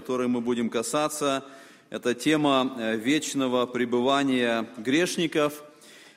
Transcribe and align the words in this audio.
которые 0.00 0.28
мы 0.28 0.40
будем 0.40 0.70
касаться. 0.70 1.44
Это 1.90 2.14
тема 2.14 2.74
э, 2.78 2.96
вечного 2.96 3.66
пребывания 3.66 4.66
грешников 4.78 5.62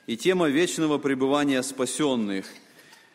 и 0.06 0.16
тема 0.16 0.48
вечного 0.48 0.96
пребывания 0.96 1.62
спасенных. 1.62 2.46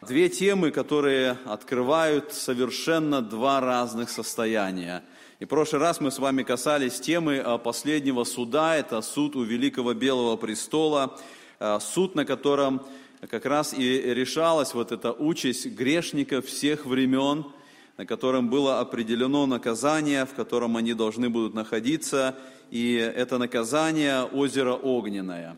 Две 0.08 0.30
темы, 0.30 0.70
которые 0.70 1.38
открывают 1.46 2.34
совершенно 2.34 3.24
два 3.24 3.62
разных 3.62 4.12
состояния. 4.12 5.04
И 5.40 5.46
в 5.46 5.48
прошлый 5.48 5.82
раз 5.82 6.00
мы 6.02 6.12
с 6.12 6.20
вами 6.20 6.44
касались 6.44 7.00
темы 7.00 7.44
последнего 7.64 8.24
суда, 8.26 8.76
это 8.76 9.02
суд 9.02 9.36
у 9.36 9.42
Великого 9.42 9.96
Белого 9.96 10.36
Престола, 10.38 11.18
э, 11.60 11.80
суд, 11.82 12.14
на 12.14 12.26
котором 12.26 12.86
как 13.28 13.48
раз 13.48 13.74
и 13.74 14.02
решалась 14.14 14.76
вот 14.76 14.92
эта 14.92 15.14
участь 15.14 15.66
грешников 15.66 16.46
всех 16.46 16.86
времен, 16.86 17.46
на 18.00 18.06
котором 18.06 18.50
было 18.50 18.80
определено 18.80 19.46
наказание, 19.46 20.26
в 20.26 20.34
котором 20.34 20.78
они 20.78 20.94
должны 20.94 21.30
будут 21.30 21.54
находиться, 21.54 22.34
и 22.72 22.94
это 22.94 23.38
наказание– 23.38 24.24
озеро 24.34 24.72
Огненное. 24.72 25.58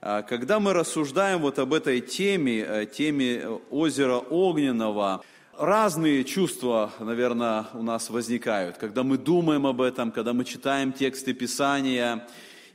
А 0.00 0.22
когда 0.22 0.58
мы 0.58 0.72
рассуждаем 0.72 1.38
вот 1.38 1.60
об 1.60 1.72
этой 1.72 2.00
теме, 2.00 2.58
э, 2.58 2.86
теме 2.86 3.46
озера 3.70 4.16
Огненного, 4.16 5.22
разные 5.56 6.24
чувства, 6.24 6.90
наверное, 6.98 7.66
у 7.74 7.84
нас 7.84 8.10
возникают, 8.10 8.76
когда 8.76 9.04
мы 9.04 9.16
думаем 9.16 9.64
об 9.64 9.80
этом, 9.80 10.10
когда 10.10 10.32
мы 10.32 10.44
читаем 10.44 10.92
тексты 10.92 11.34
Писания. 11.34 12.26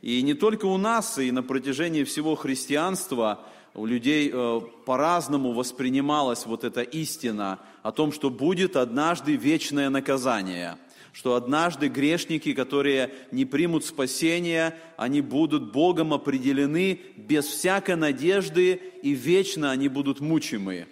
И 0.02 0.22
не 0.22 0.36
только 0.36 0.68
у 0.68 0.78
нас, 0.78 1.18
и 1.18 1.32
на 1.32 1.44
протяжении 1.44 2.06
всего 2.06 2.36
христианства– 2.36 3.42
у 3.76 3.86
людей 3.86 4.32
э, 4.34 4.62
по-разному 4.86 5.52
воспринималась 5.52 6.46
вот 6.46 6.64
эта 6.64 6.82
истина 6.82 7.59
о 7.86 7.91
том, 7.91 8.11
что 8.11 8.31
будет 8.31 8.78
однажды 8.78 9.36
вечное 9.36 9.91
наказание, 9.91 10.78
что 11.14 11.36
однажды 11.36 11.88
грешники, 11.88 12.53
которые 12.53 13.14
не 13.31 13.45
примут 13.45 13.86
спасения, 13.86 14.75
они 14.97 15.22
будут 15.22 15.72
Богом 15.72 16.11
определены 16.11 17.00
без 17.16 17.45
всякой 17.45 17.95
надежды, 17.95 18.81
и 19.03 19.11
вечно 19.11 19.69
они 19.69 19.88
будут 19.88 20.19
мучимы. 20.19 20.88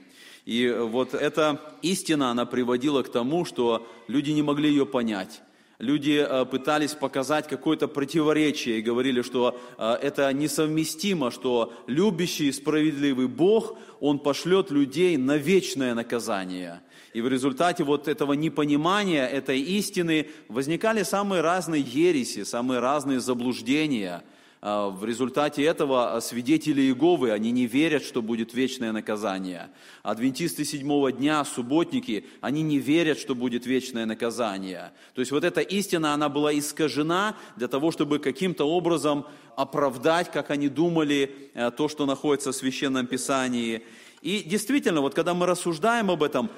И 0.45 0.69
вот 0.69 1.15
эта 1.15 1.59
истина, 1.81 2.29
она 2.29 2.45
приводила 2.45 3.01
к 3.01 3.11
тому, 3.11 3.43
что 3.43 3.89
люди 4.07 4.29
не 4.29 4.43
могли 4.43 4.69
ее 4.69 4.85
понять 4.85 5.41
люди 5.83 6.25
э, 6.27 6.45
пытались 6.45 6.93
показать 6.93 7.47
какое-то 7.47 7.87
противоречие 7.87 8.79
и 8.79 8.81
говорили, 8.81 9.21
что 9.21 9.59
э, 9.77 9.93
это 10.01 10.31
несовместимо, 10.33 11.29
что 11.29 11.73
любящий 11.87 12.47
и 12.47 12.51
справедливый 12.51 13.27
Бог, 13.27 13.77
Он 13.99 14.19
пошлет 14.19 14.71
людей 14.71 15.17
на 15.17 15.37
вечное 15.37 15.93
наказание. 15.93 16.81
И 17.13 17.21
в 17.21 17.27
результате 17.27 17.83
вот 17.83 18.07
этого 18.07 18.33
непонимания, 18.33 19.27
этой 19.27 19.59
истины 19.59 20.27
возникали 20.47 21.03
самые 21.03 21.41
разные 21.41 21.81
ереси, 21.81 22.43
самые 22.43 22.79
разные 22.79 23.19
заблуждения– 23.19 24.23
в 24.63 25.03
результате 25.03 25.61
этого 25.63 26.17
свидетели 26.21 26.83
Иеговы, 26.83 27.31
они 27.31 27.51
не 27.51 27.65
верят, 27.65 28.01
что 28.01 28.21
будет 28.21 28.53
вечное 28.53 28.93
наказание. 28.93 29.69
Адвентисты 30.03 30.63
седьмого 30.63 31.11
дня, 31.11 31.43
субботники, 31.43 32.25
они 32.39 32.61
не 32.61 32.77
верят, 32.77 33.19
что 33.19 33.35
будет 33.35 33.65
вечное 33.65 34.05
наказание. 34.05 34.93
То 35.15 35.19
есть 35.19 35.33
вот 35.33 35.43
эта 35.43 35.59
истина, 35.59 36.13
она 36.13 36.29
была 36.29 36.57
искажена 36.57 37.35
для 37.57 37.67
того, 37.67 37.91
чтобы 37.91 38.19
каким-то 38.19 38.63
образом 38.63 39.25
оправдать, 39.57 40.31
как 40.31 40.49
они 40.49 40.69
думали, 40.69 41.51
э, 41.53 41.69
то, 41.71 41.89
что 41.89 42.05
находится 42.05 42.53
в 42.53 42.55
Священном 42.55 43.05
Писании. 43.05 43.83
И 44.21 44.43
действительно, 44.43 45.01
вот 45.01 45.13
когда 45.13 45.33
мы 45.33 45.45
рассуждаем 45.45 46.09
об 46.09 46.23
этом, 46.23 46.49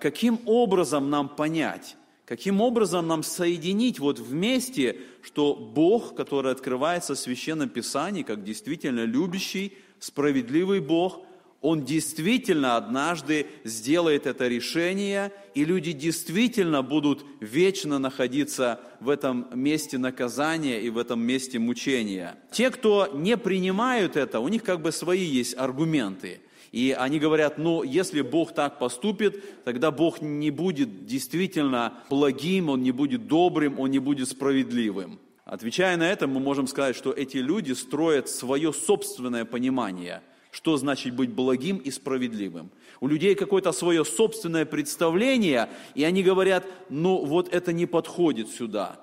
каким 0.00 0.40
образом 0.46 1.10
нам 1.10 1.28
понять, 1.28 1.96
Каким 2.30 2.60
образом 2.60 3.08
нам 3.08 3.24
соединить 3.24 3.98
вот 3.98 4.20
вместе, 4.20 4.98
что 5.20 5.52
Бог, 5.52 6.14
который 6.14 6.52
открывается 6.52 7.16
в 7.16 7.18
Священном 7.18 7.68
Писании, 7.68 8.22
как 8.22 8.44
действительно 8.44 9.00
любящий, 9.00 9.76
справедливый 9.98 10.78
Бог, 10.78 11.26
Он 11.60 11.84
действительно 11.84 12.76
однажды 12.76 13.48
сделает 13.64 14.28
это 14.28 14.46
решение, 14.46 15.32
и 15.56 15.64
люди 15.64 15.90
действительно 15.90 16.82
будут 16.82 17.26
вечно 17.40 17.98
находиться 17.98 18.78
в 19.00 19.08
этом 19.08 19.48
месте 19.52 19.98
наказания 19.98 20.80
и 20.80 20.88
в 20.88 20.98
этом 20.98 21.20
месте 21.20 21.58
мучения. 21.58 22.36
Те, 22.52 22.70
кто 22.70 23.08
не 23.12 23.36
принимают 23.36 24.14
это, 24.14 24.38
у 24.38 24.46
них 24.46 24.62
как 24.62 24.82
бы 24.82 24.92
свои 24.92 25.24
есть 25.24 25.56
аргументы– 25.58 26.42
и 26.72 26.94
они 26.96 27.18
говорят, 27.18 27.58
ну, 27.58 27.82
если 27.82 28.22
Бог 28.22 28.54
так 28.54 28.78
поступит, 28.78 29.64
тогда 29.64 29.90
Бог 29.90 30.20
не 30.20 30.50
будет 30.50 31.04
действительно 31.04 31.94
благим, 32.08 32.68
Он 32.68 32.82
не 32.82 32.92
будет 32.92 33.26
добрым, 33.26 33.80
Он 33.80 33.90
не 33.90 33.98
будет 33.98 34.28
справедливым. 34.28 35.18
Отвечая 35.44 35.96
на 35.96 36.08
это, 36.08 36.28
мы 36.28 36.38
можем 36.38 36.68
сказать, 36.68 36.94
что 36.94 37.10
эти 37.12 37.38
люди 37.38 37.72
строят 37.72 38.28
свое 38.28 38.72
собственное 38.72 39.44
понимание, 39.44 40.22
что 40.52 40.76
значит 40.76 41.14
быть 41.14 41.30
благим 41.30 41.78
и 41.78 41.90
справедливым. 41.90 42.70
У 43.00 43.08
людей 43.08 43.34
какое-то 43.34 43.72
свое 43.72 44.04
собственное 44.04 44.64
представление, 44.64 45.68
и 45.96 46.04
они 46.04 46.22
говорят, 46.22 46.64
ну 46.88 47.24
вот 47.24 47.52
это 47.52 47.72
не 47.72 47.86
подходит 47.86 48.48
сюда 48.48 49.00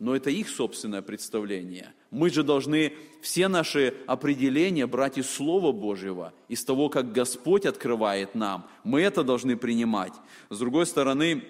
но 0.00 0.16
это 0.16 0.30
их 0.30 0.48
собственное 0.48 1.02
представление. 1.02 1.92
Мы 2.10 2.30
же 2.30 2.42
должны 2.42 2.94
все 3.20 3.46
наши 3.46 3.94
определения 4.06 4.86
брать 4.86 5.18
из 5.18 5.30
Слова 5.30 5.70
Божьего, 5.72 6.32
из 6.48 6.64
того, 6.64 6.88
как 6.88 7.12
Господь 7.12 7.66
открывает 7.66 8.34
нам. 8.34 8.66
Мы 8.82 9.02
это 9.02 9.22
должны 9.22 9.56
принимать. 9.56 10.14
С 10.48 10.58
другой 10.58 10.86
стороны, 10.86 11.44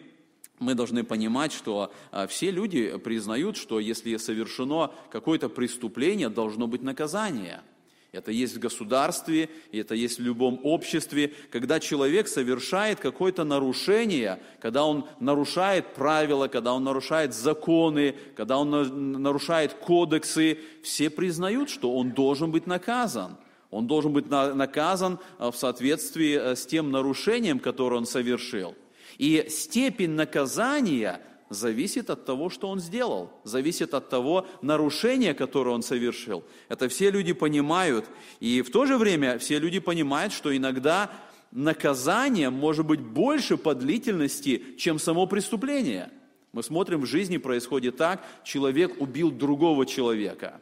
мы 0.59 0.75
должны 0.75 1.05
понимать, 1.05 1.53
что 1.53 1.93
а, 2.11 2.27
все 2.27 2.51
люди 2.51 2.99
признают, 2.99 3.57
что 3.57 3.81
если 3.81 4.17
совершено 4.17 4.93
какое-то 5.11 5.49
преступление, 5.49 6.29
должно 6.29 6.67
быть 6.67 6.83
наказание– 6.83 7.63
это 8.13 8.33
есть 8.33 8.57
в 8.57 8.59
государстве, 8.59 9.49
и 9.71 9.79
это 9.79 9.95
есть 9.95 10.19
в 10.19 10.23
любом 10.23 10.61
обществе, 10.65 11.33
когда 11.51 11.79
человек 11.79 12.27
совершает 12.27 12.99
какое-то 12.99 13.45
нарушение, 13.45 14.41
когда 14.61 14.85
он 14.85 15.07
нарушает 15.21 15.95
правила, 15.95 16.49
когда 16.49 16.75
он 16.75 16.83
нарушает 16.83 17.35
законы, 17.35 18.17
когда 18.35 18.59
он 18.59 19.23
нарушает 19.23 19.75
кодексы, 19.75 20.59
все 20.83 21.09
признают, 21.09 21.71
что 21.71 21.95
он 21.95 22.11
должен 22.11 22.51
быть 22.51 22.67
наказан. 22.67 23.37
Он 23.71 23.87
должен 23.87 24.13
быть 24.13 24.29
наказан 24.29 25.21
э, 25.39 25.49
в 25.49 25.55
соответствии 25.55 26.35
э, 26.35 26.57
с 26.57 26.67
тем 26.67 26.91
нарушением, 26.91 27.61
которое 27.61 27.99
он 27.99 28.07
совершил. 28.07 28.75
И 29.17 29.47
степень 29.49 30.11
наказания 30.11 31.21
зависит 31.51 32.11
от 32.11 32.25
того, 32.25 32.49
что 32.49 32.69
он 32.69 32.81
сделал, 32.81 33.33
зависит 33.43 33.93
от 33.93 34.09
того 34.09 34.47
нарушения, 34.63 35.35
которое 35.35 35.73
он 35.73 35.83
совершил. 35.83 36.45
Это 36.69 36.89
все 36.89 37.11
люди 37.11 37.33
понимают. 37.33 38.07
И 38.39 38.63
в 38.63 38.71
то 38.71 38.87
же 38.87 38.97
время 38.97 39.37
все 39.39 39.59
люди 39.59 39.81
понимают, 39.81 40.33
что 40.33 40.57
иногда 40.57 41.11
наказание 41.51 42.51
может 42.51 42.87
быть 42.87 43.01
больше 43.01 43.57
по 43.57 43.75
длительности, 43.75 44.63
чем 44.79 45.01
само 45.01 45.27
преступление. 45.27 46.11
Мы 46.53 46.63
смотрим, 46.63 47.01
в 47.01 47.07
жизни 47.07 47.37
происходит 47.37 47.97
так, 47.97 48.25
человек 48.45 49.01
убил 49.01 49.33
другого 49.33 49.87
человека. 49.87 50.61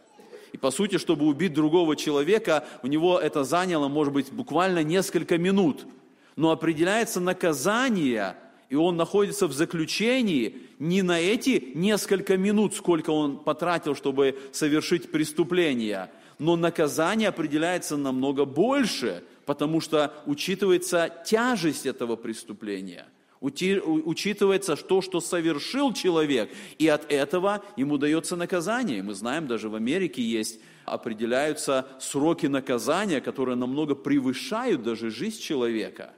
И 0.52 0.56
по 0.56 0.70
сути, 0.70 0.96
чтобы 0.96 1.26
убить 1.26 1.52
другого 1.52 1.96
человека, 1.96 2.66
у 2.82 2.86
него 2.86 3.18
это 3.18 3.44
заняло, 3.44 3.88
может 3.88 4.14
быть, 4.14 4.32
буквально 4.32 4.82
несколько 4.82 5.36
минут. 5.36 5.86
Но 6.36 6.50
определяется 6.50 7.20
наказание– 7.20 8.36
и 8.68 8.74
он 8.74 8.96
находится 8.96 9.46
в 9.46 9.52
заключении 9.52 10.62
не 10.78 11.02
на 11.02 11.18
эти 11.18 11.72
несколько 11.74 12.36
минут, 12.36 12.74
сколько 12.74 13.10
он 13.10 13.38
потратил, 13.38 13.94
чтобы 13.94 14.38
совершить 14.52 15.10
преступление, 15.10 16.10
но 16.38 16.56
наказание 16.56 17.30
определяется 17.30 17.96
намного 17.96 18.44
больше, 18.44 19.24
потому 19.46 19.80
что 19.80 20.12
учитывается 20.26 21.10
тяжесть 21.24 21.86
этого 21.86 22.16
преступления, 22.16 23.06
учитывается 23.40 24.76
то, 24.76 25.00
что 25.00 25.20
совершил 25.20 25.94
человек, 25.94 26.50
и 26.78 26.88
от 26.88 27.10
этого 27.10 27.64
ему 27.76 27.96
дается 27.96 28.36
наказание. 28.36 29.02
Мы 29.02 29.14
знаем, 29.14 29.46
даже 29.46 29.70
в 29.70 29.74
Америке 29.74 30.22
есть 30.22 30.60
определяются 30.84 31.86
сроки 32.00 32.46
наказания, 32.46 33.20
которые 33.20 33.56
намного 33.56 33.94
превышают 33.94 34.82
даже 34.82 35.10
жизнь 35.10 35.40
человека 35.40 36.12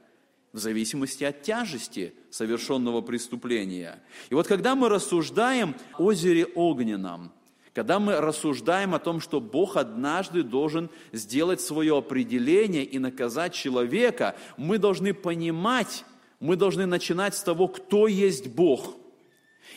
в 0.53 0.57
зависимости 0.57 1.23
от 1.23 1.41
тяжести 1.41 2.13
совершенного 2.29 3.01
преступления. 3.01 4.01
И 4.29 4.35
вот 4.35 4.47
когда 4.47 4.75
мы 4.75 4.89
рассуждаем 4.89 5.75
о 5.97 6.03
озере 6.03 6.45
Огненном, 6.45 7.31
когда 7.73 7.99
мы 7.99 8.19
рассуждаем 8.19 8.93
о 8.93 8.99
том, 8.99 9.21
что 9.21 9.39
Бог 9.39 9.77
однажды 9.77 10.43
должен 10.43 10.89
сделать 11.13 11.61
свое 11.61 11.97
определение 11.97 12.83
и 12.83 12.99
наказать 12.99 13.53
человека, 13.53 14.35
мы 14.57 14.77
должны 14.77 15.13
понимать, 15.13 16.03
мы 16.41 16.57
должны 16.57 16.85
начинать 16.85 17.33
с 17.33 17.43
того, 17.43 17.69
кто 17.69 18.07
есть 18.07 18.47
Бог. 18.47 18.97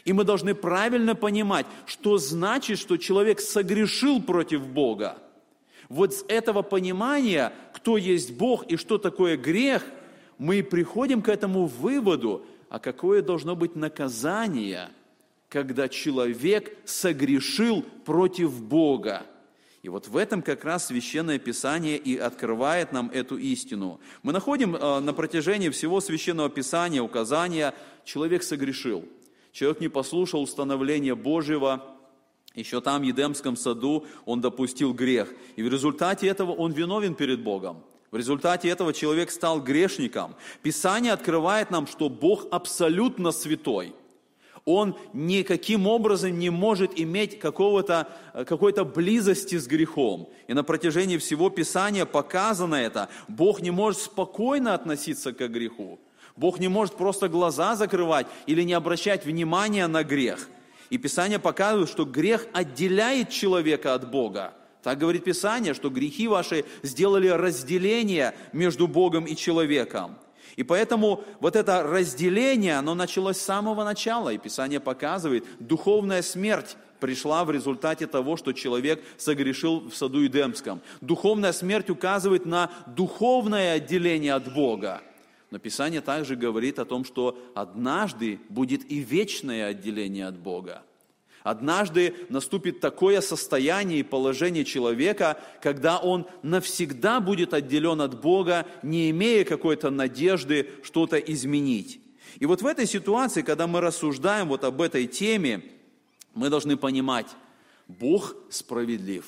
И 0.04 0.12
мы 0.12 0.24
должны 0.24 0.56
правильно 0.56 1.14
понимать, 1.14 1.66
что 1.86 2.18
значит, 2.18 2.80
что 2.80 2.96
человек 2.96 3.38
согрешил 3.38 4.20
против 4.20 4.66
Бога. 4.66 5.18
Вот 5.88 6.14
с 6.14 6.24
этого 6.26 6.62
понимания, 6.62 7.52
кто 7.74 7.96
есть 7.96 8.36
Бог 8.36 8.66
и 8.66 8.76
что 8.76 8.98
такое 8.98 9.36
грех– 9.36 9.84
мы 10.38 10.62
приходим 10.62 11.22
к 11.22 11.28
этому 11.28 11.66
выводу, 11.66 12.44
а 12.68 12.78
какое 12.78 13.22
должно 13.22 13.56
быть 13.56 13.76
наказание 13.76 14.90
когда 15.54 15.88
человек 15.88 16.76
согрешил 16.84 17.84
против 18.04 18.60
Бога. 18.60 19.24
И 19.84 19.88
вот 19.88 20.08
в 20.08 20.16
этом 20.16 20.42
как 20.42 20.64
раз 20.64 20.86
Священное 20.86 21.38
Писание 21.38 21.96
и 21.96 22.16
открывает 22.16 22.90
нам 22.90 23.08
эту 23.14 23.36
истину. 23.36 24.00
Мы 24.24 24.32
находим 24.32 24.74
э, 24.74 24.98
на 24.98 25.12
протяжении 25.12 25.68
всего 25.68 26.00
Священного 26.00 26.50
Писания 26.50 27.00
указания, 27.00 27.72
человек 28.04 28.42
согрешил. 28.42 29.04
Человек 29.52 29.80
не 29.80 29.86
послушал 29.86 30.42
установления 30.42 31.14
Божьего, 31.14 31.84
еще 32.56 32.80
там, 32.80 33.02
в 33.02 33.04
Едемском 33.04 33.56
саду, 33.56 34.06
он 34.24 34.40
допустил 34.40 34.92
грех. 34.92 35.32
И 35.54 35.62
в 35.62 35.68
результате 35.68 36.26
этого 36.26 36.50
он 36.50 36.72
виновен 36.72 37.14
перед 37.14 37.44
Богом. 37.44 37.84
В 38.14 38.16
результате 38.16 38.68
этого 38.68 38.92
человек 38.92 39.32
стал 39.32 39.60
грешником. 39.60 40.36
Писание 40.62 41.12
открывает 41.12 41.72
нам, 41.72 41.88
что 41.88 42.08
Бог 42.08 42.46
абсолютно 42.52 43.32
святой– 43.32 43.92
он 44.64 44.96
никаким 45.12 45.86
образом 45.86 46.38
не 46.38 46.48
может 46.48 46.98
иметь 46.98 47.40
какого-то, 47.40 48.08
э, 48.32 48.44
какой-то 48.44 48.84
близости 48.84 49.58
с 49.58 49.66
грехом. 49.66 50.28
И 50.46 50.54
на 50.54 50.62
протяжении 50.62 51.18
всего 51.18 51.50
Писания 51.50 52.06
показано 52.06 52.76
это. 52.76 53.10
Бог 53.28 53.60
не 53.60 53.70
может 53.70 54.00
спокойно 54.00 54.72
относиться 54.72 55.32
к 55.32 55.48
греху. 55.48 55.98
Бог 56.36 56.60
не 56.60 56.68
может 56.68 56.94
просто 56.94 57.28
глаза 57.28 57.76
закрывать 57.76 58.26
или 58.46 58.62
не 58.62 58.72
обращать 58.74 59.26
внимания 59.26 59.86
на 59.86 60.02
грех. 60.02 60.48
И 60.88 60.98
Писание 60.98 61.38
показывает, 61.38 61.90
что 61.90 62.06
грех 62.06 62.46
отделяет 62.54 63.28
человека 63.28 63.92
от 63.92 64.10
Бога. 64.10 64.54
Так 64.84 64.98
говорит 64.98 65.24
Писание, 65.24 65.72
что 65.72 65.88
грехи 65.88 66.28
ваши 66.28 66.66
сделали 66.82 67.28
разделение 67.28 68.34
между 68.52 68.86
Богом 68.86 69.24
и 69.24 69.34
человеком. 69.34 70.18
И 70.56 70.62
поэтому 70.62 71.24
вот 71.40 71.56
это 71.56 71.82
разделение, 71.82 72.76
оно 72.76 72.94
началось 72.94 73.38
с 73.38 73.42
самого 73.42 73.82
начала, 73.82 74.28
и 74.28 74.36
Писание 74.36 74.80
показывает, 74.80 75.46
духовная 75.58 76.20
смерть 76.20 76.76
пришла 77.00 77.46
в 77.46 77.50
результате 77.50 78.06
того, 78.06 78.36
что 78.36 78.52
человек 78.52 79.02
согрешил 79.16 79.88
в 79.88 79.96
саду 79.96 80.24
Эдемском. 80.24 80.82
Духовная 81.00 81.52
смерть 81.52 81.88
указывает 81.88 82.44
на 82.44 82.70
духовное 82.86 83.76
отделение 83.76 84.34
от 84.34 84.52
Бога. 84.52 85.00
Но 85.50 85.58
Писание 85.58 86.02
также 86.02 86.36
говорит 86.36 86.78
о 86.78 86.84
том, 86.84 87.06
что 87.06 87.38
однажды 87.54 88.38
будет 88.50 88.90
и 88.90 88.98
вечное 88.98 89.68
отделение 89.68 90.26
от 90.26 90.38
Бога. 90.38 90.82
Однажды 91.44 92.14
наступит 92.30 92.80
такое 92.80 93.20
состояние 93.20 94.00
и 94.00 94.02
положение 94.02 94.64
человека, 94.64 95.38
когда 95.60 95.98
он 95.98 96.26
навсегда 96.42 97.20
будет 97.20 97.52
отделен 97.52 98.00
от 98.00 98.18
Бога, 98.18 98.66
не 98.82 99.10
имея 99.10 99.44
какой-то 99.44 99.90
надежды 99.90 100.70
что-то 100.82 101.18
изменить. 101.18 102.00
И 102.38 102.46
вот 102.46 102.62
в 102.62 102.66
этой 102.66 102.86
ситуации, 102.86 103.42
когда 103.42 103.66
мы 103.66 103.82
рассуждаем 103.82 104.48
вот 104.48 104.64
об 104.64 104.80
этой 104.80 105.06
теме, 105.06 105.62
мы 106.32 106.48
должны 106.48 106.78
понимать, 106.78 107.26
Бог 107.88 108.34
справедлив, 108.48 109.26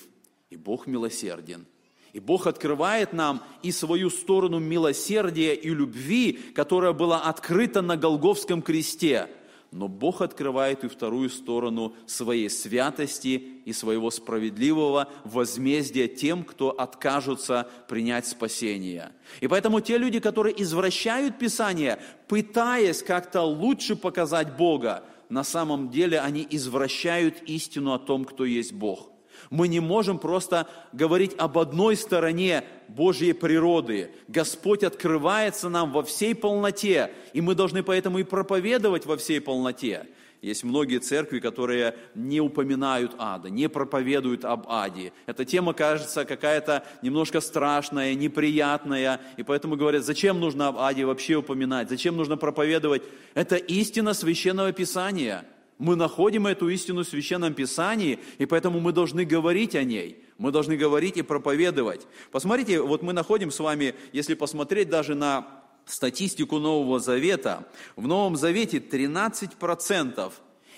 и 0.48 0.56
Бог 0.56 0.86
милосерден. 0.86 1.66
И 2.14 2.18
Бог 2.18 2.46
открывает 2.46 3.12
нам 3.12 3.42
и 3.62 3.70
свою 3.70 4.08
сторону 4.08 4.58
милосердия 4.58 5.54
и 5.54 5.68
любви, 5.68 6.32
которая 6.54 6.94
была 6.94 7.24
открыта 7.24 7.82
на 7.82 7.98
Голговском 7.98 8.62
кресте– 8.62 9.28
но 9.72 9.88
Бог 9.88 10.20
открывает 10.20 10.84
и 10.84 10.88
вторую 10.88 11.28
сторону 11.28 11.94
своей 12.06 12.48
святости 12.48 13.42
и 13.64 13.72
своего 13.72 14.10
справедливого 14.10 15.08
возмездия 15.24 16.08
тем, 16.08 16.44
кто 16.44 16.70
откажутся 16.70 17.68
принять 17.88 18.26
спасение. 18.26 19.12
И 19.40 19.48
поэтому 19.48 19.80
те 19.80 19.98
люди, 19.98 20.20
которые 20.20 20.60
извращают 20.62 21.38
Писание, 21.38 21.98
пытаясь 22.28 23.02
как-то 23.02 23.42
лучше 23.42 23.96
показать 23.96 24.56
Бога, 24.56 25.04
на 25.28 25.44
самом 25.44 25.90
деле 25.90 26.20
они 26.20 26.46
извращают 26.48 27.42
истину 27.42 27.92
о 27.92 27.98
том, 27.98 28.24
кто 28.24 28.44
есть 28.44 28.72
Бог– 28.72 29.10
мы 29.50 29.68
не 29.68 29.80
можем 29.80 30.18
просто 30.18 30.68
говорить 30.92 31.34
об 31.38 31.58
одной 31.58 31.96
стороне 31.96 32.64
Божьей 32.88 33.32
природы. 33.32 34.10
Господь 34.28 34.82
открывается 34.82 35.68
нам 35.68 35.92
во 35.92 36.02
всей 36.02 36.34
полноте, 36.34 37.12
и 37.32 37.40
мы 37.40 37.54
должны 37.54 37.82
поэтому 37.82 38.18
и 38.18 38.24
проповедовать 38.24 39.06
во 39.06 39.16
всей 39.16 39.40
полноте. 39.40 40.06
Есть 40.42 40.64
многие 40.64 40.98
церкви, 40.98 41.40
которые 41.40 41.96
не 42.14 42.40
упоминают 42.40 43.14
ада, 43.18 43.48
не 43.48 43.68
проповедуют 43.68 44.44
об 44.44 44.68
аде. 44.68 45.12
Эта 45.24 45.44
тема 45.44 45.72
кажется 45.72 46.24
какая-то 46.24 46.84
немножко 47.02 47.40
страшная, 47.40 48.14
неприятная, 48.14 49.20
и 49.38 49.42
поэтому 49.42 49.76
говорят, 49.76 50.04
зачем 50.04 50.38
нужно 50.38 50.68
об 50.68 50.78
аде 50.78 51.04
вообще 51.06 51.36
упоминать, 51.36 51.88
зачем 51.88 52.16
нужно 52.16 52.36
проповедовать. 52.36 53.02
Это 53.34 53.56
истина 53.56 54.14
священного 54.14 54.72
писания– 54.72 55.44
мы 55.78 55.94
находим 55.94 56.46
эту 56.46 56.68
истину 56.68 57.04
в 57.04 57.08
Священном 57.08 57.52
Писании, 57.52 58.18
и 58.38 58.46
поэтому 58.46 58.80
мы 58.80 58.92
должны 58.92 59.24
говорить 59.24 59.74
о 59.74 59.84
ней. 59.84 60.22
Мы 60.38 60.50
должны 60.50 60.76
говорить 60.76 61.16
и 61.16 61.22
проповедовать. 61.22 62.06
Посмотрите, 62.30 62.80
вот 62.80 63.02
мы 63.02 63.12
находим 63.12 63.50
с 63.50 63.58
вами, 63.58 63.94
если 64.12 64.34
посмотреть 64.34 64.88
даже 64.88 65.14
на 65.14 65.46
статистику 65.84 66.58
Нового 66.58 66.98
Завета, 66.98 67.66
в 67.94 68.06
Новом 68.06 68.36
Завете 68.36 68.78
13% 68.78 70.32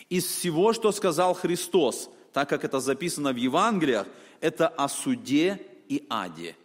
из 0.08 0.26
всего, 0.26 0.72
что 0.72 0.90
сказал 0.92 1.34
Христос, 1.34 2.10
так 2.32 2.48
как 2.48 2.64
это 2.64 2.80
записано 2.80 3.32
в 3.32 3.36
Евангелиях, 3.36 4.06
это 4.40 4.68
о 4.68 4.88
суде 4.88 5.60
и 5.88 6.04
аде. 6.08 6.56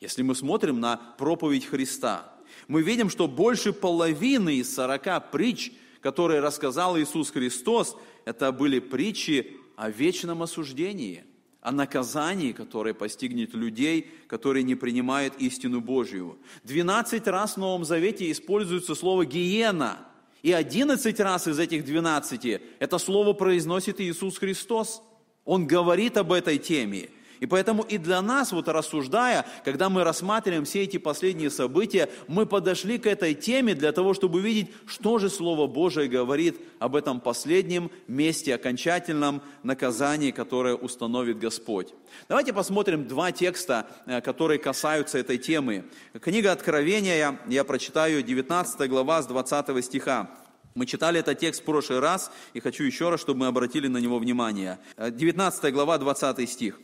Если 0.00 0.22
мы 0.22 0.34
смотрим 0.34 0.80
на 0.80 0.96
проповедь 1.18 1.66
Христа, 1.66 2.32
мы 2.68 2.82
видим, 2.82 3.10
что 3.10 3.28
больше 3.28 3.72
половины 3.72 4.56
из 4.56 4.72
40 4.72 5.32
притч– 5.32 5.72
которые 6.00 6.40
рассказал 6.40 6.98
Иисус 6.98 7.30
Христос, 7.30 7.96
это 8.24 8.52
были 8.52 8.78
притчи 8.78 9.56
о 9.76 9.90
вечном 9.90 10.42
осуждении, 10.42 11.24
о 11.60 11.72
наказании, 11.72 12.52
которое 12.52 12.94
постигнет 12.94 13.54
людей, 13.54 14.10
которые 14.26 14.62
не 14.62 14.74
принимают 14.74 15.34
истину 15.38 15.80
Божью. 15.80 16.38
Двенадцать 16.64 17.26
раз 17.26 17.54
в 17.54 17.58
Новом 17.58 17.84
Завете 17.84 18.30
используется 18.30 18.94
слово 18.94 19.26
«гиена», 19.26 20.06
и 20.42 20.52
одиннадцать 20.52 21.20
раз 21.20 21.48
из 21.48 21.58
этих 21.58 21.84
двенадцати 21.84 22.62
это 22.78 22.96
слово 22.96 23.34
произносит 23.34 24.00
Иисус 24.00 24.38
Христос. 24.38 25.02
Он 25.44 25.66
говорит 25.66 26.16
об 26.16 26.32
этой 26.32 26.56
теме– 26.56 27.10
и 27.40 27.46
поэтому 27.46 27.82
и 27.82 27.96
для 27.96 28.20
нас, 28.20 28.52
вот 28.52 28.68
рассуждая, 28.68 29.46
когда 29.64 29.88
мы 29.88 30.04
рассматриваем 30.04 30.64
все 30.64 30.82
эти 30.82 30.98
последние 30.98 31.50
события, 31.50 32.10
мы 32.28 32.44
подошли 32.44 32.98
к 32.98 33.06
этой 33.06 33.34
теме 33.34 33.74
для 33.74 33.92
того, 33.92 34.12
чтобы 34.12 34.40
увидеть, 34.40 34.70
что 34.86 35.18
же 35.18 35.30
Слово 35.30 35.66
Божие 35.66 36.08
говорит 36.08 36.60
об 36.78 36.94
этом 36.94 37.18
последнем 37.18 37.90
месте, 38.06 38.54
окончательном 38.54 39.42
наказании, 39.62 40.32
которое 40.32 40.74
установит 40.74 41.38
Господь. 41.38 41.94
Давайте 42.28 42.52
посмотрим 42.52 43.08
два 43.08 43.32
текста, 43.32 43.86
э, 44.04 44.20
которые 44.20 44.58
касаются 44.58 45.18
этой 45.18 45.38
темы. 45.38 45.86
Книга 46.20 46.52
Откровения, 46.52 47.38
я 47.48 47.64
прочитаю 47.64 48.22
19 48.22 48.88
глава 48.90 49.22
с 49.22 49.26
20 49.26 49.82
стиха. 49.82 50.30
Мы 50.74 50.84
читали 50.84 51.18
этот 51.20 51.38
текст 51.38 51.62
в 51.62 51.64
прошлый 51.64 52.00
раз, 52.00 52.30
и 52.52 52.60
хочу 52.60 52.84
еще 52.84 53.08
раз, 53.08 53.20
чтобы 53.20 53.40
мы 53.40 53.46
обратили 53.46 53.88
на 53.88 53.98
него 53.98 54.18
внимание. 54.18 54.78
19 54.98 55.64
э, 55.64 55.70
глава, 55.70 55.96
20 55.96 56.48
стих. 56.48 56.78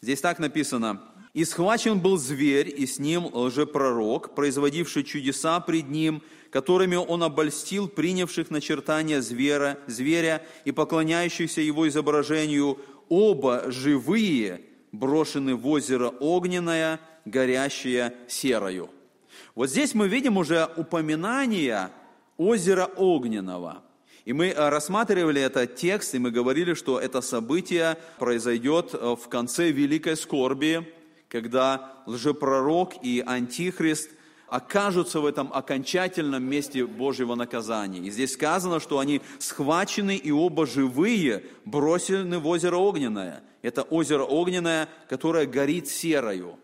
Здесь 0.00 0.20
так 0.20 0.38
написано. 0.38 1.02
«И 1.34 1.44
схвачен 1.44 2.00
был 2.00 2.16
зверь, 2.16 2.72
и 2.74 2.86
с 2.86 2.98
ним 2.98 3.26
лжепророк, 3.32 4.34
производивший 4.34 5.04
чудеса 5.04 5.60
пред 5.60 5.88
ним, 5.88 6.22
которыми 6.50 6.96
он 6.96 7.22
обольстил 7.22 7.88
принявших 7.88 8.50
начертания 8.50 9.20
зверя, 9.20 9.78
зверя 9.86 10.42
и 10.64 10.72
поклоняющихся 10.72 11.60
его 11.60 11.86
изображению, 11.86 12.78
оба 13.08 13.70
живые, 13.70 14.62
брошены 14.90 15.54
в 15.54 15.66
озеро 15.68 16.08
огненное, 16.08 17.00
горящее 17.24 18.14
серою». 18.26 18.90
Вот 19.54 19.70
здесь 19.70 19.94
мы 19.94 20.08
видим 20.08 20.38
уже 20.38 20.68
упоминание 20.76 21.90
озера 22.36 22.86
огненного– 22.96 23.82
и 24.28 24.34
мы 24.34 24.48
э, 24.48 24.68
рассматривали 24.68 25.40
этот 25.40 25.76
текст, 25.76 26.14
и 26.14 26.18
мы 26.18 26.30
говорили, 26.30 26.74
что 26.74 27.00
это 27.00 27.22
событие 27.22 27.96
произойдет 28.18 28.90
э, 28.92 29.16
в 29.18 29.26
конце 29.30 29.70
великой 29.70 30.18
скорби, 30.18 30.86
когда 31.30 31.94
лжепророк 32.04 32.92
и 33.02 33.24
антихрист 33.26 34.10
окажутся 34.46 35.20
в 35.20 35.24
этом 35.24 35.50
окончательном 35.50 36.44
месте 36.44 36.84
Божьего 36.84 37.36
наказания. 37.36 38.00
И 38.00 38.10
здесь 38.10 38.34
сказано, 38.34 38.80
что 38.80 38.98
они 38.98 39.22
схвачены 39.38 40.16
и 40.16 40.30
оба 40.30 40.66
живые, 40.66 41.46
бросены 41.64 42.38
в 42.38 42.46
озеро 42.48 42.76
Огненное. 42.76 43.42
Это 43.62 43.80
озеро 43.80 44.24
Огненное, 44.24 44.90
которое 45.08 45.46
горит 45.46 45.88
серою. 45.88 46.58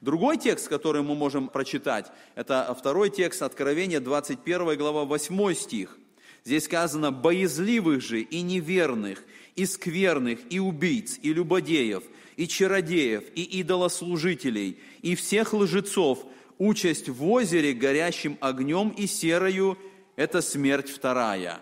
Другой 0.00 0.38
текст, 0.38 0.68
который 0.68 1.02
мы 1.02 1.14
можем 1.14 1.48
прочитать, 1.48 2.10
это 2.34 2.74
второй 2.78 3.10
текст 3.10 3.42
Откровения, 3.42 4.00
21 4.00 4.78
глава, 4.78 5.04
8 5.04 5.52
стих. 5.52 5.99
Здесь 6.44 6.64
сказано, 6.64 7.12
боязливых 7.12 8.02
же 8.02 8.20
и 8.20 8.40
неверных, 8.40 9.22
и 9.56 9.66
скверных, 9.66 10.38
и 10.48 10.58
убийц, 10.58 11.18
и 11.22 11.32
любодеев, 11.32 12.02
и 12.36 12.48
чародеев, 12.48 13.24
и 13.34 13.42
идолослужителей, 13.60 14.78
и 15.02 15.14
всех 15.14 15.52
лжецов, 15.52 16.24
участь 16.58 17.08
в 17.08 17.26
озере, 17.26 17.72
горящим 17.72 18.38
огнем 18.40 18.90
и 18.90 19.06
серою, 19.06 19.76
это 20.16 20.40
смерть 20.40 20.88
вторая. 20.88 21.60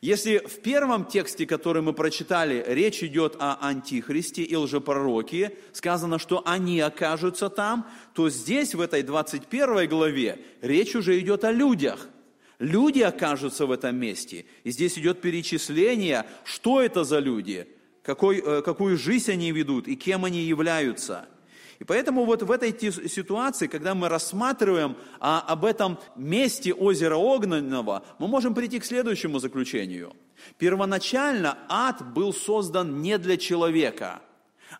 Если 0.00 0.38
в 0.38 0.60
первом 0.60 1.06
тексте, 1.06 1.44
который 1.44 1.82
мы 1.82 1.92
прочитали, 1.92 2.64
речь 2.68 3.02
идет 3.02 3.34
о 3.40 3.58
антихристе 3.60 4.42
и 4.42 4.54
лжепророке, 4.54 5.56
сказано, 5.72 6.20
что 6.20 6.42
они 6.46 6.78
окажутся 6.80 7.50
там, 7.50 7.88
то 8.14 8.30
здесь, 8.30 8.74
в 8.74 8.80
этой 8.80 9.02
21 9.02 9.88
главе, 9.88 10.38
речь 10.62 10.94
уже 10.94 11.18
идет 11.18 11.42
о 11.42 11.50
людях. 11.50 12.08
Люди 12.58 13.00
окажутся 13.00 13.66
в 13.66 13.72
этом 13.72 13.96
месте. 13.96 14.46
И 14.64 14.70
здесь 14.70 14.98
идет 14.98 15.20
перечисление, 15.20 16.26
что 16.44 16.80
это 16.80 17.04
за 17.04 17.18
люди, 17.20 17.68
какой, 18.02 18.38
э, 18.38 18.62
какую 18.62 18.96
жизнь 18.96 19.32
они 19.32 19.52
ведут 19.52 19.86
и 19.88 19.96
кем 19.96 20.24
они 20.24 20.40
являются– 20.40 21.28
и 21.78 21.84
поэтому 21.84 22.24
вот 22.24 22.42
в 22.42 22.50
этой 22.50 22.72
ситуации, 23.08 23.68
когда 23.68 23.94
мы 23.94 24.08
рассматриваем 24.08 24.96
а, 25.20 25.40
об 25.40 25.64
этом 25.64 25.98
месте 26.16 26.74
озера 26.74 27.14
Огненного, 27.14 28.02
мы 28.18 28.26
можем 28.26 28.54
прийти 28.54 28.80
к 28.80 28.84
следующему 28.84 29.38
заключению. 29.38 30.14
Первоначально 30.58 31.56
ад 31.68 32.12
был 32.12 32.32
создан 32.32 33.00
не 33.00 33.16
для 33.18 33.36
человека. 33.36 34.20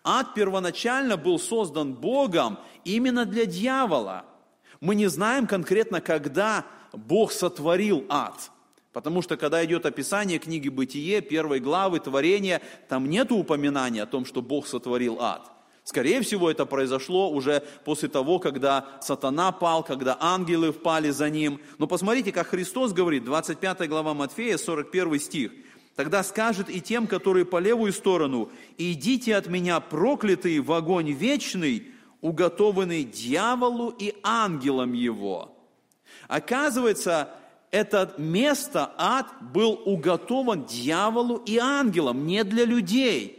Ад 0.02 0.34
первоначально 0.34 1.16
был 1.16 1.38
создан 1.38 1.94
Богом 1.94 2.58
именно 2.84 3.24
для 3.24 3.46
дьявола. 3.46 4.24
Мы 4.80 4.96
не 4.96 5.06
знаем 5.06 5.46
конкретно, 5.46 6.00
когда 6.00 6.66
Бог 7.06 7.32
сотворил 7.32 8.04
ад. 8.08 8.50
Потому 8.92 9.22
что, 9.22 9.36
когда 9.36 9.64
идет 9.64 9.86
описание 9.86 10.38
книги 10.38 10.68
«Бытие», 10.68 11.20
первой 11.20 11.60
главы 11.60 12.00
творения, 12.00 12.60
там 12.88 13.08
нет 13.08 13.30
упоминания 13.30 14.02
о 14.02 14.06
том, 14.06 14.24
что 14.24 14.42
Бог 14.42 14.66
сотворил 14.66 15.20
ад– 15.20 15.52
Скорее 15.88 16.20
всего, 16.20 16.50
это 16.50 16.66
произошло 16.66 17.30
уже 17.30 17.62
после 17.86 18.10
того, 18.10 18.38
когда 18.38 18.84
сатана 19.00 19.52
пал, 19.52 19.82
когда 19.82 20.18
ангелы 20.20 20.70
впали 20.70 21.08
за 21.08 21.30
ним. 21.30 21.62
Но 21.78 21.86
посмотрите, 21.86 22.30
как 22.30 22.48
Христос 22.48 22.92
говорит, 22.92 23.24
25 23.24 23.88
глава 23.88 24.12
Матфея, 24.12 24.58
41 24.58 25.18
стих. 25.18 25.50
«Тогда 25.96 26.22
скажет 26.22 26.68
и 26.68 26.82
тем, 26.82 27.06
которые 27.06 27.46
по 27.46 27.58
левую 27.58 27.94
сторону, 27.94 28.50
идите 28.76 29.34
от 29.34 29.46
меня, 29.46 29.80
проклятые, 29.80 30.60
в 30.60 30.70
огонь 30.72 31.10
вечный, 31.12 31.86
уготованный 32.20 33.04
дьяволу 33.04 33.88
и 33.88 34.14
ангелам 34.22 34.92
его». 34.92 35.57
Оказывается, 36.28 37.30
это 37.72 38.14
место, 38.16 38.92
ад, 38.96 39.26
был 39.40 39.82
уготован 39.84 40.64
дьяволу 40.64 41.36
и 41.38 41.58
ангелам, 41.58 42.26
не 42.26 42.44
для 42.44 42.64
людей 42.64 43.34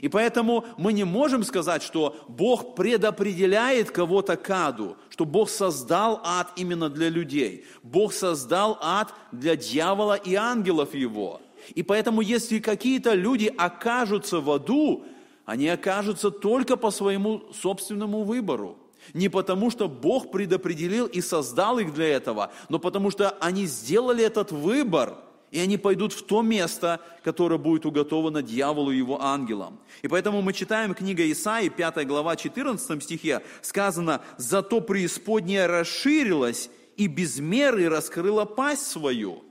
и 0.00 0.08
поэтому 0.08 0.64
мы 0.78 0.92
не 0.92 1.04
можем 1.04 1.44
сказать, 1.44 1.82
что 1.82 2.16
Бог 2.28 2.74
предопределяет 2.74 3.90
кого-то 3.90 4.36
к 4.36 4.48
аду, 4.50 4.96
что 5.10 5.24
Бог 5.24 5.50
создал 5.50 6.20
ад 6.24 6.52
именно 6.56 6.88
для 6.88 7.08
людей. 7.08 7.66
Бог 7.82 8.12
создал 8.12 8.78
ад 8.80 9.12
для 9.32 9.56
дьявола 9.56 10.14
и 10.14 10.34
ангелов 10.34 10.94
его. 10.94 11.40
И 11.74 11.82
поэтому, 11.82 12.22
если 12.22 12.58
какие-то 12.58 13.14
люди 13.14 13.52
окажутся 13.56 14.40
в 14.40 14.50
аду, 14.50 15.04
они 15.44 15.68
окажутся 15.68 16.30
только 16.30 16.76
по 16.76 16.90
своему 16.90 17.42
собственному 17.52 18.24
выбору. 18.24 18.78
Не 19.14 19.28
потому, 19.28 19.70
что 19.70 19.88
Бог 19.88 20.30
предопределил 20.30 21.06
и 21.06 21.20
создал 21.20 21.78
их 21.78 21.92
для 21.92 22.08
этого, 22.08 22.52
но 22.68 22.78
потому 22.78 23.10
что 23.10 23.30
они 23.40 23.66
сделали 23.66 24.24
этот 24.24 24.52
выбор– 24.52 25.16
и 25.52 25.60
они 25.60 25.76
пойдут 25.76 26.14
в 26.14 26.24
то 26.24 26.40
место, 26.40 27.00
которое 27.22 27.58
будет 27.58 27.84
уготовано 27.84 28.42
дьяволу 28.42 28.90
и 28.90 28.96
его 28.96 29.22
ангелам. 29.22 29.78
И 30.00 30.08
поэтому 30.08 30.40
мы 30.40 30.54
читаем 30.54 30.94
книга 30.94 31.30
Исаии, 31.30 31.68
5 31.68 32.06
глава, 32.06 32.36
14 32.36 33.02
стихе, 33.02 33.42
сказано, 33.60 34.22
«Зато 34.38 34.80
преисподняя 34.80 35.68
расширилась 35.68 36.70
и 36.96 37.06
без 37.06 37.38
меры 37.38 37.90
раскрыла 37.90 38.46
пасть 38.46 38.86
свою». 38.86 39.44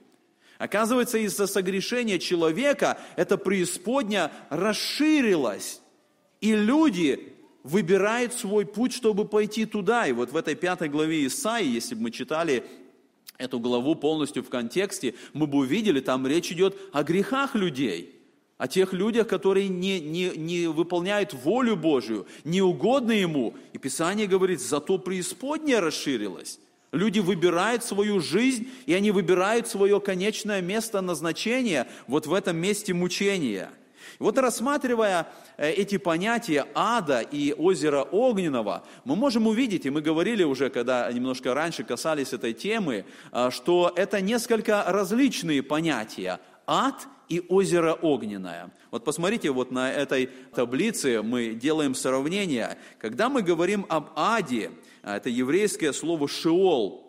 Оказывается, 0.57 1.19
из-за 1.19 1.45
согрешения 1.45 2.17
человека 2.17 2.99
эта 3.15 3.37
преисподня 3.37 4.31
расширилась, 4.49 5.81
и 6.39 6.55
люди 6.55 7.35
выбирают 7.63 8.33
свой 8.33 8.65
путь, 8.65 8.93
чтобы 8.93 9.25
пойти 9.25 9.65
туда. 9.65 10.07
И 10.07 10.11
вот 10.11 10.31
в 10.31 10.37
этой 10.37 10.55
пятой 10.55 10.89
главе 10.89 11.25
Исаии, 11.27 11.67
если 11.67 11.95
бы 11.95 12.03
мы 12.03 12.11
читали 12.11 12.63
эту 13.37 13.59
главу 13.59 13.95
полностью 13.95 14.43
в 14.43 14.49
контексте, 14.49 15.15
мы 15.33 15.47
бы 15.47 15.59
увидели, 15.59 15.99
там 15.99 16.27
речь 16.27 16.51
идет 16.51 16.77
о 16.91 17.03
грехах 17.03 17.55
людей, 17.55 18.19
о 18.57 18.67
тех 18.67 18.93
людях, 18.93 19.27
которые 19.27 19.67
не, 19.67 19.99
не, 19.99 20.31
не 20.35 20.67
выполняют 20.67 21.33
волю 21.33 21.75
Божию, 21.75 22.27
не 22.43 22.61
угодны 22.61 23.13
Ему. 23.13 23.55
И 23.73 23.77
Писание 23.77 24.27
говорит, 24.27 24.61
зато 24.61 24.97
преисподняя 24.97 25.81
расширилась. 25.81 26.59
Люди 26.91 27.19
выбирают 27.19 27.85
свою 27.85 28.19
жизнь, 28.19 28.67
и 28.85 28.93
они 28.93 29.11
выбирают 29.11 29.67
свое 29.67 30.01
конечное 30.01 30.61
место 30.61 30.99
назначения 30.99 31.87
вот 32.07 32.27
в 32.27 32.33
этом 32.33 32.57
месте 32.57 32.93
мучения– 32.93 33.71
вот 34.21 34.37
рассматривая 34.37 35.27
э, 35.57 35.71
эти 35.71 35.97
понятия 35.97 36.67
ада 36.75 37.21
и 37.21 37.53
озера 37.53 38.03
Огненного, 38.03 38.83
мы 39.03 39.15
можем 39.15 39.47
увидеть, 39.47 39.85
и 39.85 39.89
мы 39.89 40.01
говорили 40.01 40.43
уже, 40.43 40.69
когда 40.69 41.11
немножко 41.11 41.53
раньше 41.53 41.83
касались 41.83 42.31
этой 42.31 42.53
темы, 42.53 43.05
э, 43.31 43.49
что 43.49 43.91
это 43.95 44.21
несколько 44.21 44.83
различные 44.87 45.63
понятия. 45.63 46.39
Ад 46.67 47.07
и 47.29 47.43
озеро 47.49 47.93
Огненное. 47.93 48.71
Вот 48.91 49.03
посмотрите, 49.03 49.49
вот 49.49 49.71
на 49.71 49.91
этой 49.91 50.29
таблице 50.53 51.23
мы 51.23 51.55
делаем 51.55 51.95
сравнение. 51.95 52.77
Когда 52.99 53.27
мы 53.27 53.41
говорим 53.41 53.85
об 53.89 54.11
аде, 54.15 54.71
а 55.01 55.17
это 55.17 55.29
еврейское 55.29 55.93
слово 55.93 56.27
«шиол», 56.27 57.07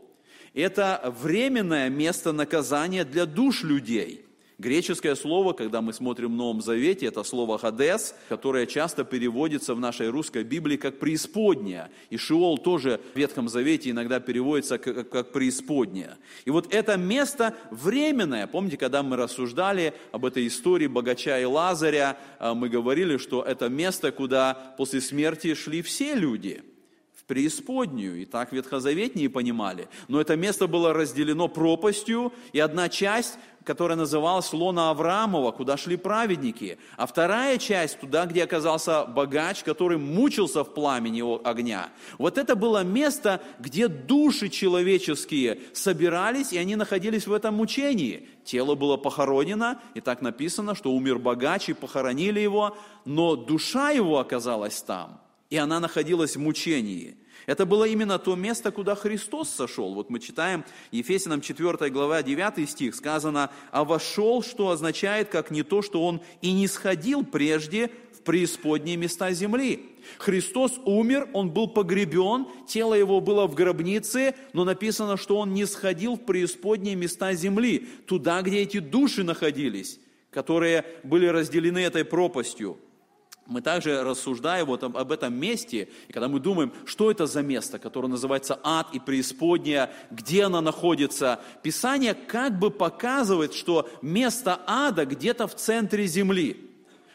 это 0.55 1.15
временное 1.21 1.91
место 1.91 2.33
наказания 2.33 3.05
для 3.05 3.27
душ 3.27 3.65
людей– 3.65 4.25
Греческое 4.63 5.17
слово, 5.17 5.55
когда 5.55 5.83
мы 5.83 5.93
смотрим 5.93 6.35
в 6.35 6.37
Новом 6.37 6.63
Завете, 6.63 7.07
это 7.07 7.25
слово 7.25 7.59
«хадес», 7.59 8.15
которое 8.29 8.67
часто 8.67 9.03
переводится 9.03 9.75
в 9.75 9.81
нашей 9.81 10.09
русской 10.09 10.45
Библии 10.45 10.77
как 10.77 11.01
«преисподняя». 11.01 11.91
И 12.11 12.17
«шиол» 12.17 12.59
тоже 12.59 13.01
в 13.13 13.19
Ветхом 13.19 13.49
Завете 13.49 13.91
иногда 13.91 14.21
переводится 14.21 14.79
как, 14.79 15.11
как 15.11 15.33
«преисподняя». 15.33 16.17
И 16.45 16.51
вот 16.51 16.73
это 16.73 16.97
место 16.97 17.57
временное. 17.73 18.47
Помните, 18.47 18.77
когда 18.77 19.03
мы 19.03 19.17
рассуждали 19.17 19.95
об 20.13 20.25
этой 20.25 20.47
истории 20.47 20.87
богача 20.87 21.41
и 21.41 21.45
Лазаря, 21.45 22.17
а, 22.39 22.55
мы 22.55 22.69
говорили, 22.69 23.17
что 23.17 23.43
это 23.43 23.69
место, 23.69 24.13
куда 24.13 24.55
после 24.79 25.01
смерти 25.01 25.55
шли 25.55 25.83
все 25.83 26.15
люди– 26.15 26.63
в 27.23 27.29
преисподнюю. 27.29 28.23
И 28.23 28.25
так 28.25 28.53
ветхозаветние 28.53 29.31
понимали. 29.31 29.89
Но 30.09 30.21
это 30.21 30.37
место 30.37 30.67
было 30.67 30.93
разделено 30.93 31.49
пропастью, 31.49 32.33
и 32.53 32.59
одна 32.59 32.89
часть 32.89 33.39
которая 33.65 33.97
называлась 33.97 34.53
Лона 34.53 34.91
Авраамова, 34.91 35.53
куда 35.53 35.77
шли 35.77 35.97
праведники, 35.97 36.79
а 36.97 37.07
вторая 37.07 37.59
часть 37.59 38.01
туда, 38.01 38.27
где 38.27 38.45
оказался 38.45 39.05
богач, 39.05 39.63
который 39.63 39.99
мучился 39.99 40.65
в 40.65 40.75
пламени 40.75 41.23
огня. 41.47 41.91
Вот 42.19 42.39
это 42.39 42.57
было 42.57 42.83
место, 42.83 43.41
где 43.59 43.89
души 43.89 44.49
человеческие 44.49 45.61
собирались, 45.73 46.53
и 46.53 46.59
они 46.59 46.77
находились 46.77 47.27
в 47.27 47.33
этом 47.33 47.55
мучении. 47.55 48.29
Тело 48.45 48.75
было 48.75 48.97
похоронено, 48.97 49.81
и 49.95 50.01
так 50.01 50.23
написано, 50.23 50.75
что 50.75 50.93
умер 50.93 51.19
богач, 51.19 51.69
и 51.69 51.73
похоронили 51.73 52.41
его, 52.41 52.77
но 53.05 53.37
душа 53.37 53.91
его 53.91 54.19
оказалась 54.19 54.83
там, 54.83 55.21
и 55.53 55.57
она 55.59 55.81
находилась 55.81 56.37
в 56.37 56.41
мучении– 56.41 57.17
это 57.47 57.67
было 57.67 57.85
именно 57.85 58.19
то 58.19 58.37
место, 58.37 58.71
куда 58.71 58.95
Христос 58.95 59.51
сошел. 59.51 59.95
Вот 59.95 60.11
мы 60.11 60.21
читаем 60.21 60.65
Ефесянам 60.93 61.41
4 61.41 61.91
глава 61.91 62.23
9 62.23 62.69
стих, 62.71 62.95
сказано, 62.95 63.51
«А 63.71 63.85
вошел, 63.85 64.43
что 64.43 64.71
означает, 64.71 65.29
как 65.29 65.51
не 65.51 65.63
то, 65.63 65.83
что 65.83 66.05
Он 66.05 66.21
и 66.41 66.53
не 66.53 66.69
сходил 66.69 67.25
прежде 67.25 67.91
в 68.13 68.23
преисподние 68.23 68.97
места 68.97 69.33
земли». 69.33 69.89
Христос 70.19 70.79
умер, 70.85 71.29
Он 71.33 71.51
был 71.51 71.69
погребен, 71.69 72.47
тело 72.69 72.95
Его 72.95 73.21
было 73.21 73.47
в 73.47 73.55
гробнице, 73.55 74.35
но 74.53 74.65
написано, 74.65 75.17
что 75.17 75.39
Он 75.39 75.53
не 75.53 75.65
сходил 75.67 76.15
в 76.15 76.25
преисподние 76.25 76.95
места 76.95 77.35
земли, 77.35 77.89
туда, 78.07 78.43
где 78.43 78.61
эти 78.61 78.79
души 78.79 79.25
находились, 79.25 79.99
которые 80.31 80.85
были 81.03 81.27
разделены 81.27 81.81
этой 81.81 82.05
пропастью 82.05 82.79
мы 83.47 83.61
также 83.61 84.03
рассуждаем 84.03 84.67
вот 84.67 84.83
об, 84.83 85.13
этом 85.13 85.35
месте, 85.35 85.89
и 86.09 86.13
когда 86.13 86.29
мы 86.29 86.41
думаем, 86.41 86.73
что 86.85 87.11
это 87.11 87.27
за 87.27 87.43
место, 87.43 87.79
которое 87.79 88.09
называется 88.09 88.59
ад 88.63 88.89
и 88.93 89.01
преисподняя, 89.01 89.93
где 90.11 90.45
она 90.45 90.61
находится, 90.61 91.41
Писание 91.63 92.15
как 92.15 92.59
бы 92.59 92.71
показывает, 92.71 93.55
что 93.55 93.89
место 94.01 94.61
ада 94.67 95.05
где-то 95.05 95.47
в 95.47 95.55
центре 95.55 96.07
земли 96.07 96.72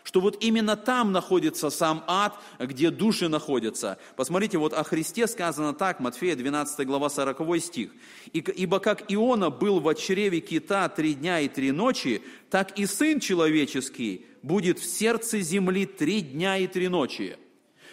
что 0.08 0.22
вот 0.22 0.38
именно 0.42 0.78
там 0.78 1.12
находится 1.12 1.70
сам 1.70 2.02
ад, 2.08 2.40
где 2.60 2.92
души 2.92 3.28
находятся. 3.28 3.98
Посмотрите, 4.16 4.58
вот 4.58 4.72
о 4.72 4.86
Христе 4.86 5.28
сказано 5.28 5.74
так, 5.74 6.00
Матфея 6.00 6.38
12 6.38 6.88
глава 6.88 7.10
40 7.10 7.62
стих. 7.62 7.92
«Ибо 8.32 8.80
как 8.80 9.12
Иона 9.12 9.50
был 9.50 9.82
в 9.82 9.94
чреве 9.96 10.40
кита 10.40 10.88
три 10.88 11.14
дня 11.14 11.42
и 11.42 11.50
три 11.50 11.74
ночи, 11.74 12.22
так 12.50 12.80
и 12.80 12.86
Сын 12.86 13.20
Человеческий 13.20 14.26
будет 14.44 14.80
в 14.80 14.86
сердце 14.86 15.42
земли 15.42 15.86
три 15.86 16.22
дня 16.22 16.58
и 16.58 16.68
три 16.68 16.88
ночи. 16.88 17.36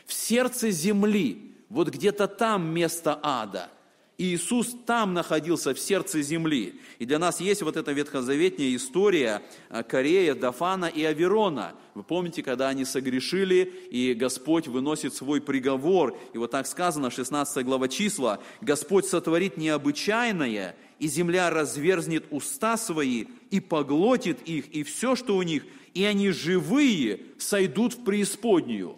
В 0.07 0.15
сердце 0.15 0.71
земли, 0.71 1.57
вот 1.69 1.89
где-то 1.89 2.29
там 2.29 2.73
место 2.73 3.19
ада. 3.25 3.71
Иисус 4.17 4.77
там 4.87 5.13
находился, 5.13 5.75
в 5.75 5.79
сердце 5.79 6.23
земли. 6.23 6.81
И 7.01 7.07
для 7.07 7.19
нас 7.19 7.41
есть 7.41 7.63
вот 7.63 7.77
эта 7.77 7.91
ветхозаветная 7.91 8.77
история 8.77 9.43
а, 9.69 9.83
Корея, 9.83 10.35
Дафана 10.35 10.85
и 10.85 11.03
Аверона. 11.03 11.75
Вы 11.95 12.05
помните, 12.05 12.43
когда 12.43 12.69
они 12.69 12.85
согрешили, 12.85 13.63
и 13.91 14.15
Господь 14.15 14.69
выносит 14.69 15.15
свой 15.15 15.41
приговор. 15.41 16.17
И 16.33 16.39
вот 16.39 16.53
так 16.53 16.69
сказано, 16.69 17.11
16 17.11 17.65
глава 17.65 17.89
числа, 17.89 18.41
«Господь 18.61 19.07
сотворит 19.07 19.57
необычайное, 19.57 20.77
и 21.01 21.09
земля 21.09 21.51
разверзнет 21.51 22.25
уста 22.31 22.77
свои, 22.77 23.27
и 23.51 23.59
поглотит 23.59 24.43
их, 24.43 24.69
и 24.69 24.85
все, 24.85 25.17
что 25.17 25.37
у 25.37 25.43
них, 25.43 25.65
и 25.93 26.05
они 26.05 26.31
живые 26.31 27.21
сойдут 27.39 27.95
в 27.95 28.05
преисподнюю». 28.05 28.97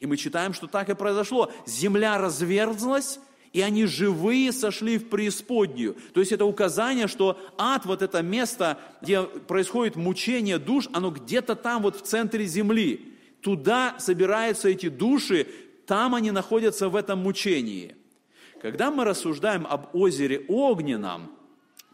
И 0.00 0.06
мы 0.06 0.16
читаем, 0.16 0.52
что 0.52 0.66
так 0.66 0.88
и 0.88 0.94
произошло. 0.94 1.52
Земля 1.66 2.18
разверзлась, 2.18 3.20
и 3.52 3.60
они 3.60 3.86
живые 3.86 4.52
сошли 4.52 4.98
в 4.98 5.08
преисподнюю. 5.08 5.96
То 6.12 6.20
есть 6.20 6.32
это 6.32 6.44
указание, 6.44 7.08
что 7.08 7.38
ад, 7.56 7.86
вот 7.86 8.02
это 8.02 8.22
место, 8.22 8.78
где 9.00 9.22
происходит 9.22 9.96
мучение 9.96 10.58
душ, 10.58 10.88
оно 10.92 11.10
где-то 11.10 11.54
там 11.54 11.82
вот 11.82 11.96
в 11.96 12.02
центре 12.02 12.46
земли. 12.46 13.14
Туда 13.40 13.94
собираются 13.98 14.68
эти 14.68 14.88
души, 14.88 15.46
там 15.86 16.14
они 16.14 16.30
находятся 16.30 16.88
в 16.88 16.96
этом 16.96 17.20
мучении. 17.20 17.96
Когда 18.60 18.90
мы 18.90 19.04
рассуждаем 19.04 19.66
об 19.68 19.94
озере 19.94 20.44
Огненном, 20.48 21.30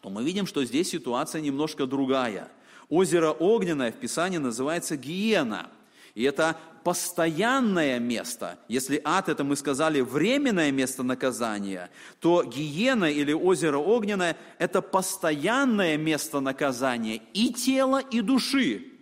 то 0.00 0.10
мы 0.10 0.24
видим, 0.24 0.46
что 0.46 0.64
здесь 0.64 0.88
ситуация 0.88 1.40
немножко 1.40 1.86
другая. 1.86 2.50
Озеро 2.88 3.30
Огненное 3.30 3.92
в 3.92 3.96
Писании 3.96 4.38
называется 4.38 4.96
Гиена. 4.96 5.70
И 6.14 6.22
это 6.22 6.56
постоянное 6.84 7.98
место, 7.98 8.58
если 8.68 9.00
ад, 9.02 9.28
это 9.28 9.42
мы 9.42 9.56
сказали, 9.56 10.00
временное 10.02 10.70
место 10.70 11.02
наказания, 11.02 11.90
то 12.20 12.44
гиена 12.44 13.06
или 13.06 13.32
озеро 13.32 13.78
огненное– 13.78 14.36
это 14.58 14.82
постоянное 14.82 15.96
место 15.96 16.40
наказания 16.40 17.22
и 17.32 17.52
тела, 17.52 17.98
и 17.98 18.20
души. 18.20 18.92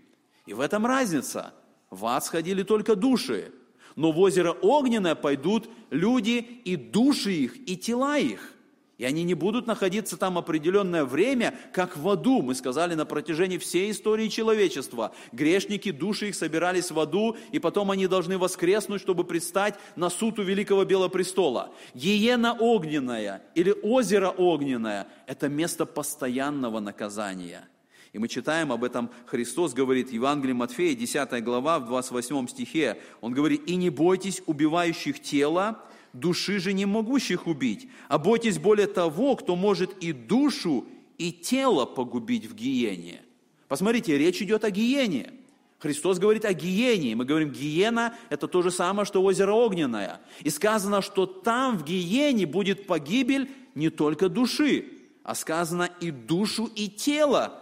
И 0.46 0.54
в 0.54 0.60
этом 0.60 0.86
разница. 0.86 1.52
В 1.90 2.06
ад 2.06 2.24
сходили 2.24 2.62
только 2.62 2.96
души, 2.96 3.52
но 3.96 4.12
в 4.12 4.18
озеро 4.20 4.52
огненное 4.52 5.14
пойдут 5.14 5.68
люди 5.90 6.38
и 6.38 6.76
души 6.76 7.32
их, 7.32 7.68
и 7.68 7.76
тела 7.76 8.16
их– 8.16 8.54
и 9.02 9.04
они 9.04 9.24
не 9.24 9.34
будут 9.34 9.66
находиться 9.66 10.16
там 10.16 10.38
определенное 10.38 11.04
время, 11.04 11.58
как 11.72 11.96
в 11.96 12.08
аду. 12.08 12.40
Мы 12.40 12.54
сказали 12.54 12.94
на 12.94 13.04
протяжении 13.04 13.58
всей 13.58 13.90
истории 13.90 14.28
человечества. 14.28 15.12
Грешники, 15.32 15.90
души 15.90 16.28
их 16.28 16.36
собирались 16.36 16.92
в 16.92 17.00
аду, 17.00 17.36
и 17.50 17.58
потом 17.58 17.90
они 17.90 18.06
должны 18.06 18.38
воскреснуть, 18.38 19.02
чтобы 19.02 19.24
предстать 19.24 19.74
на 19.96 20.08
суд 20.08 20.38
у 20.38 20.44
Великого 20.44 20.84
Белого 20.84 21.08
Престола. 21.08 21.74
Гиена 21.94 22.52
огненная 22.52 23.42
или 23.56 23.74
озеро 23.82 24.28
огненное– 24.28 25.08
это 25.26 25.48
место 25.48 25.84
постоянного 25.84 26.78
наказания. 26.78 27.68
И 28.12 28.18
мы 28.18 28.28
читаем 28.28 28.70
об 28.70 28.84
этом, 28.84 29.10
Христос 29.26 29.74
говорит 29.74 30.10
в 30.10 30.12
Евангелии 30.12 30.52
Матфея, 30.52 30.94
10 30.94 31.42
глава, 31.42 31.80
в 31.80 31.86
28 31.86 32.46
стихе. 32.46 32.98
Он 33.20 33.32
говорит, 33.32 33.66
«И 33.66 33.74
не 33.74 33.90
бойтесь 33.90 34.42
убивающих 34.46 35.20
тело, 35.20 35.82
души 36.12 36.58
же 36.58 36.72
не 36.72 36.86
могущих 36.86 37.46
убить, 37.46 37.88
а 38.08 38.18
бойтесь 38.18 38.58
более 38.58 38.86
того, 38.86 39.36
кто 39.36 39.56
может 39.56 39.96
и 40.02 40.12
душу, 40.12 40.86
и 41.18 41.32
тело 41.32 41.84
погубить 41.86 42.46
в 42.46 42.54
гиене. 42.54 43.22
Посмотрите, 43.68 44.18
речь 44.18 44.42
идет 44.42 44.64
о 44.64 44.70
гиене. 44.70 45.32
Христос 45.78 46.18
говорит 46.18 46.44
о 46.44 46.52
гиене. 46.52 47.16
Мы 47.16 47.24
говорим, 47.24 47.50
гиена– 47.50 48.14
это 48.30 48.46
то 48.46 48.62
же 48.62 48.70
самое, 48.70 49.04
что 49.04 49.22
озеро 49.22 49.52
огненное. 49.52 50.20
И 50.42 50.50
сказано, 50.50 51.02
что 51.02 51.26
там 51.26 51.76
в 51.76 51.84
гиене 51.84 52.46
будет 52.46 52.86
погибель 52.86 53.50
не 53.74 53.90
только 53.90 54.28
души, 54.28 54.86
а 55.24 55.34
сказано 55.34 55.90
и 56.00 56.10
душу, 56.10 56.66
и 56.66 56.88
тело 56.88 57.58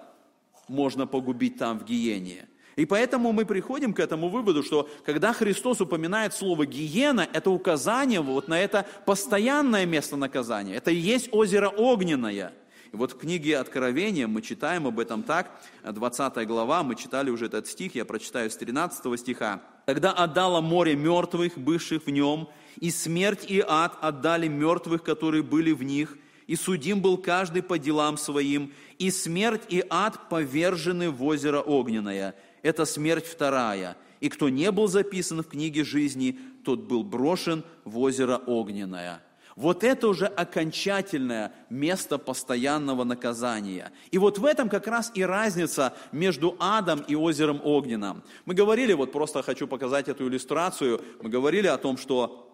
можно 0.69 1.07
погубить 1.07 1.57
там 1.57 1.79
в 1.79 1.85
гиене. 1.85 2.47
И 2.81 2.87
поэтому 2.87 3.33
мы 3.33 3.45
приходим 3.45 3.93
к 3.93 4.01
этому 4.01 4.31
выводу, 4.31 4.63
что 4.63 4.89
когда 5.05 5.35
Христос 5.35 5.83
упоминает 5.83 6.33
слово 6.33 6.65
«гиена», 6.65 7.29
это 7.31 7.51
указание 7.51 8.23
вот 8.23 8.49
на 8.49 8.59
это 8.59 8.87
постоянное 9.05 9.85
место 9.85 10.17
наказания. 10.17 10.77
Это 10.77 10.91
и 10.91 10.97
есть 10.97 11.29
озеро 11.31 11.69
огненное. 11.69 12.55
И 12.91 12.97
вот 12.97 13.13
в 13.13 13.19
книге 13.19 13.59
Откровения 13.59 14.27
мы 14.27 14.41
читаем 14.41 14.87
об 14.87 14.99
этом 14.99 15.23
так, 15.25 15.51
20 15.85 16.47
глава, 16.47 16.83
мы 16.83 16.95
читали 16.95 17.29
уже 17.29 17.47
этот 17.47 17.67
стих, 17.67 17.95
я 17.97 18.07
прочитаю 18.07 18.51
с 18.51 18.57
13 18.57 19.21
стиха. 19.21 19.61
«Тогда 19.85 20.13
отдало 20.13 20.63
море 20.63 20.97
мертвых, 20.97 21.59
бывших 21.59 22.07
в 22.07 22.11
нем, 22.11 22.49
и 22.81 22.91
смерть 22.91 23.45
и 23.47 23.63
ад 23.67 23.99
отдали 24.01 24.49
мертвых, 24.49 25.03
которые 25.03 25.43
были 25.43 25.73
в 25.73 25.83
них, 25.83 26.17
и 26.47 26.57
судим 26.57 27.03
был 27.03 27.19
каждый 27.19 27.63
по 27.63 27.79
делам 27.79 28.17
своим, 28.17 28.73
и 28.99 29.11
смерть 29.11 29.65
и 29.69 29.85
ад 29.91 30.31
повержены 30.31 31.11
в 31.11 31.23
озеро 31.23 31.61
огненное» 31.61 32.35
это 32.63 32.85
смерть 32.85 33.27
вторая. 33.27 33.97
И 34.21 34.29
кто 34.29 34.49
не 34.49 34.71
был 34.71 34.87
записан 34.87 35.43
в 35.43 35.49
книге 35.49 35.85
жизни, 35.85 36.39
тот 36.65 36.81
был 36.81 37.03
брошен 37.03 37.65
в 37.85 37.99
озеро 37.99 38.37
Огненное. 38.47 39.23
Вот 39.57 39.85
это 39.85 40.09
уже 40.09 40.27
окончательное 40.27 41.53
место 41.69 42.19
постоянного 42.19 43.05
наказания. 43.05 43.93
И 44.11 44.19
вот 44.19 44.39
в 44.39 44.45
этом 44.45 44.69
как 44.69 44.87
раз 44.87 45.11
и 45.15 45.23
разница 45.23 45.95
между 46.13 46.57
адом 46.59 47.01
и 47.01 47.15
озером 47.15 47.61
Огненным. 47.65 48.23
Мы 48.45 48.55
говорили, 48.55 48.93
вот 48.93 49.13
просто 49.13 49.43
хочу 49.43 49.67
показать 49.67 50.09
эту 50.09 50.29
иллюстрацию, 50.29 51.03
мы 51.21 51.29
говорили 51.29 51.67
о 51.67 51.79
том, 51.79 51.97
что 51.97 52.47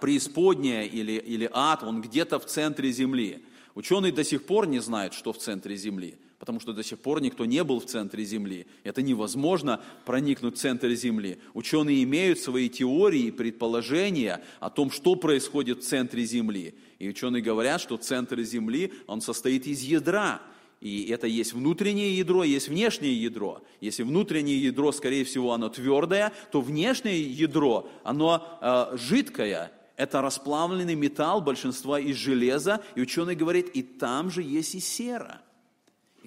преисподняя 0.00 0.84
или, 0.84 1.12
или 1.12 1.50
ад, 1.52 1.82
он 1.82 2.00
где-то 2.00 2.38
в 2.38 2.46
центре 2.46 2.92
земли. 2.92 3.44
Ученые 3.74 4.12
до 4.12 4.24
сих 4.24 4.46
пор 4.46 4.66
не 4.66 4.78
знают, 4.78 5.14
что 5.14 5.32
в 5.32 5.38
центре 5.38 5.76
земли 5.76 6.18
потому 6.38 6.60
что 6.60 6.72
до 6.72 6.82
сих 6.82 6.98
пор 6.98 7.20
никто 7.20 7.44
не 7.44 7.64
был 7.64 7.80
в 7.80 7.86
центре 7.86 8.24
Земли. 8.24 8.66
Это 8.84 9.02
невозможно 9.02 9.80
проникнуть 10.04 10.56
в 10.56 10.58
центр 10.58 10.90
Земли. 10.90 11.38
Ученые 11.54 12.02
имеют 12.04 12.38
свои 12.38 12.68
теории 12.68 13.24
и 13.24 13.30
предположения 13.30 14.42
о 14.60 14.70
том, 14.70 14.90
что 14.90 15.16
происходит 15.16 15.80
в 15.80 15.86
центре 15.86 16.24
Земли. 16.24 16.74
И 16.98 17.08
ученые 17.08 17.42
говорят, 17.42 17.80
что 17.80 17.96
центр 17.96 18.40
Земли, 18.42 18.92
он 19.06 19.20
состоит 19.20 19.66
из 19.66 19.82
ядра. 19.82 20.40
И 20.80 21.10
это 21.10 21.26
есть 21.26 21.54
внутреннее 21.54 22.16
ядро, 22.16 22.44
есть 22.44 22.68
внешнее 22.68 23.20
ядро. 23.20 23.62
Если 23.80 24.04
внутреннее 24.04 24.62
ядро, 24.62 24.92
скорее 24.92 25.24
всего, 25.24 25.52
оно 25.52 25.68
твердое, 25.68 26.32
то 26.52 26.60
внешнее 26.60 27.20
ядро, 27.20 27.90
оно 28.04 28.58
э, 28.60 28.96
жидкое. 28.96 29.72
Это 29.96 30.22
расплавленный 30.22 30.94
металл, 30.94 31.40
большинство 31.40 31.98
из 31.98 32.14
железа. 32.14 32.80
И 32.94 33.00
ученый 33.00 33.34
говорит, 33.34 33.70
и 33.70 33.82
там 33.82 34.30
же 34.30 34.44
есть 34.44 34.76
и 34.76 34.80
сера 34.80 35.42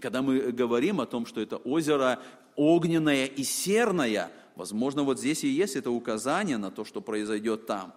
когда 0.01 0.21
мы 0.21 0.51
говорим 0.51 0.99
о 0.99 1.05
том, 1.05 1.25
что 1.25 1.39
это 1.41 1.57
озеро 1.57 2.19
огненное 2.55 3.25
и 3.25 3.43
серное, 3.43 4.31
возможно, 4.55 5.03
вот 5.03 5.19
здесь 5.19 5.43
и 5.43 5.47
есть 5.47 5.75
это 5.75 5.91
указание 5.91 6.57
на 6.57 6.71
то, 6.71 6.83
что 6.83 7.01
произойдет 7.01 7.65
там. 7.65 7.93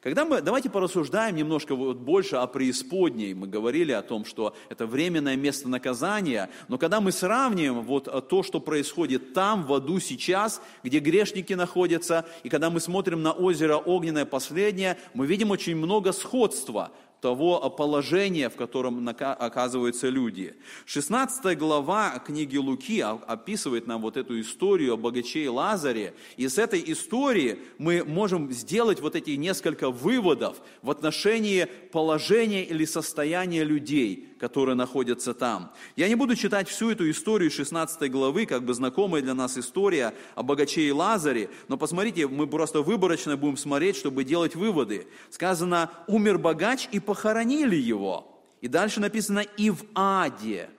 Когда 0.00 0.24
мы, 0.24 0.42
давайте 0.42 0.68
порассуждаем 0.68 1.36
немножко 1.36 1.74
вот 1.74 1.98
больше 1.98 2.36
о 2.36 2.46
преисподней. 2.46 3.34
Мы 3.34 3.46
говорили 3.46 3.92
о 3.92 4.02
том, 4.02 4.24
что 4.24 4.54
это 4.68 4.86
временное 4.86 5.36
место 5.36 5.68
наказания, 5.68 6.50
но 6.68 6.76
когда 6.76 7.00
мы 7.00 7.12
сравниваем 7.12 7.82
вот 7.82 8.28
то, 8.28 8.42
что 8.42 8.60
происходит 8.60 9.32
там, 9.32 9.64
в 9.64 9.72
аду 9.72 10.00
сейчас, 10.00 10.60
где 10.82 10.98
грешники 10.98 11.54
находятся, 11.54 12.26
и 12.42 12.48
когда 12.48 12.68
мы 12.70 12.80
смотрим 12.80 13.22
на 13.22 13.32
озеро 13.32 13.76
Огненное 13.76 14.24
последнее, 14.24 14.98
мы 15.14 15.26
видим 15.26 15.50
очень 15.50 15.76
много 15.76 16.12
сходства 16.12 16.90
того 17.22 17.70
положения, 17.70 18.50
в 18.50 18.56
котором 18.56 19.08
оказываются 19.08 20.08
люди. 20.08 20.56
16 20.86 21.56
глава 21.56 22.18
книги 22.18 22.56
Луки 22.56 23.00
описывает 23.00 23.86
нам 23.86 24.02
вот 24.02 24.16
эту 24.16 24.40
историю 24.40 24.94
о 24.94 24.96
богаче 24.96 25.44
и 25.44 25.48
Лазаре. 25.48 26.14
И 26.36 26.48
с 26.48 26.58
этой 26.58 26.82
истории 26.84 27.60
мы 27.78 28.02
можем 28.04 28.50
сделать 28.50 29.00
вот 29.00 29.14
эти 29.14 29.30
несколько 29.30 29.90
выводов 29.90 30.60
в 30.82 30.90
отношении 30.90 31.68
положения 31.92 32.64
или 32.64 32.84
состояния 32.84 33.62
людей, 33.62 34.31
которые 34.42 34.74
находятся 34.74 35.34
там. 35.34 35.70
Я 35.94 36.08
не 36.08 36.16
буду 36.16 36.34
читать 36.34 36.68
всю 36.68 36.90
эту 36.90 37.08
историю 37.08 37.48
16 37.48 38.10
главы, 38.10 38.44
как 38.44 38.64
бы 38.64 38.74
знакомая 38.74 39.22
для 39.22 39.34
нас 39.34 39.56
история 39.56 40.14
о 40.34 40.42
богаче 40.42 40.82
и 40.82 40.90
Лазаре, 40.90 41.48
но 41.68 41.76
посмотрите, 41.76 42.26
мы 42.26 42.48
просто 42.48 42.82
выборочно 42.82 43.36
будем 43.36 43.56
смотреть, 43.56 43.94
чтобы 43.94 44.24
делать 44.24 44.56
выводы. 44.56 45.06
Сказано, 45.30 45.92
умер 46.08 46.38
богач 46.38 46.88
и 46.90 46.98
похоронили 46.98 47.76
его. 47.76 48.42
И 48.60 48.66
дальше 48.66 48.98
написано 48.98 49.44
«и 49.56 49.70
в 49.70 49.84
аде». 49.94 50.70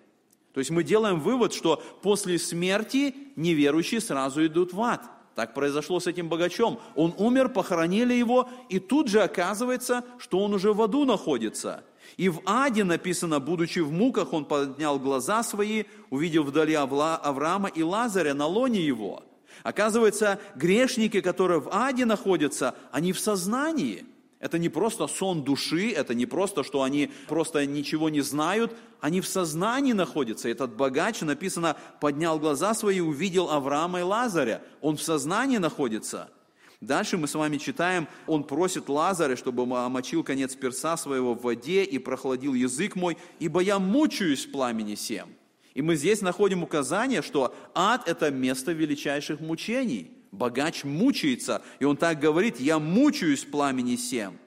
То 0.53 0.59
есть 0.59 0.69
мы 0.69 0.83
делаем 0.83 1.21
вывод, 1.21 1.53
что 1.53 1.81
после 2.01 2.39
смерти 2.39 3.15
неверующие 3.37 4.01
сразу 4.01 4.45
идут 4.45 4.73
в 4.73 4.81
ад. 4.81 5.09
Так 5.35 5.53
произошло 5.53 6.01
с 6.01 6.07
этим 6.07 6.27
богачом. 6.27 6.81
Он 6.95 7.15
умер, 7.17 7.47
похоронили 7.47 8.13
его, 8.13 8.49
и 8.67 8.79
тут 8.79 9.07
же 9.07 9.21
оказывается, 9.21 10.03
что 10.19 10.39
он 10.39 10.53
уже 10.53 10.73
в 10.73 10.81
аду 10.81 11.05
находится. 11.05 11.85
И 12.17 12.29
в 12.29 12.41
аде 12.45 12.83
написано, 12.83 13.39
будучи 13.39 13.79
в 13.79 13.91
муках, 13.91 14.33
он 14.33 14.45
поднял 14.45 14.99
глаза 14.99 15.43
свои, 15.43 15.85
увидел 16.09 16.43
вдали 16.43 16.73
Авраама 16.73 17.69
и 17.69 17.83
Лазаря 17.83 18.33
на 18.33 18.45
лоне 18.45 18.81
его. 18.81 19.23
Оказывается, 19.63 20.39
грешники, 20.55 21.21
которые 21.21 21.59
в 21.59 21.69
аде 21.71 22.05
находятся, 22.05 22.75
они 22.91 23.13
в 23.13 23.19
сознании– 23.19 24.05
Это 24.43 24.57
не 24.59 24.67
просто 24.67 25.07
сон 25.07 25.45
души, 25.45 25.91
это 25.91 26.13
не 26.13 26.25
просто, 26.25 26.65
что 26.65 26.83
они 26.83 27.09
просто 27.29 27.65
ничего 27.65 28.09
не 28.09 28.19
знают, 28.19 28.75
они 28.99 29.21
в 29.21 29.25
сознании 29.25 29.93
находятся. 29.93 30.49
Этот 30.49 30.75
богач, 30.75 31.21
написано, 31.21 31.77
поднял 32.01 32.37
глаза 32.39 32.73
свои, 32.73 32.99
увидел 32.99 33.49
Авраама 33.49 34.01
и 34.01 34.03
Лазаря. 34.03 34.61
Он 34.81 34.97
в 34.97 35.01
сознании 35.01 35.59
находится. 35.59 36.29
Дальше 36.85 37.17
мы 37.17 37.27
с 37.27 37.35
вами 37.35 37.57
читаем, 37.57 38.07
он 38.27 38.43
просит 38.43 38.89
Лазаря, 38.89 39.35
чтобы 39.35 39.63
омочил 39.63 40.23
конец 40.23 40.55
перса 40.55 40.97
своего 40.97 41.33
в 41.33 41.41
воде 41.41 41.83
и 41.83 41.97
прохладил 41.97 42.53
язык 42.53 42.95
мой, 42.95 43.17
ибо 43.39 43.61
я 43.61 43.79
мучаюсь 43.79 44.45
в 44.45 44.51
пламени 44.51 44.95
сем. 44.95 45.29
И 45.73 45.81
мы 45.81 45.95
здесь 45.95 46.21
находим 46.21 46.61
указание, 46.61 47.21
что 47.21 47.55
ад– 47.73 48.03
это 48.07 48.31
место 48.31 48.71
величайших 48.71 49.39
мучений– 49.39 50.11
Богач 50.33 50.83
мучается, 50.83 51.61
и 51.79 51.85
он 51.85 51.95
так 51.95 52.19
говорит, 52.19 52.59
я 52.59 52.79
мучаюсь 52.79 53.43
в 53.43 53.51
пламени 53.51 53.95
сем. 53.95 54.39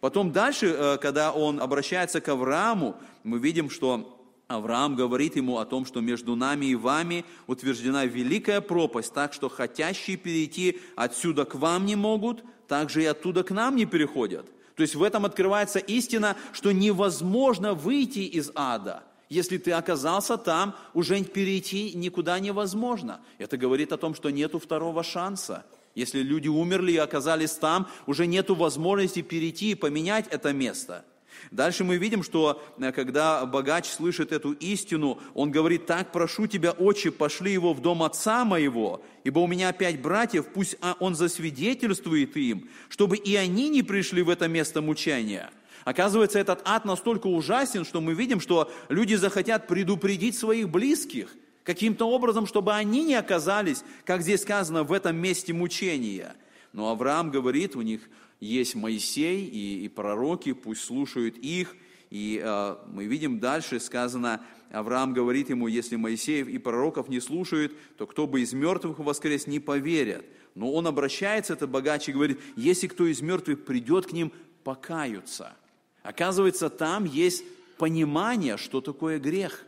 Потом 0.00 0.32
дальше, 0.32 0.68
э, 0.68 0.96
когда 0.96 1.32
он 1.32 1.60
обращается 1.60 2.22
к 2.22 2.28
Аврааму, 2.30 2.96
мы 3.24 3.38
видим, 3.38 3.68
что 3.68 4.23
Авраам 4.48 4.94
говорит 4.94 5.36
ему 5.36 5.58
о 5.58 5.64
том, 5.64 5.86
что 5.86 6.00
между 6.00 6.36
нами 6.36 6.66
и 6.66 6.74
вами 6.74 7.24
утверждена 7.46 8.04
великая 8.04 8.60
пропасть, 8.60 9.12
так 9.14 9.32
что 9.32 9.48
хотящие 9.48 10.16
перейти 10.16 10.80
отсюда 10.96 11.44
к 11.44 11.54
вам 11.54 11.86
не 11.86 11.96
могут, 11.96 12.44
так 12.68 12.90
же 12.90 13.02
и 13.02 13.06
оттуда 13.06 13.42
к 13.42 13.50
нам 13.50 13.76
не 13.76 13.86
переходят. 13.86 14.46
То 14.76 14.82
есть 14.82 14.94
в 14.94 15.02
этом 15.02 15.24
открывается 15.24 15.78
истина, 15.78 16.36
что 16.52 16.72
невозможно 16.72 17.74
выйти 17.74 18.20
из 18.20 18.50
ада– 18.54 19.02
если 19.28 19.58
ты 19.58 19.72
оказался 19.72 20.36
там, 20.36 20.76
уже 20.92 21.22
перейти 21.24 21.92
никуда 21.94 22.38
невозможно. 22.38 23.20
Это 23.38 23.56
говорит 23.56 23.92
о 23.92 23.96
том, 23.96 24.14
что 24.14 24.30
нету 24.30 24.58
второго 24.58 25.02
шанса. 25.02 25.64
Если 25.94 26.20
люди 26.20 26.48
умерли 26.48 26.92
и 26.92 26.98
оказались 26.98 27.52
там, 27.52 27.88
уже 28.06 28.26
нету 28.26 28.54
возможности 28.54 29.22
перейти 29.22 29.72
и 29.72 29.74
поменять 29.74 30.26
это 30.28 30.52
место. 30.52 31.04
Дальше 31.50 31.84
мы 31.84 31.96
видим, 31.96 32.22
что 32.22 32.62
э, 32.78 32.92
когда 32.92 33.44
богач 33.46 33.86
слышит 33.86 34.32
эту 34.32 34.52
истину, 34.52 35.18
он 35.34 35.50
говорит, 35.50 35.86
так 35.86 36.12
прошу 36.12 36.46
тебя, 36.46 36.72
отче, 36.72 37.10
пошли 37.10 37.52
его 37.52 37.72
в 37.72 37.80
дом 37.80 38.02
отца 38.02 38.44
моего, 38.44 39.02
ибо 39.24 39.40
у 39.40 39.46
меня 39.46 39.72
пять 39.72 40.00
братьев, 40.00 40.46
пусть 40.52 40.76
а, 40.80 40.96
он 41.00 41.14
засвидетельствует 41.14 42.36
им, 42.36 42.68
чтобы 42.88 43.16
и 43.16 43.36
они 43.36 43.68
не 43.68 43.82
пришли 43.82 44.22
в 44.22 44.30
это 44.30 44.48
место 44.48 44.82
мучения. 44.82 45.50
Оказывается, 45.84 46.38
этот 46.38 46.62
ад 46.64 46.84
настолько 46.84 47.26
ужасен, 47.26 47.84
что 47.84 48.00
мы 48.00 48.14
видим, 48.14 48.40
что 48.40 48.72
люди 48.88 49.14
захотят 49.14 49.66
предупредить 49.66 50.36
своих 50.36 50.70
близких 50.70 51.36
каким-то 51.62 52.08
образом, 52.08 52.46
чтобы 52.46 52.72
они 52.74 53.04
не 53.04 53.14
оказались, 53.14 53.84
как 54.04 54.22
здесь 54.22 54.42
сказано, 54.42 54.84
в 54.84 54.92
этом 54.92 55.16
месте 55.16 55.52
мучения. 55.52 56.34
Но 56.72 56.90
Авраам 56.90 57.30
говорит, 57.30 57.76
у 57.76 57.82
них 57.82 58.00
есть 58.44 58.74
Моисей 58.74 59.46
и, 59.46 59.84
и 59.84 59.88
пророки, 59.88 60.52
пусть 60.52 60.82
слушают 60.82 61.36
их. 61.38 61.76
И 62.10 62.40
э, 62.42 62.76
мы 62.86 63.06
видим 63.06 63.40
дальше 63.40 63.80
сказано, 63.80 64.40
Авраам 64.70 65.12
говорит 65.12 65.50
ему, 65.50 65.66
если 65.68 65.96
Моисеев 65.96 66.48
и 66.48 66.58
пророков 66.58 67.08
не 67.08 67.20
слушают, 67.20 67.72
то 67.96 68.06
кто 68.06 68.26
бы 68.26 68.40
из 68.40 68.52
мертвых 68.52 68.98
воскрес, 68.98 69.46
не 69.46 69.60
поверят. 69.60 70.24
Но 70.54 70.72
он 70.72 70.86
обращается, 70.86 71.54
это 71.54 71.66
богач, 71.66 72.08
и 72.08 72.12
говорит, 72.12 72.40
если 72.56 72.86
кто 72.86 73.06
из 73.06 73.20
мертвых 73.20 73.64
придет 73.64 74.06
к 74.06 74.12
ним, 74.12 74.32
покаются– 74.62 75.56
Оказывается, 76.04 76.68
там 76.68 77.06
есть 77.06 77.44
понимание, 77.78 78.58
что 78.58 78.82
такое 78.82 79.18
грех. 79.18 79.64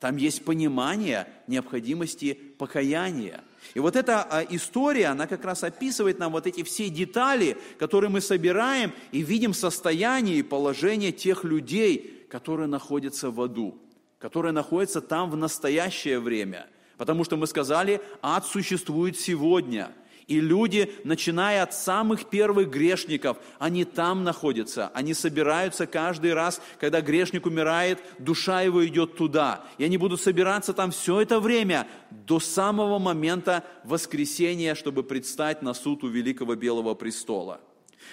Там 0.00 0.16
есть 0.16 0.44
понимание 0.44 1.28
необходимости 1.46 2.34
покаяния. 2.58 3.42
И 3.72 3.80
вот 3.80 3.96
эта 3.96 4.22
а, 4.22 4.42
история, 4.50 5.06
она 5.06 5.26
как 5.26 5.44
раз 5.44 5.64
описывает 5.64 6.18
нам 6.18 6.32
вот 6.32 6.46
эти 6.46 6.62
все 6.62 6.90
детали, 6.90 7.56
которые 7.78 8.10
мы 8.10 8.20
собираем 8.20 8.92
и 9.10 9.22
видим 9.22 9.54
состояние 9.54 10.36
и 10.36 10.42
положение 10.42 11.12
тех 11.12 11.44
людей, 11.44 12.26
которые 12.28 12.66
находятся 12.66 13.30
в 13.30 13.40
аду, 13.40 13.78
которые 14.18 14.52
находятся 14.52 15.00
там 15.00 15.30
в 15.30 15.36
настоящее 15.36 16.20
время. 16.20 16.66
Потому 16.98 17.24
что 17.24 17.36
мы 17.36 17.46
сказали, 17.46 18.00
ад 18.22 18.46
существует 18.46 19.18
сегодня– 19.18 19.90
и 20.26 20.40
люди, 20.40 20.92
начиная 21.04 21.62
от 21.62 21.74
самых 21.74 22.30
первых 22.30 22.70
грешников, 22.70 23.36
они 23.58 23.84
там 23.84 24.24
находятся. 24.24 24.90
Они 24.94 25.12
собираются 25.12 25.86
каждый 25.86 26.32
раз, 26.32 26.62
когда 26.80 27.02
грешник 27.02 27.44
умирает, 27.44 28.00
душа 28.18 28.62
его 28.62 28.86
идет 28.86 29.16
туда. 29.16 29.64
И 29.76 29.84
они 29.84 29.98
будут 29.98 30.20
собираться 30.20 30.72
там 30.72 30.92
все 30.92 31.20
это 31.20 31.40
время, 31.40 31.86
до 32.10 32.40
самого 32.40 32.98
момента 32.98 33.64
воскресения, 33.84 34.74
чтобы 34.74 35.02
предстать 35.02 35.60
на 35.60 35.74
суд 35.74 36.04
у 36.04 36.08
великого 36.08 36.54
белого 36.54 36.94
престола. 36.94 37.60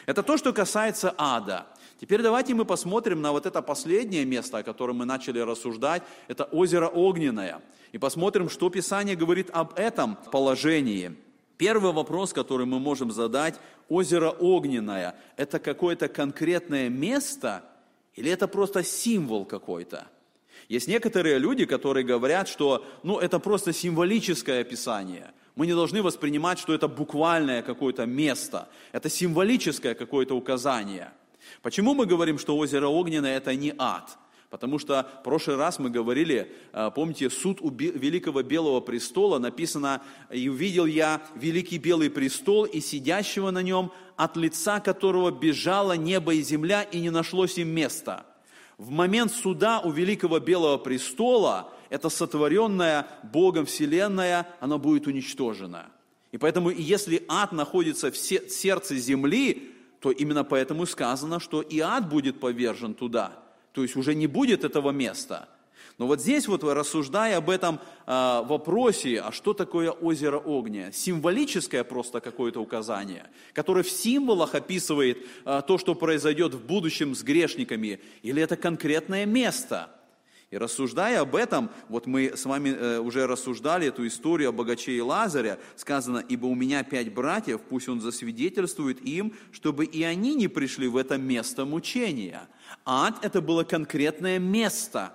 Это 0.05 0.21
то, 0.21 0.37
что 0.37 0.51
касается 0.51 1.13
ада. 1.17 1.67
Теперь 1.99 2.21
давайте 2.21 2.53
мы 2.53 2.65
посмотрим 2.65 3.21
на 3.21 3.31
вот 3.31 3.45
это 3.45 3.61
последнее 3.61 4.25
место, 4.25 4.57
о 4.57 4.63
котором 4.63 4.97
мы 4.97 5.05
начали 5.05 5.39
рассуждать. 5.39 6.03
Это 6.27 6.45
озеро 6.45 6.87
Огненное. 6.87 7.61
И 7.91 7.97
посмотрим, 7.97 8.49
что 8.49 8.69
Писание 8.69 9.15
говорит 9.15 9.49
об 9.51 9.77
этом 9.77 10.17
положении. 10.31 11.15
Первый 11.61 11.91
вопрос, 11.91 12.33
который 12.33 12.65
мы 12.65 12.79
можем 12.79 13.11
задать, 13.11 13.59
озеро 13.87 14.31
Огненное, 14.31 15.13
это 15.37 15.59
какое-то 15.59 16.07
конкретное 16.07 16.89
место 16.89 17.63
или 18.15 18.31
это 18.31 18.47
просто 18.47 18.83
символ 18.83 19.45
какой-то? 19.45 20.07
Есть 20.69 20.87
некоторые 20.87 21.37
люди, 21.37 21.65
которые 21.65 22.03
говорят, 22.03 22.47
что 22.47 22.83
ну, 23.03 23.19
это 23.19 23.37
просто 23.37 23.73
символическое 23.73 24.61
описание. 24.61 25.33
Мы 25.55 25.67
не 25.67 25.73
должны 25.73 26.01
воспринимать, 26.01 26.57
что 26.57 26.73
это 26.73 26.87
буквальное 26.87 27.61
какое-то 27.61 28.07
место, 28.07 28.67
это 28.91 29.07
символическое 29.07 29.93
какое-то 29.93 30.35
указание. 30.35 31.11
Почему 31.61 31.93
мы 31.93 32.07
говорим, 32.07 32.39
что 32.39 32.57
озеро 32.57 32.87
Огненное– 32.87 33.37
это 33.37 33.53
не 33.53 33.75
ад? 33.77 34.17
Потому 34.51 34.79
что 34.79 35.09
в 35.21 35.23
прошлый 35.23 35.55
раз 35.55 35.79
мы 35.79 35.89
говорили, 35.89 36.51
э, 36.73 36.91
помните, 36.93 37.29
суд 37.29 37.59
у 37.61 37.69
великого 37.69 38.43
белого 38.43 38.81
престола 38.81 39.39
написано, 39.39 40.01
и 40.29 40.49
увидел 40.49 40.85
я 40.85 41.21
великий 41.35 41.77
белый 41.77 42.09
престол 42.09 42.65
и 42.65 42.81
сидящего 42.81 43.51
на 43.51 43.63
нем, 43.63 43.93
от 44.17 44.35
лица 44.35 44.81
которого 44.81 45.31
бежало 45.31 45.93
небо 45.93 46.33
и 46.33 46.41
земля, 46.41 46.83
и 46.83 46.99
не 46.99 47.09
нашлось 47.09 47.57
им 47.57 47.69
места. 47.69 48.25
В 48.77 48.89
момент 48.89 49.31
суда 49.31 49.79
у 49.79 49.89
великого 49.89 50.41
белого 50.41 50.77
престола 50.77 51.71
это 51.89 52.09
сотворенная 52.09 53.07
Богом 53.23 53.65
Вселенная, 53.65 54.49
она 54.59 54.77
будет 54.77 55.07
уничтожена. 55.07 55.85
И 56.33 56.37
поэтому, 56.37 56.71
если 56.71 57.23
ад 57.29 57.53
находится 57.53 58.11
в 58.11 58.17
сердце 58.17 58.97
земли, 58.97 59.71
то 60.01 60.11
именно 60.11 60.43
поэтому 60.43 60.85
сказано, 60.85 61.39
что 61.39 61.61
и 61.61 61.79
ад 61.79 62.09
будет 62.09 62.41
повержен 62.41 62.95
туда– 62.95 63.31
то 63.71 63.83
есть 63.83 63.95
уже 63.95 64.15
не 64.15 64.27
будет 64.27 64.63
этого 64.63 64.91
места. 64.91 65.47
Но 65.97 66.07
вот 66.07 66.21
здесь 66.21 66.47
вот, 66.47 66.63
рассуждая 66.63 67.37
об 67.37 67.49
этом 67.49 67.79
э, 68.07 68.41
вопросе, 68.45 69.21
а 69.21 69.31
что 69.31 69.53
такое 69.53 69.91
озеро 69.91 70.41
огня, 70.43 70.91
символическое 70.91 71.83
просто 71.83 72.21
какое-то 72.21 72.59
указание, 72.59 73.29
которое 73.53 73.83
в 73.83 73.89
символах 73.89 74.55
описывает 74.55 75.19
э, 75.45 75.61
то, 75.67 75.77
что 75.77 75.93
произойдет 75.93 76.53
в 76.53 76.65
будущем 76.65 77.13
с 77.13 77.21
грешниками, 77.21 77.99
или 78.23 78.41
это 78.41 78.57
конкретное 78.57 79.25
место– 79.25 79.91
и 80.51 80.57
рассуждая 80.57 81.21
об 81.21 81.37
этом, 81.37 81.71
вот 81.87 82.07
мы 82.07 82.33
с 82.35 82.43
вами 82.43 82.69
э, 82.69 82.99
уже 82.99 83.25
рассуждали 83.25 83.87
эту 83.87 84.05
историю 84.05 84.49
о 84.49 84.51
богаче 84.51 84.91
и 84.91 84.99
Лазаря, 84.99 85.57
сказано, 85.77 86.21
ибо 86.27 86.47
у 86.47 86.55
меня 86.55 86.83
пять 86.83 87.13
братьев, 87.13 87.61
пусть 87.61 87.87
он 87.87 88.01
засвидетельствует 88.01 89.01
им, 89.01 89.33
чтобы 89.53 89.85
и 89.85 90.03
они 90.03 90.35
не 90.35 90.49
пришли 90.49 90.89
в 90.89 90.97
это 90.97 91.17
место 91.17 91.63
мучения. 91.63 92.49
Ад– 92.83 93.15
это 93.21 93.39
было 93.39 93.63
конкретное 93.63 94.39
место. 94.39 95.13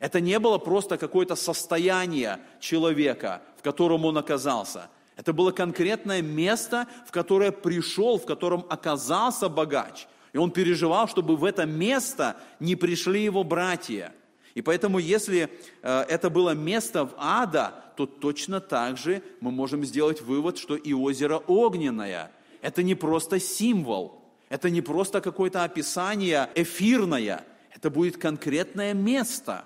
Это 0.00 0.20
не 0.20 0.38
было 0.38 0.58
просто 0.58 0.98
какое-то 0.98 1.34
состояние 1.34 2.38
человека, 2.60 3.40
в 3.56 3.62
котором 3.62 4.04
он 4.04 4.18
оказался. 4.18 4.90
Это 5.16 5.32
было 5.32 5.50
конкретное 5.50 6.20
место, 6.20 6.86
в 7.06 7.10
которое 7.10 7.52
пришел, 7.52 8.18
в 8.18 8.26
котором 8.26 8.66
оказался 8.68 9.48
богач. 9.48 10.06
И 10.34 10.36
он 10.36 10.50
переживал, 10.50 11.08
чтобы 11.08 11.36
в 11.36 11.44
это 11.44 11.64
место 11.64 12.36
не 12.60 12.76
пришли 12.76 13.24
его 13.24 13.44
братья– 13.44 14.12
и 14.58 14.60
поэтому, 14.60 14.98
если 14.98 15.50
э, 15.82 16.00
это 16.08 16.30
было 16.30 16.50
место 16.50 17.04
в 17.04 17.14
ада, 17.16 17.74
то 17.96 18.06
точно 18.06 18.60
так 18.60 18.98
же 18.98 19.22
мы 19.40 19.52
можем 19.52 19.84
сделать 19.84 20.20
вывод, 20.20 20.58
что 20.58 20.74
и 20.74 20.92
озеро 20.92 21.36
огненное– 21.36 22.32
это 22.60 22.82
не 22.82 22.96
просто 22.96 23.38
символ, 23.38 24.20
это 24.48 24.68
не 24.68 24.80
просто 24.80 25.20
какое-то 25.20 25.62
описание 25.62 26.50
эфирное, 26.56 27.44
это 27.72 27.88
будет 27.88 28.16
конкретное 28.16 28.94
место. 28.94 29.64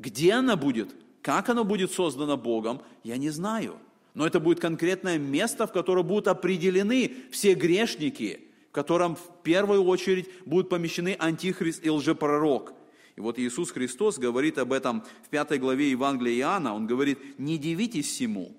Где 0.00 0.32
оно 0.32 0.56
будет, 0.56 0.92
как 1.22 1.48
оно 1.48 1.62
будет 1.62 1.92
создано 1.92 2.36
Богом, 2.36 2.82
я 3.04 3.18
не 3.18 3.30
знаю. 3.30 3.76
Но 4.12 4.26
это 4.26 4.40
будет 4.40 4.58
конкретное 4.58 5.18
место, 5.18 5.68
в 5.68 5.72
которое 5.72 6.02
будут 6.02 6.26
определены 6.26 7.12
все 7.30 7.54
грешники, 7.54 8.40
в 8.70 8.72
котором 8.72 9.14
в 9.14 9.42
первую 9.44 9.84
очередь 9.84 10.28
будут 10.44 10.68
помещены 10.68 11.14
антихрист 11.16 11.86
и 11.86 11.90
лжепророк– 11.90 12.74
и 13.16 13.20
вот 13.20 13.38
Иисус 13.38 13.70
Христос 13.70 14.18
говорит 14.18 14.58
об 14.58 14.72
этом 14.72 15.04
в 15.24 15.28
пятой 15.28 15.58
главе 15.58 15.90
Евангелия 15.90 16.38
Иоанна. 16.38 16.74
Он 16.74 16.86
говорит, 16.86 17.38
не 17.38 17.58
дивитесь 17.58 18.06
всему, 18.06 18.56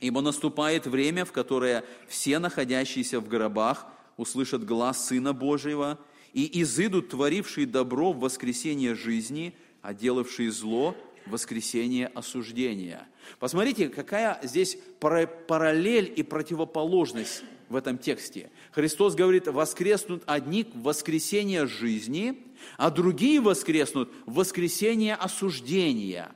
ибо 0.00 0.20
наступает 0.20 0.86
время, 0.86 1.24
в 1.24 1.32
которое 1.32 1.84
все 2.06 2.38
находящиеся 2.38 3.20
в 3.20 3.28
гробах 3.28 3.86
услышат 4.16 4.64
глаз 4.64 5.06
Сына 5.06 5.32
Божьего, 5.32 5.98
и 6.32 6.60
изыдут 6.62 7.08
творившие 7.08 7.66
добро 7.66 8.12
в 8.12 8.18
воскресение 8.18 8.94
жизни, 8.94 9.54
а 9.80 9.94
делавшие 9.94 10.50
зло 10.50 10.94
в 11.24 11.30
воскресение 11.30 12.08
осуждения. 12.08 13.08
Посмотрите, 13.38 13.88
какая 13.88 14.38
здесь 14.42 14.76
параллель 15.00 16.12
и 16.14 16.22
противоположность 16.22 17.42
в 17.70 17.76
этом 17.76 17.96
тексте. 17.96 18.50
Христос 18.72 19.14
говорит, 19.14 19.48
воскреснут 19.48 20.22
одни 20.26 20.64
в 20.74 20.82
воскресение 20.82 21.66
жизни, 21.66 22.45
а 22.76 22.90
другие 22.90 23.40
воскреснут 23.40 24.10
в 24.26 24.34
воскресение 24.34 25.14
осуждения. 25.14 26.32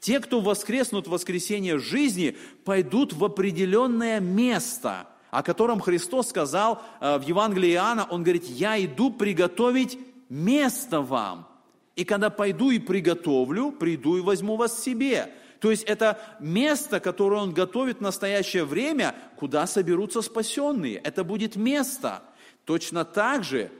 Те, 0.00 0.20
кто 0.20 0.40
воскреснут 0.40 1.06
в 1.06 1.10
воскресение 1.10 1.78
жизни, 1.78 2.36
пойдут 2.64 3.12
в 3.12 3.24
определенное 3.24 4.20
место, 4.20 5.06
о 5.30 5.42
котором 5.42 5.80
Христос 5.80 6.28
сказал 6.28 6.82
э, 7.00 7.18
в 7.18 7.22
Евангелии 7.22 7.72
Иоанна. 7.72 8.06
Он 8.10 8.22
говорит, 8.22 8.44
я 8.46 8.82
иду 8.82 9.10
приготовить 9.10 9.98
место 10.28 11.00
вам. 11.00 11.48
И 11.96 12.04
когда 12.04 12.30
пойду 12.30 12.70
и 12.70 12.78
приготовлю, 12.78 13.72
приду 13.72 14.16
и 14.16 14.20
возьму 14.20 14.56
вас 14.56 14.82
себе. 14.82 15.32
То 15.60 15.70
есть 15.70 15.84
это 15.84 16.18
место, 16.40 17.00
которое 17.00 17.42
Он 17.42 17.52
готовит 17.52 17.98
в 17.98 18.02
настоящее 18.02 18.64
время, 18.64 19.14
куда 19.36 19.66
соберутся 19.66 20.22
спасенные. 20.22 20.96
Это 20.96 21.22
будет 21.22 21.56
место. 21.56 22.22
Точно 22.64 23.04
так 23.04 23.44
же, 23.44 23.70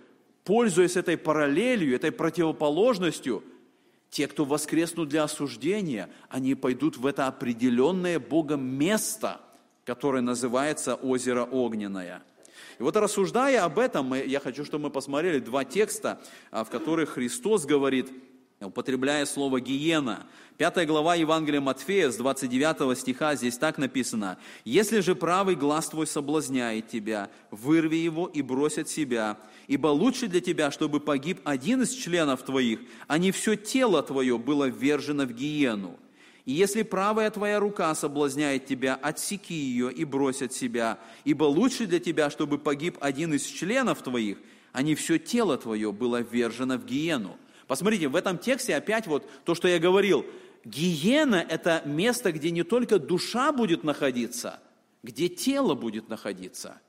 пользуясь 0.44 0.96
этой 0.96 1.16
параллелью, 1.16 1.94
этой 1.94 2.12
противоположностью, 2.12 3.42
те, 4.10 4.26
кто 4.26 4.44
воскреснут 4.44 5.08
для 5.08 5.24
осуждения, 5.24 6.10
они 6.28 6.54
пойдут 6.54 6.96
в 6.96 7.06
это 7.06 7.26
определенное 7.26 8.18
Богом 8.18 8.64
место, 8.64 9.40
которое 9.84 10.20
называется 10.20 10.96
озеро 10.96 11.44
Огненное. 11.44 12.22
И 12.78 12.82
вот 12.82 12.96
рассуждая 12.96 13.64
об 13.64 13.78
этом, 13.78 14.14
я 14.14 14.40
хочу, 14.40 14.64
чтобы 14.64 14.84
мы 14.84 14.90
посмотрели 14.90 15.38
два 15.38 15.64
текста, 15.64 16.20
а, 16.50 16.64
в 16.64 16.70
которых 16.70 17.10
Христос 17.10 17.64
говорит– 17.66 18.10
употребляя 18.66 19.24
слово 19.24 19.60
«гиена». 19.60 20.26
Пятая 20.60 20.84
глава 20.84 21.14
Евангелия 21.14 21.62
Матфея 21.62 22.10
с 22.10 22.16
29 22.16 22.98
стиха 22.98 23.34
здесь 23.34 23.56
так 23.56 23.78
написано. 23.78 24.36
«Если 24.66 25.00
же 25.00 25.14
правый 25.14 25.54
глаз 25.54 25.88
твой 25.88 26.06
соблазняет 26.06 26.86
тебя, 26.86 27.30
вырви 27.50 27.96
его 27.96 28.26
и 28.26 28.42
брось 28.42 28.76
от 28.76 28.86
себя, 28.86 29.38
ибо 29.68 29.86
лучше 29.86 30.26
для 30.26 30.42
тебя, 30.42 30.70
чтобы 30.70 31.00
погиб 31.00 31.40
один 31.44 31.80
из 31.80 31.92
членов 31.94 32.42
твоих, 32.42 32.80
а 33.08 33.16
не 33.16 33.32
все 33.32 33.56
тело 33.56 34.02
твое 34.02 34.36
было 34.36 34.66
ввержено 34.66 35.24
в 35.24 35.32
гиену. 35.32 35.98
И 36.44 36.52
если 36.52 36.82
правая 36.82 37.30
твоя 37.30 37.58
рука 37.58 37.94
соблазняет 37.94 38.66
тебя, 38.66 38.96
отсеки 38.96 39.54
ее 39.54 39.90
и 39.90 40.04
брось 40.04 40.42
от 40.42 40.52
себя, 40.52 40.98
ибо 41.24 41.44
лучше 41.44 41.86
для 41.86 42.00
тебя, 42.00 42.28
чтобы 42.28 42.58
погиб 42.58 42.98
один 43.00 43.32
из 43.32 43.46
членов 43.46 44.02
твоих, 44.02 44.36
а 44.72 44.82
не 44.82 44.94
все 44.94 45.18
тело 45.18 45.56
твое 45.56 45.90
было 45.90 46.20
ввержено 46.20 46.76
в 46.76 46.84
гиену». 46.84 47.38
Посмотрите, 47.70 48.08
в 48.08 48.16
этом 48.16 48.36
тексте 48.36 48.74
опять 48.74 49.06
вот 49.06 49.30
то, 49.44 49.54
что 49.54 49.68
я 49.68 49.78
говорил. 49.78 50.26
Гиена– 50.64 51.44
это 51.48 51.82
место, 51.84 52.32
где 52.32 52.50
не 52.50 52.62
только 52.62 52.98
душа 52.98 53.52
будет 53.52 53.84
находиться, 53.84 54.60
где 55.02 55.28
тело 55.28 55.74
будет 55.74 56.08
находиться. 56.08 56.80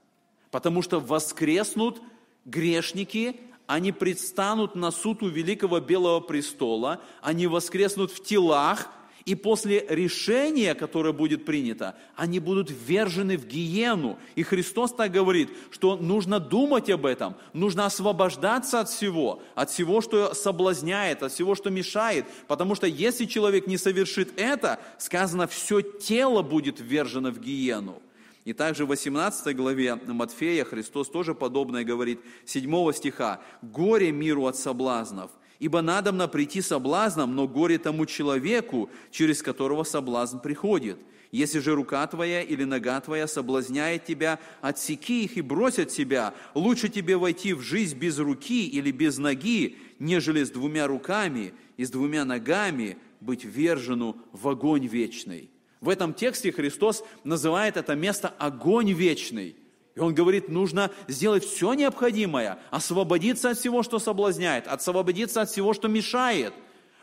Потому 0.50 0.82
что 0.82 1.00
воскреснут 1.00 2.02
грешники, 2.46 3.40
они 3.68 3.92
предстанут 3.92 4.76
на 4.76 4.92
суд 4.92 5.24
у 5.24 5.30
великого 5.30 5.80
белого 5.80 6.20
престола, 6.20 7.02
они 7.22 7.48
воскреснут 7.48 8.12
в 8.12 8.24
телах– 8.24 8.90
и 9.26 9.36
после 9.36 9.86
решения, 9.88 10.74
которое 10.74 11.14
будет 11.14 11.46
принято, 11.46 11.96
они 12.16 12.40
будут 12.40 12.72
ввержены 12.72 13.38
в 13.38 13.46
гиену. 13.46 14.18
И 14.36 14.44
Христос 14.44 14.94
так 14.94 15.12
говорит, 15.12 15.50
что 15.70 15.96
нужно 15.96 16.40
думать 16.40 16.90
об 16.90 17.06
этом, 17.06 17.36
нужно 17.54 17.86
освобождаться 17.86 18.80
от 18.80 18.90
всего, 18.90 19.42
от 19.56 19.70
всего, 19.70 20.02
что 20.02 20.34
соблазняет, 20.34 21.24
от 21.24 21.32
всего, 21.32 21.56
что 21.56 21.70
мешает. 21.70 22.26
Потому 22.48 22.76
что 22.76 22.88
если 22.88 23.26
человек 23.26 23.68
не 23.68 23.78
совершит 23.78 24.40
это, 24.40 24.80
сказано, 24.98 25.48
все 25.48 25.82
тело 25.82 26.42
будет 26.42 26.80
ввержено 26.80 27.32
в 27.32 27.40
гиену. 27.40 28.02
И 28.44 28.54
также 28.54 28.86
в 28.86 28.90
18 28.90 29.56
главе 29.56 29.96
Матфея 30.08 30.66
Христос 30.66 31.10
тоже 31.10 31.36
подобное 31.36 31.84
говорит, 31.84 32.20
7 32.46 32.92
стиха. 32.94 33.40
«Горе 33.62 34.12
миру 34.12 34.48
от 34.48 34.58
соблазнов, 34.58 35.30
Ибо 35.62 35.82
надобно 35.82 36.28
прийти 36.28 36.60
соблазном, 36.60 37.36
но 37.36 37.48
горе 37.48 37.78
тому 37.78 38.08
человеку, 38.08 38.90
через 39.12 39.44
которого 39.44 39.84
соблазн 39.84 40.40
приходит. 40.40 40.98
Если 41.32 41.60
же 41.60 41.76
рука 41.76 42.06
твоя 42.08 42.42
или 42.42 42.64
нога 42.64 43.00
твоя 43.00 43.28
соблазняет 43.28 44.04
тебя, 44.04 44.40
отсеки 44.62 45.24
их 45.24 45.38
и 45.38 45.42
брось 45.42 45.78
от 45.78 45.92
себя. 45.92 46.34
Лучше 46.56 46.90
тебе 46.90 47.16
войти 47.16 47.54
в 47.54 47.62
жизнь 47.62 47.96
без 47.96 48.18
руки 48.18 48.68
или 48.68 48.90
без 48.90 49.20
ноги, 49.20 49.78
нежели 50.00 50.44
с 50.44 50.50
двумя 50.50 50.88
руками 50.88 51.54
и 51.78 51.86
с 51.86 51.92
двумя 51.92 52.26
ногами 52.26 52.98
быть 53.20 53.46
вержену 53.46 54.18
в 54.32 54.50
огонь 54.50 54.88
вечный. 54.88 55.52
В 55.80 55.90
этом 55.90 56.16
тексте 56.16 56.52
Христос 56.52 57.04
называет 57.24 57.78
это 57.78 57.94
место 57.94 58.30
огонь 58.30 58.94
вечный. 58.94 59.56
И 59.96 60.00
он 60.00 60.14
говорит, 60.14 60.48
нужно 60.50 60.92
сделать 61.08 61.44
все 61.44 61.74
необходимое, 61.74 62.60
освободиться 62.70 63.50
от 63.50 63.58
всего, 63.58 63.84
что 63.84 64.00
соблазняет, 64.00 64.68
освободиться 64.68 65.42
от 65.42 65.50
всего, 65.50 65.74
что 65.74 65.88
мешает. 65.88 66.54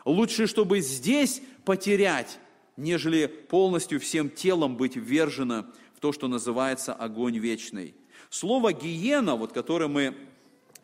Лучше, 0.05 0.47
чтобы 0.47 0.81
здесь 0.81 1.43
потерять, 1.65 2.39
нежели 2.77 3.27
полностью 3.27 4.01
всем 4.01 4.31
телом 4.31 4.77
быть 4.77 4.97
ввержено 4.97 5.67
в 5.95 6.01
то, 6.01 6.13
что 6.13 6.29
называется 6.29 6.95
огонь 6.95 7.39
вечный. 7.39 7.95
Слово 8.31 8.73
«гиена», 8.73 9.37
вот, 9.37 9.53
которое 9.53 9.89
мы 9.89 10.15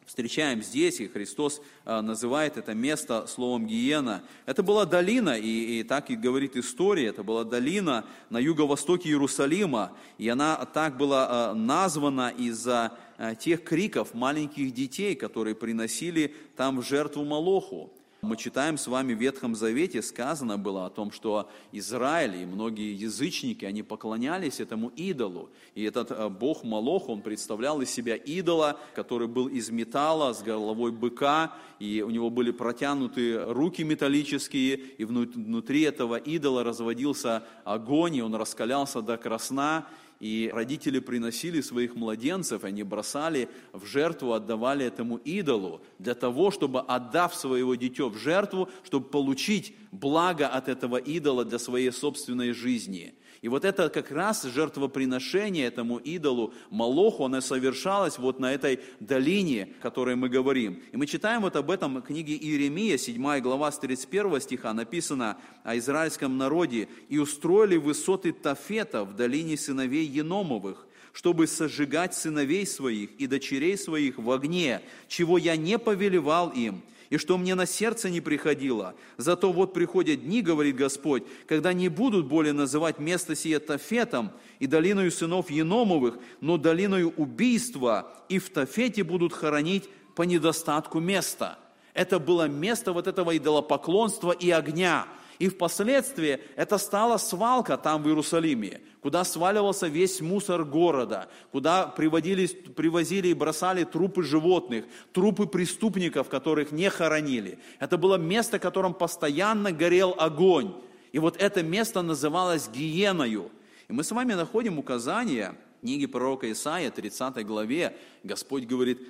встречаем 0.06 0.62
здесь, 0.62 1.00
и 1.00 1.08
Христос 1.08 1.60
а, 1.84 2.02
называет 2.02 2.56
это 2.56 2.74
место 2.74 3.26
словом 3.26 3.66
Гиена. 3.66 4.22
Это 4.46 4.62
была 4.62 4.84
долина, 4.84 5.38
и, 5.38 5.80
и 5.80 5.82
так 5.82 6.10
и 6.10 6.16
говорит 6.16 6.56
история, 6.56 7.06
это 7.06 7.22
была 7.22 7.44
долина 7.44 8.04
на 8.30 8.38
юго-востоке 8.38 9.08
Иерусалима, 9.08 9.92
и 10.18 10.28
она 10.28 10.56
так 10.66 10.96
была 10.96 11.26
а, 11.28 11.54
названа 11.54 12.32
из-за 12.36 12.92
а, 13.16 13.34
тех 13.34 13.64
криков 13.64 14.14
маленьких 14.14 14.72
детей, 14.72 15.14
которые 15.14 15.54
приносили 15.54 16.34
там 16.56 16.82
жертву 16.82 17.24
Молоху. 17.24 17.92
Мы 18.24 18.38
читаем 18.38 18.78
с 18.78 18.86
вами 18.86 19.12
в 19.12 19.18
Ветхом 19.18 19.54
Завете, 19.54 20.00
сказано 20.00 20.56
было 20.56 20.86
о 20.86 20.90
том, 20.90 21.10
что 21.10 21.50
Израиль 21.72 22.36
и 22.36 22.46
многие 22.46 22.94
язычники, 22.94 23.66
они 23.66 23.82
поклонялись 23.82 24.60
этому 24.60 24.88
идолу. 24.96 25.50
И 25.74 25.84
этот 25.84 26.10
э, 26.10 26.30
бог 26.30 26.64
Молох, 26.64 27.10
он 27.10 27.20
представлял 27.20 27.82
из 27.82 27.90
себя 27.90 28.16
идола, 28.16 28.80
который 28.94 29.28
был 29.28 29.48
из 29.48 29.68
металла, 29.68 30.32
с 30.32 30.42
головой 30.42 30.90
быка, 30.90 31.52
и 31.78 32.00
у 32.00 32.08
него 32.08 32.30
были 32.30 32.50
протянуты 32.50 33.44
руки 33.44 33.84
металлические, 33.84 34.76
и 34.76 35.04
внутри 35.04 35.82
этого 35.82 36.16
идола 36.16 36.64
разводился 36.64 37.44
огонь, 37.64 38.16
и 38.16 38.22
он 38.22 38.34
раскалялся 38.34 39.02
до 39.02 39.18
красна, 39.18 39.86
и 40.20 40.50
родители 40.52 40.98
приносили 41.00 41.60
своих 41.60 41.94
младенцев, 41.94 42.64
они 42.64 42.82
бросали 42.82 43.48
в 43.72 43.84
жертву, 43.86 44.32
отдавали 44.32 44.86
этому 44.86 45.16
идолу, 45.16 45.80
для 45.98 46.14
того, 46.14 46.50
чтобы, 46.50 46.80
отдав 46.80 47.34
своего 47.34 47.74
дитё 47.74 48.08
в 48.08 48.16
жертву, 48.16 48.68
чтобы 48.84 49.08
получить 49.08 49.74
благо 49.92 50.48
от 50.48 50.68
этого 50.68 50.96
идола 50.96 51.44
для 51.44 51.58
своей 51.58 51.92
собственной 51.92 52.52
жизни– 52.52 53.14
и 53.44 53.48
вот 53.48 53.66
это 53.66 53.90
как 53.90 54.10
раз 54.10 54.44
жертвоприношение 54.44 55.66
этому 55.66 55.98
идолу 55.98 56.54
Молоху, 56.70 57.26
оно 57.26 57.42
совершалось 57.42 58.16
вот 58.16 58.40
на 58.40 58.54
этой 58.54 58.80
долине, 59.00 59.68
о 59.78 59.82
которой 59.82 60.16
мы 60.16 60.30
говорим. 60.30 60.82
И 60.92 60.96
мы 60.96 61.06
читаем 61.06 61.42
вот 61.42 61.54
об 61.54 61.70
этом 61.70 61.96
в 61.96 62.00
книге 62.00 62.36
Иеремия, 62.36 62.96
7 62.96 63.40
глава 63.40 63.70
с 63.70 63.78
31 63.78 64.40
стиха, 64.40 64.72
написано 64.72 65.36
о 65.62 65.76
израильском 65.76 66.38
народе. 66.38 66.88
«И 67.10 67.18
устроили 67.18 67.76
высоты 67.76 68.32
Тафета 68.32 69.04
в 69.04 69.14
долине 69.14 69.58
сыновей 69.58 70.06
Еномовых, 70.06 70.86
чтобы 71.12 71.46
сожигать 71.46 72.14
сыновей 72.14 72.66
своих 72.66 73.10
и 73.18 73.26
дочерей 73.26 73.76
своих 73.76 74.16
в 74.16 74.30
огне, 74.30 74.80
чего 75.06 75.36
я 75.36 75.54
не 75.54 75.78
повелевал 75.78 76.48
им, 76.48 76.80
и 77.10 77.16
что 77.16 77.38
мне 77.38 77.54
на 77.54 77.66
сердце 77.66 78.10
не 78.10 78.20
приходило. 78.20 78.94
Зато 79.16 79.52
вот 79.52 79.72
приходят 79.72 80.24
дни, 80.24 80.42
говорит 80.42 80.76
Господь, 80.76 81.24
когда 81.46 81.72
не 81.72 81.88
будут 81.88 82.26
более 82.26 82.52
называть 82.52 82.98
место 82.98 83.34
сие 83.34 83.58
Тафетом 83.58 84.32
и 84.58 84.66
долиною 84.66 85.10
сынов 85.10 85.50
Еномовых, 85.50 86.18
но 86.40 86.56
долиною 86.56 87.12
убийства, 87.16 88.12
и 88.28 88.38
в 88.38 88.50
Тафете 88.50 89.04
будут 89.04 89.32
хоронить 89.32 89.88
по 90.14 90.22
недостатку 90.22 91.00
места. 91.00 91.58
Это 91.92 92.18
было 92.18 92.48
место 92.48 92.92
вот 92.92 93.06
этого 93.06 93.36
идолопоклонства 93.36 94.32
и 94.32 94.50
огня– 94.50 95.06
и 95.38 95.48
впоследствии 95.48 96.40
это 96.56 96.78
стала 96.78 97.16
свалка 97.16 97.76
там 97.76 98.02
в 98.02 98.08
Иерусалиме, 98.08 98.80
куда 99.04 99.22
сваливался 99.22 99.86
весь 99.86 100.22
мусор 100.22 100.64
города, 100.64 101.28
куда 101.52 101.86
приводились, 101.88 102.56
привозили 102.74 103.28
и 103.28 103.34
бросали 103.34 103.84
трупы 103.84 104.22
животных, 104.22 104.86
трупы 105.12 105.44
преступников, 105.46 106.30
которых 106.30 106.72
не 106.72 106.88
хоронили. 106.88 107.58
Это 107.80 107.98
было 107.98 108.16
место, 108.16 108.56
в 108.56 108.62
котором 108.62 108.94
постоянно 108.94 109.72
горел 109.72 110.14
огонь. 110.18 110.74
И 111.12 111.18
вот 111.18 111.36
это 111.36 111.62
место 111.62 112.00
называлось 112.00 112.70
Гиеною. 112.70 113.50
И 113.88 113.92
мы 113.92 114.04
с 114.04 114.10
вами 114.10 114.32
находим 114.32 114.78
указание 114.78 115.54
книге 115.82 116.08
пророка 116.08 116.50
Исаия, 116.50 116.90
30 116.90 117.46
главе, 117.46 117.94
Господь 118.22 118.64
говорит, 118.64 119.00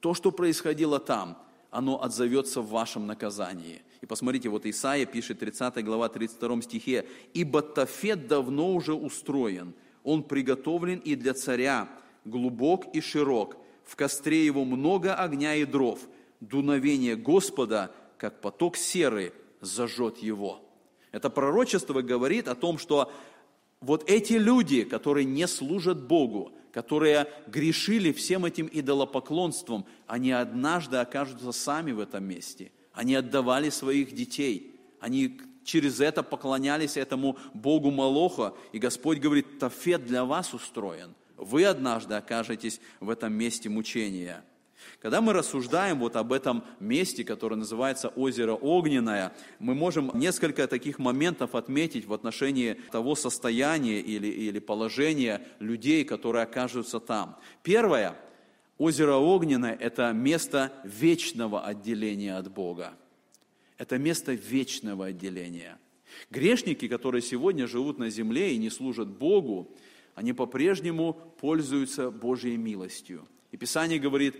то, 0.00 0.14
что 0.14 0.32
происходило 0.32 0.98
там, 0.98 1.38
оно 1.70 2.02
отзовется 2.02 2.60
в 2.60 2.70
вашем 2.70 3.06
наказании. 3.06 3.82
И 4.04 4.06
посмотрите, 4.06 4.50
вот 4.50 4.66
Исаия 4.66 5.06
пишет, 5.06 5.38
30 5.38 5.82
глава, 5.82 6.10
32 6.10 6.60
стихе, 6.60 7.06
«Ибо 7.32 7.62
Тафет 7.62 8.28
давно 8.28 8.74
уже 8.74 8.92
устроен, 8.92 9.72
он 10.02 10.24
приготовлен 10.24 10.98
и 10.98 11.14
для 11.14 11.32
царя, 11.32 11.88
глубок 12.26 12.94
и 12.94 13.00
широк, 13.00 13.56
в 13.82 13.96
костре 13.96 14.44
его 14.44 14.66
много 14.66 15.14
огня 15.14 15.54
и 15.54 15.64
дров, 15.64 16.00
дуновение 16.40 17.16
Господа, 17.16 17.94
как 18.18 18.42
поток 18.42 18.76
серы, 18.76 19.32
зажжет 19.62 20.18
его». 20.18 20.60
Это 21.10 21.30
пророчество 21.30 22.02
говорит 22.02 22.46
о 22.46 22.54
том, 22.54 22.76
что 22.76 23.10
вот 23.80 24.10
эти 24.10 24.34
люди, 24.34 24.84
которые 24.84 25.24
не 25.24 25.48
служат 25.48 26.06
Богу, 26.06 26.52
которые 26.72 27.26
грешили 27.46 28.12
всем 28.12 28.44
этим 28.44 28.68
идолопоклонством, 28.70 29.86
они 30.06 30.30
однажды 30.30 30.98
окажутся 30.98 31.52
сами 31.52 31.92
в 31.92 32.00
этом 32.00 32.24
месте. 32.24 32.70
Они 32.94 33.14
отдавали 33.14 33.70
своих 33.70 34.14
детей. 34.14 34.80
Они 35.00 35.40
через 35.64 36.00
это 36.00 36.22
поклонялись 36.22 36.96
этому 36.96 37.36
Богу 37.52 37.90
Молоха. 37.90 38.54
И 38.72 38.78
Господь 38.78 39.18
говорит, 39.18 39.58
Тафет 39.58 40.06
для 40.06 40.24
вас 40.24 40.54
устроен. 40.54 41.14
Вы 41.36 41.64
однажды 41.64 42.14
окажетесь 42.14 42.80
в 43.00 43.10
этом 43.10 43.32
месте 43.32 43.68
мучения. 43.68 44.44
Когда 45.00 45.20
мы 45.20 45.32
рассуждаем 45.32 45.98
вот 45.98 46.16
об 46.16 46.32
этом 46.32 46.64
месте, 46.80 47.24
которое 47.24 47.56
называется 47.56 48.08
озеро 48.08 48.52
Огненное, 48.52 49.32
мы 49.58 49.74
можем 49.74 50.10
несколько 50.14 50.66
таких 50.66 50.98
моментов 50.98 51.54
отметить 51.54 52.06
в 52.06 52.12
отношении 52.12 52.74
того 52.92 53.14
состояния 53.14 54.00
или, 54.00 54.28
или 54.28 54.58
положения 54.58 55.46
людей, 55.58 56.04
которые 56.04 56.44
окажутся 56.44 57.00
там. 57.00 57.38
Первое, 57.62 58.16
озеро 58.78 59.16
Огненное– 59.16 59.74
это 59.80 60.12
место 60.12 60.72
вечного 60.84 61.64
отделения 61.64 62.36
от 62.36 62.52
Бога. 62.52 62.94
Это 63.78 63.98
место 63.98 64.32
вечного 64.32 65.06
отделения. 65.06 65.78
Грешники, 66.30 66.88
которые 66.88 67.22
сегодня 67.22 67.66
живут 67.66 67.98
на 67.98 68.10
земле 68.10 68.54
и 68.54 68.58
не 68.58 68.70
служат 68.70 69.08
Богу, 69.08 69.74
они 70.14 70.32
по-прежнему 70.32 71.14
пользуются 71.40 72.10
Божьей 72.10 72.56
милостью. 72.56 73.26
И 73.50 73.56
Писание 73.56 73.98
говорит, 73.98 74.36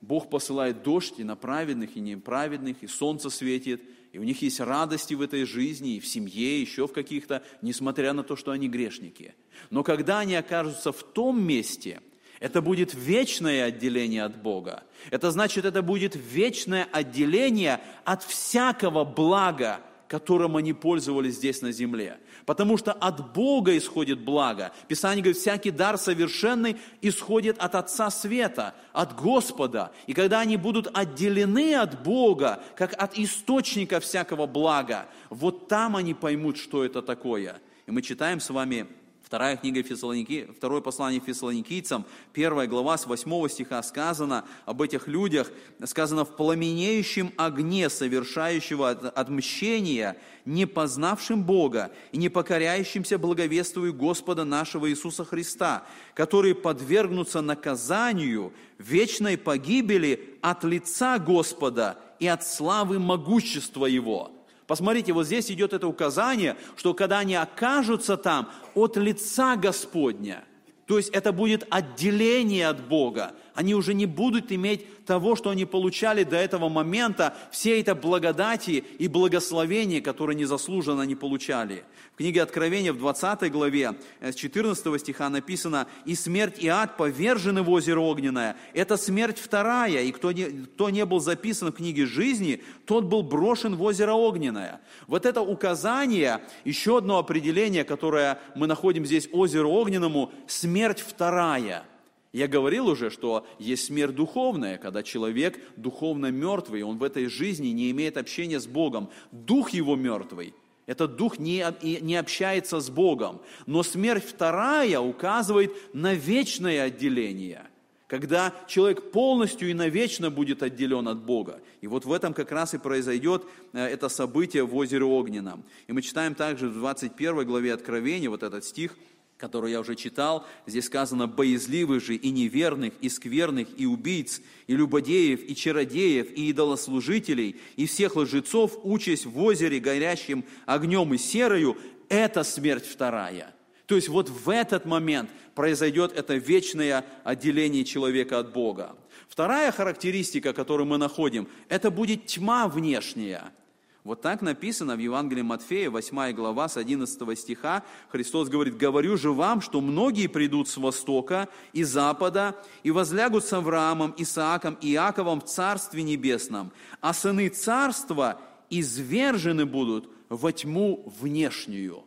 Бог 0.00 0.30
посылает 0.30 0.82
дождь 0.82 1.14
и 1.18 1.24
на 1.24 1.36
праведных, 1.36 1.96
и 1.96 2.00
неправедных, 2.00 2.82
и 2.82 2.88
солнце 2.88 3.30
светит, 3.30 3.82
и 4.12 4.18
у 4.18 4.24
них 4.24 4.42
есть 4.42 4.60
радости 4.60 5.14
в 5.14 5.22
этой 5.22 5.44
жизни, 5.44 5.96
и 5.96 6.00
в 6.00 6.06
семье, 6.06 6.58
и 6.58 6.60
еще 6.60 6.86
в 6.86 6.92
каких-то, 6.92 7.42
несмотря 7.62 8.12
на 8.12 8.24
то, 8.24 8.34
что 8.34 8.50
они 8.50 8.68
грешники. 8.68 9.34
Но 9.70 9.84
когда 9.84 10.18
они 10.18 10.34
окажутся 10.34 10.92
в 10.92 11.02
том 11.04 11.42
месте, 11.42 12.02
это 12.42 12.60
будет 12.60 12.92
вечное 12.92 13.66
отделение 13.66 14.24
от 14.24 14.36
Бога. 14.36 14.82
Это 15.10 15.30
значит, 15.30 15.64
это 15.64 15.80
будет 15.80 16.16
вечное 16.16 16.88
отделение 16.90 17.80
от 18.04 18.24
всякого 18.24 19.04
блага, 19.04 19.78
которым 20.08 20.56
они 20.56 20.72
пользовались 20.72 21.36
здесь 21.36 21.62
на 21.62 21.70
земле. 21.70 22.18
Потому 22.44 22.76
что 22.78 22.92
от 22.92 23.32
Бога 23.32 23.78
исходит 23.78 24.24
благо. 24.24 24.72
Писание 24.88 25.22
говорит, 25.22 25.40
всякий 25.40 25.70
дар 25.70 25.96
совершенный 25.96 26.78
исходит 27.00 27.58
от 27.58 27.76
Отца 27.76 28.10
Света, 28.10 28.74
от 28.92 29.14
Господа. 29.14 29.92
И 30.08 30.12
когда 30.12 30.40
они 30.40 30.56
будут 30.56 30.88
отделены 30.92 31.76
от 31.76 32.02
Бога, 32.02 32.60
как 32.74 33.00
от 33.00 33.16
источника 33.16 34.00
всякого 34.00 34.48
блага, 34.48 35.06
вот 35.30 35.68
там 35.68 35.94
они 35.94 36.12
поймут, 36.12 36.56
что 36.56 36.84
это 36.84 37.02
такое. 37.02 37.60
И 37.86 37.92
мы 37.92 38.02
читаем 38.02 38.40
с 38.40 38.50
вами 38.50 38.88
Вторая 39.32 39.56
книга 39.56 39.82
Фессалоники, 39.82 40.46
второе 40.54 40.82
послание 40.82 41.18
Фессалоникийцам, 41.18 42.04
первая 42.34 42.66
глава 42.66 42.98
с 42.98 43.06
восьмого 43.06 43.48
стиха 43.48 43.82
сказано 43.82 44.44
об 44.66 44.82
этих 44.82 45.08
людях, 45.08 45.50
сказано 45.86 46.26
в 46.26 46.36
пламенеющем 46.36 47.32
огне 47.38 47.88
совершающего 47.88 48.90
отмщения, 48.90 50.18
не 50.44 50.66
познавшим 50.66 51.44
Бога 51.44 51.92
и 52.12 52.18
не 52.18 52.28
покоряющимся 52.28 53.16
благовествию 53.16 53.94
Господа 53.94 54.44
нашего 54.44 54.90
Иисуса 54.90 55.24
Христа, 55.24 55.86
которые 56.12 56.54
подвергнутся 56.54 57.40
наказанию, 57.40 58.52
вечной 58.76 59.38
погибели 59.38 60.36
от 60.42 60.62
лица 60.62 61.18
Господа 61.18 61.96
и 62.20 62.26
от 62.26 62.46
славы 62.46 62.98
могущества 62.98 63.86
Его. 63.86 64.30
Посмотрите, 64.72 65.12
вот 65.12 65.26
здесь 65.26 65.50
идет 65.50 65.74
это 65.74 65.86
указание, 65.86 66.56
что 66.76 66.94
когда 66.94 67.18
они 67.18 67.34
окажутся 67.34 68.16
там 68.16 68.48
от 68.74 68.96
лица 68.96 69.54
Господня, 69.56 70.44
то 70.86 70.96
есть 70.96 71.10
это 71.10 71.30
будет 71.30 71.66
отделение 71.68 72.68
от 72.68 72.82
Бога, 72.82 73.34
они 73.54 73.74
уже 73.74 73.94
не 73.94 74.06
будут 74.06 74.52
иметь 74.52 75.04
того, 75.04 75.36
что 75.36 75.50
они 75.50 75.64
получали 75.64 76.24
до 76.24 76.36
этого 76.36 76.68
момента, 76.68 77.34
все 77.50 77.80
это 77.80 77.94
благодати 77.94 78.84
и 78.98 79.08
благословения, 79.08 80.00
которые 80.00 80.36
незаслуженно 80.36 81.02
не 81.02 81.14
получали. 81.14 81.84
В 82.14 82.18
книге 82.18 82.42
Откровения 82.42 82.92
в 82.92 82.98
20 82.98 83.50
главе 83.50 83.94
э, 84.20 84.32
с 84.32 84.34
14 84.34 85.00
стиха 85.00 85.28
написано 85.28 85.86
«И 86.04 86.14
смерть 86.14 86.58
и 86.58 86.68
ад 86.68 86.96
повержены 86.96 87.62
в 87.62 87.70
озеро 87.70 88.00
огненное». 88.00 88.56
Это 88.74 88.96
смерть 88.96 89.38
вторая, 89.38 90.02
и 90.02 90.12
кто 90.12 90.32
не, 90.32 90.44
кто 90.44 90.90
не 90.90 91.04
был 91.04 91.20
записан 91.20 91.72
в 91.72 91.76
книге 91.76 92.06
жизни, 92.06 92.62
тот 92.84 93.04
был 93.04 93.22
брошен 93.22 93.76
в 93.76 93.82
озеро 93.82 94.12
огненное. 94.12 94.80
Вот 95.06 95.26
это 95.26 95.40
указание, 95.40 96.42
еще 96.64 96.98
одно 96.98 97.18
определение, 97.18 97.84
которое 97.84 98.38
мы 98.54 98.66
находим 98.66 99.06
здесь 99.06 99.28
озеро 99.32 99.66
огненному, 99.66 100.32
смерть 100.46 101.00
вторая– 101.00 101.84
я 102.32 102.48
говорил 102.48 102.88
уже, 102.88 103.10
что 103.10 103.46
есть 103.58 103.84
смерть 103.84 104.14
духовная, 104.14 104.78
когда 104.78 105.02
человек 105.02 105.60
духовно 105.76 106.30
мертвый, 106.30 106.82
он 106.82 106.96
в 106.96 107.02
этой 107.02 107.26
жизни 107.26 107.68
не 107.68 107.90
имеет 107.90 108.16
общения 108.16 108.58
с 108.58 108.66
Богом. 108.66 109.10
Дух 109.32 109.70
его 109.70 109.96
мертвый. 109.96 110.54
Этот 110.86 111.16
дух 111.16 111.38
не, 111.38 111.64
не 111.82 112.16
общается 112.16 112.80
с 112.80 112.88
Богом. 112.88 113.40
Но 113.66 113.82
смерть 113.82 114.24
вторая 114.24 114.98
указывает 114.98 115.72
на 115.92 116.14
вечное 116.14 116.84
отделение, 116.84 117.66
когда 118.06 118.54
человек 118.66 119.10
полностью 119.12 119.68
и 119.68 119.74
навечно 119.74 120.30
будет 120.30 120.62
отделен 120.62 121.08
от 121.08 121.18
Бога. 121.18 121.60
И 121.82 121.86
вот 121.86 122.06
в 122.06 122.12
этом 122.12 122.32
как 122.32 122.50
раз 122.50 122.72
и 122.72 122.78
произойдет 122.78 123.44
э, 123.74 123.84
это 123.84 124.08
событие 124.08 124.64
в 124.64 124.74
озере 124.74 125.04
Огненном. 125.04 125.64
И 125.86 125.92
мы 125.92 126.00
читаем 126.00 126.34
также 126.34 126.68
в 126.68 126.74
21 126.74 127.46
главе 127.46 127.74
Откровения, 127.74 128.30
вот 128.30 128.42
этот 128.42 128.64
стих– 128.64 128.96
которую 129.42 129.72
я 129.72 129.80
уже 129.80 129.96
читал, 129.96 130.46
здесь 130.68 130.84
сказано 130.84 131.26
«боязливых 131.26 132.00
же 132.00 132.14
и 132.14 132.30
неверных, 132.30 132.92
и 133.00 133.08
скверных, 133.08 133.66
и 133.76 133.86
убийц, 133.86 134.40
и 134.68 134.76
любодеев, 134.76 135.42
и 135.42 135.56
чародеев, 135.56 136.30
и 136.30 136.50
идолослужителей, 136.50 137.56
и 137.74 137.86
всех 137.86 138.14
лжецов, 138.14 138.78
участь 138.84 139.26
в 139.26 139.36
озере, 139.42 139.80
горящим 139.80 140.44
огнем 140.64 141.12
и 141.12 141.18
серою, 141.18 141.76
это 142.08 142.44
смерть 142.44 142.86
вторая». 142.86 143.52
То 143.86 143.96
есть 143.96 144.08
вот 144.08 144.30
в 144.30 144.48
этот 144.48 144.84
момент 144.86 145.28
произойдет 145.56 146.12
это 146.16 146.36
вечное 146.36 147.04
отделение 147.24 147.84
человека 147.84 148.38
от 148.38 148.52
Бога. 148.52 148.94
Вторая 149.28 149.72
характеристика, 149.72 150.52
которую 150.52 150.86
мы 150.86 150.98
находим, 150.98 151.48
это 151.68 151.90
будет 151.90 152.26
тьма 152.26 152.68
внешняя– 152.68 153.50
вот 154.04 154.20
так 154.20 154.42
написано 154.42 154.96
в 154.96 154.98
Евангелии 154.98 155.42
Матфея, 155.42 155.88
8 155.88 156.32
глава, 156.32 156.68
с 156.68 156.76
11 156.76 157.38
стиха. 157.38 157.84
Христос 158.08 158.48
говорит, 158.48 158.76
«Говорю 158.76 159.16
же 159.16 159.30
вам, 159.30 159.60
что 159.60 159.80
многие 159.80 160.26
придут 160.26 160.68
с 160.68 160.76
востока 160.76 161.48
и 161.72 161.84
запада 161.84 162.56
и 162.82 162.90
возлягут 162.90 163.44
с 163.44 163.52
Авраамом, 163.52 164.12
Исааком 164.16 164.76
и 164.80 164.92
Иаковом 164.92 165.40
в 165.40 165.44
Царстве 165.44 166.02
Небесном, 166.02 166.72
а 167.00 167.14
сыны 167.14 167.48
Царства 167.48 168.40
извержены 168.70 169.66
будут 169.66 170.10
во 170.28 170.50
тьму 170.50 171.04
внешнюю». 171.20 172.04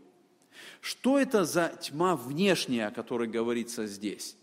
Что 0.82 1.18
это 1.18 1.46
за 1.46 1.70
тьма 1.82 2.18
внешняя, 2.18 2.88
о 2.88 2.92
которой 2.92 3.28
говорится 3.28 3.88
здесь? 3.88 4.36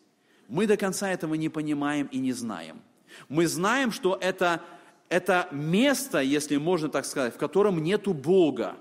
Мы 0.48 0.66
до 0.66 0.76
конца 0.78 1.11
этого 1.11 1.34
не 1.34 1.50
понимаем 1.50 2.07
и 2.07 2.18
не 2.18 2.32
знаем. 2.32 2.80
Мы 3.28 3.46
знаем, 3.46 3.92
что 3.92 4.18
это 4.20 4.62
это 5.12 5.46
место, 5.52 6.20
если 6.20 6.56
можно 6.56 6.88
так 6.88 7.04
сказать, 7.04 7.34
в 7.34 7.36
котором 7.36 7.82
нету 7.82 8.14
Бога. 8.14 8.76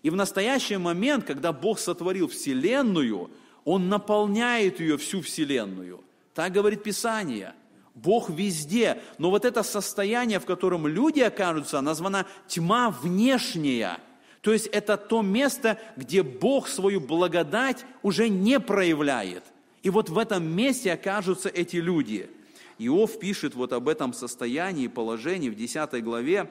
И 0.00 0.08
в 0.08 0.14
настоящий 0.14 0.76
момент, 0.76 1.24
когда 1.24 1.52
Бог 1.52 1.80
сотворил 1.80 2.28
Вселенную, 2.28 3.32
Он 3.64 3.88
наполняет 3.88 4.78
ее 4.78 4.96
всю 4.96 5.22
Вселенную. 5.22 6.04
Так 6.34 6.52
говорит 6.52 6.84
Писание. 6.84 7.52
Бог 7.96 8.30
везде. 8.30 9.02
Но 9.18 9.30
вот 9.30 9.44
это 9.44 9.64
состояние, 9.64 10.38
в 10.38 10.46
котором 10.46 10.86
люди 10.86 11.18
окажутся, 11.18 11.80
названа 11.80 12.26
тьма 12.46 12.90
внешняя. 12.90 13.98
То 14.42 14.52
есть 14.52 14.68
это 14.68 14.96
то 14.96 15.20
место, 15.20 15.78
где 15.96 16.22
Бог 16.22 16.68
свою 16.68 17.00
благодать 17.00 17.84
уже 18.04 18.28
не 18.28 18.60
проявляет. 18.60 19.42
И 19.82 19.90
вот 19.90 20.10
в 20.10 20.16
этом 20.16 20.44
месте 20.44 20.92
окажутся 20.92 21.48
эти 21.48 21.76
люди– 21.78 22.30
Иов 22.80 23.18
пишет 23.18 23.54
вот 23.54 23.74
об 23.74 23.88
этом 23.88 24.14
состоянии, 24.14 24.86
положении 24.86 25.50
в 25.50 25.54
10 25.54 26.02
главе 26.02 26.50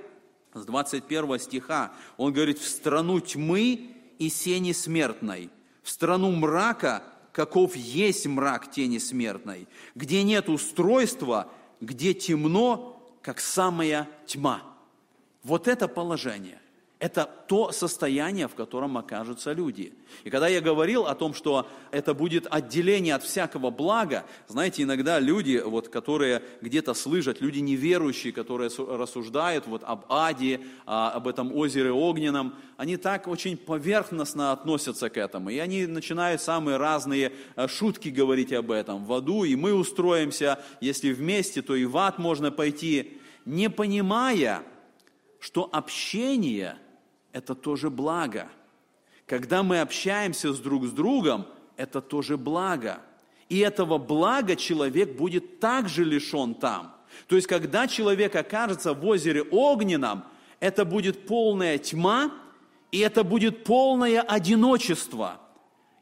с 0.54 0.64
21 0.64 1.40
стиха. 1.40 1.92
Он 2.18 2.32
говорит, 2.32 2.60
в 2.60 2.68
страну 2.68 3.20
тьмы 3.20 3.96
и 4.20 4.30
сени 4.30 4.74
смертной, 4.74 5.50
в 5.82 5.90
страну 5.90 6.32
мрака, 6.32 7.04
каков 7.32 7.76
есть 7.76 8.28
мрак 8.28 8.70
тени 8.70 9.00
смертной, 9.00 9.68
где 9.96 10.22
нет 10.22 10.50
устройства, 10.50 11.52
где 11.82 12.14
темно, 12.14 13.18
как 13.24 13.40
самая 13.40 14.08
тьма. 14.28 14.62
Вот 15.42 15.68
это 15.68 15.88
положение– 15.88 16.62
это 17.00 17.30
то 17.48 17.72
состояние, 17.72 18.50
в 18.50 18.56
котором 18.56 18.98
окажутся 18.98 19.54
люди. 19.54 19.94
И 20.26 20.30
когда 20.30 20.50
я 20.50 20.60
говорил 20.60 21.06
о 21.06 21.16
том, 21.16 21.34
что 21.34 21.66
это 21.92 22.14
будет 22.14 22.46
отделение 22.50 23.16
от 23.16 23.24
всякого 23.24 23.70
блага, 23.70 24.26
знаете, 24.48 24.84
иногда 24.84 25.18
люди, 25.18 25.62
вот, 25.66 25.88
которые 25.88 26.44
где-то 26.62 26.94
слышат, 26.94 27.40
люди 27.40 27.60
неверующие, 27.60 28.34
которые 28.34 28.70
рассуждают 28.78 29.66
вот, 29.66 29.82
об 29.86 30.12
аде, 30.12 30.60
а, 30.86 31.12
об 31.12 31.30
этом 31.30 31.56
озере 31.56 31.90
огненном, 31.90 32.56
они 32.76 32.98
так 32.98 33.30
очень 33.30 33.56
поверхностно 33.56 34.52
относятся 34.52 35.10
к 35.10 35.16
этому. 35.16 35.52
И 35.52 35.58
они 35.58 35.88
начинают 35.88 36.42
самые 36.42 36.76
разные 36.76 37.32
а, 37.56 37.70
шутки 37.70 38.10
говорить 38.10 38.52
об 38.52 38.72
этом. 38.72 39.06
В 39.06 39.14
аду 39.14 39.46
и 39.46 39.56
мы 39.56 39.74
устроимся, 39.74 40.60
если 40.82 41.14
вместе, 41.14 41.62
то 41.62 41.76
и 41.76 41.86
в 41.86 41.96
ад 41.96 42.20
можно 42.20 42.52
пойти, 42.52 43.20
не 43.46 43.70
понимая, 43.70 44.64
что 45.40 45.70
общение– 45.72 46.78
это 47.40 47.56
тоже 47.56 47.90
благо. 47.90 48.50
Когда 49.26 49.64
мы 49.64 49.80
общаемся 49.80 50.54
с 50.54 50.60
друг 50.60 50.86
с 50.86 50.92
другом, 50.92 51.46
это 51.78 52.02
тоже 52.02 52.38
благо. 52.38 53.00
И 53.48 53.60
этого 53.60 53.98
блага 53.98 54.56
человек 54.56 55.16
будет 55.18 55.60
также 55.60 56.04
лишен 56.04 56.54
там. 56.54 56.94
То 57.28 57.36
есть, 57.38 57.48
когда 57.48 57.88
человек 57.88 58.36
окажется 58.36 58.94
в 58.94 59.06
озере 59.06 59.42
огненном, 59.42 60.24
это 60.60 60.84
будет 60.84 61.26
полная 61.26 61.78
тьма, 61.78 62.32
и 62.92 63.00
это 63.00 63.24
будет 63.24 63.64
полное 63.64 64.22
одиночество. 64.22 65.40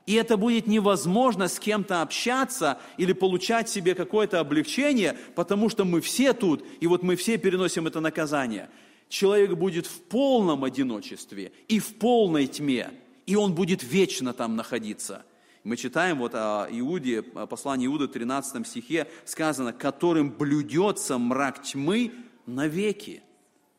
И 0.07 0.13
это 0.13 0.37
будет 0.37 0.67
невозможно 0.67 1.47
с 1.47 1.59
кем-то 1.59 2.01
общаться 2.01 2.79
или 2.97 3.13
получать 3.13 3.69
себе 3.69 3.93
какое-то 3.93 4.39
облегчение, 4.39 5.17
потому 5.35 5.69
что 5.69 5.85
мы 5.85 6.01
все 6.01 6.33
тут, 6.33 6.65
и 6.79 6.87
вот 6.87 7.03
мы 7.03 7.15
все 7.15 7.37
переносим 7.37 7.85
это 7.85 7.99
наказание– 7.99 8.69
человек 9.09 9.53
будет 9.53 9.85
в 9.85 10.01
полном 10.03 10.63
одиночестве 10.63 11.51
и 11.67 11.79
в 11.79 11.95
полной 11.95 12.47
тьме, 12.47 12.91
и 13.25 13.35
он 13.35 13.53
будет 13.53 13.83
вечно 13.83 14.33
там 14.33 14.55
находиться. 14.55 15.25
Мы 15.63 15.75
читаем 15.75 16.19
вот 16.19 16.33
о 16.33 16.67
Иуде, 16.69 17.23
о 17.33 17.45
послании 17.45 17.87
Иуды, 17.87 18.07
13 18.07 18.65
стихе, 18.65 19.07
сказано, 19.25 19.73
которым 19.73 20.31
блюдется 20.31 21.17
мрак 21.17 21.61
тьмы 21.61 22.13
навеки. 22.45 23.21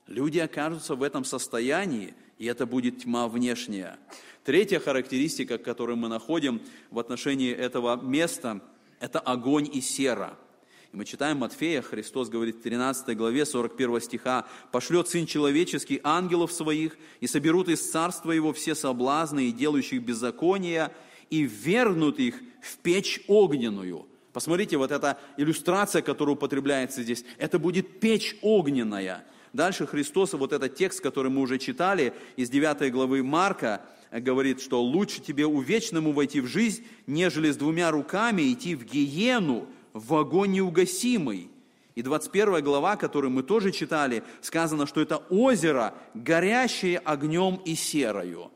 Люди 0.06 0.38
окажутся 0.38 0.94
в 0.94 1.02
этом 1.02 1.24
состоянии, 1.24 2.14
и 2.38 2.46
это 2.46 2.66
будет 2.66 3.04
тьма 3.04 3.28
внешняя. 3.28 3.98
Третья 4.44 4.80
характеристика, 4.80 5.58
которую 5.58 5.96
мы 5.96 6.08
находим 6.08 6.60
в 6.90 6.98
отношении 6.98 7.52
этого 7.52 8.00
места, 8.00 8.60
это 9.00 9.18
огонь 9.20 9.68
и 9.72 9.80
сера– 9.80 10.36
и 10.92 10.96
мы 10.96 11.04
читаем 11.04 11.38
Матфея, 11.38 11.82
Христос 11.82 12.30
говорит 12.30 12.56
в 12.56 12.62
13 12.62 13.14
главе 13.16 13.44
41 13.44 14.00
стиха, 14.00 14.46
«Пошлет 14.72 15.08
Сын 15.08 15.26
Человеческий 15.26 16.00
ангелов 16.02 16.50
своих, 16.50 16.96
и 17.20 17.26
соберут 17.26 17.68
из 17.68 17.90
царства 17.90 18.32
Его 18.32 18.54
все 18.54 18.74
соблазны 18.74 19.48
и 19.48 19.52
делающих 19.52 20.02
беззакония, 20.02 20.90
и 21.28 21.42
вернут 21.42 22.18
их 22.18 22.36
в 22.62 22.78
печь 22.78 23.20
огненную». 23.28 24.06
Посмотрите, 24.32 24.78
вот 24.78 24.90
эта 24.90 25.18
иллюстрация, 25.36 26.00
которая 26.00 26.36
употребляется 26.36 27.02
здесь, 27.02 27.24
это 27.36 27.58
будет 27.58 28.00
печь 28.00 28.36
огненная. 28.40 29.24
Дальше 29.52 29.86
Христос, 29.86 30.32
вот 30.34 30.52
этот 30.52 30.74
текст, 30.74 31.00
который 31.00 31.30
мы 31.30 31.42
уже 31.42 31.58
читали 31.58 32.14
из 32.36 32.48
9 32.48 32.90
главы 32.92 33.22
Марка, 33.22 33.82
говорит, 34.10 34.62
что 34.62 34.82
лучше 34.82 35.20
тебе 35.20 35.46
увечному 35.46 36.12
войти 36.12 36.40
в 36.40 36.46
жизнь, 36.46 36.86
нежели 37.06 37.50
с 37.50 37.56
двумя 37.56 37.90
руками 37.90 38.52
идти 38.52 38.74
в 38.74 38.84
гиену, 38.84 39.66
в 39.92 40.14
огонь 40.14 40.52
неугасимый. 40.52 41.50
И 41.94 42.02
21 42.02 42.62
глава, 42.62 42.96
которую 42.96 43.32
мы 43.32 43.42
тоже 43.42 43.72
читали, 43.72 44.22
сказано, 44.40 44.86
что 44.86 45.00
это 45.00 45.16
озеро, 45.30 45.94
горящее 46.14 46.98
огнем 46.98 47.60
и 47.64 47.74
серою. 47.74 48.50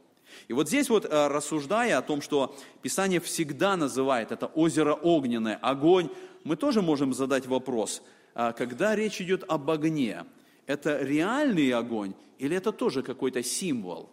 И 0.49 0.53
вот 0.53 0.69
здесь 0.69 0.89
вот, 0.89 1.05
э, 1.05 1.27
рассуждая 1.29 1.99
о 1.99 2.03
том, 2.03 2.21
что 2.23 2.55
Писание 2.83 3.21
всегда 3.21 3.77
называет 3.77 4.33
это 4.33 4.47
озеро 4.47 4.95
огненное, 4.95 5.57
огонь, 5.57 6.09
мы 6.45 6.57
тоже 6.57 6.83
можем 6.83 7.15
задать 7.15 7.47
вопрос, 7.47 8.03
а 8.35 8.53
когда 8.53 8.97
речь 8.97 9.21
идет 9.21 9.45
об 9.49 9.71
огне, 9.71 10.25
это 10.67 11.03
реальный 11.03 11.71
огонь 11.71 12.15
или 12.39 12.57
это 12.57 12.73
тоже 12.73 13.03
какой-то 13.03 13.43
символ? 13.43 14.11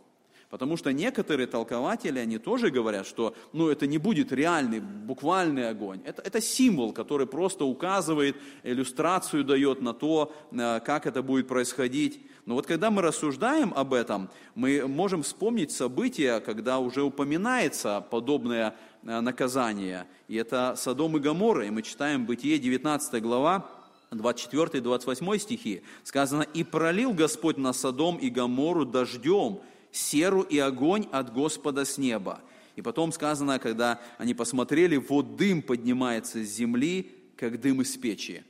Потому 0.50 0.78
что 0.78 0.92
некоторые 0.92 1.46
толкователи, 1.46 2.18
они 2.18 2.40
тоже 2.40 2.72
говорят, 2.72 3.06
что 3.06 3.36
ну, 3.54 3.70
это 3.70 3.86
не 3.86 4.00
будет 4.00 4.32
реальный, 4.32 4.80
буквальный 4.80 5.70
огонь. 5.70 6.02
Это, 6.06 6.24
это 6.24 6.42
символ, 6.42 6.92
который 6.92 7.28
просто 7.28 7.66
указывает, 7.66 8.36
иллюстрацию 8.64 9.44
дает 9.44 9.82
на 9.82 9.94
то, 9.94 10.34
э, 10.52 10.80
как 10.80 11.06
это 11.06 11.22
будет 11.22 11.48
происходить. 11.48 12.22
Но 12.48 12.56
вот 12.56 12.66
когда 12.66 12.90
мы 12.90 13.04
рассуждаем 13.04 13.72
об 13.76 13.94
этом, 13.94 14.32
мы 14.56 14.88
можем 14.88 15.22
вспомнить 15.22 15.72
события, 15.72 16.40
когда 16.40 16.80
уже 16.80 17.04
упоминается 17.04 18.02
подобное 18.10 18.76
э, 19.04 19.20
наказание. 19.20 20.08
И 20.28 20.36
это 20.36 20.74
Содом 20.76 21.16
и 21.16 21.20
Гоморра. 21.20 21.68
И 21.68 21.70
мы 21.70 21.84
читаем 21.84 22.26
Бытие 22.26 22.58
19 22.58 23.22
глава, 23.22 23.70
24-28 24.10 25.38
стихи. 25.38 25.84
Сказано, 26.04 26.42
«И 26.42 26.64
пролил 26.64 27.14
Господь 27.14 27.58
на 27.58 27.72
Содом 27.72 28.18
и 28.18 28.32
Гомору 28.32 28.84
дождем, 28.84 29.60
серу 29.92 30.42
и 30.42 30.58
огонь 30.60 31.08
от 31.12 31.34
Господа 31.34 31.86
с 31.86 31.98
неба. 31.98 32.42
И 32.76 32.82
потом 32.82 33.12
сказано, 33.12 33.60
когда 33.60 34.00
они 34.18 34.34
посмотрели, 34.34 34.98
вот 34.98 35.36
дым 35.36 35.62
поднимается 35.62 36.44
с 36.44 36.48
земли, 36.48 37.12
как 37.36 37.60
дым 37.60 37.82
из 37.82 37.96
печи. 37.98 38.44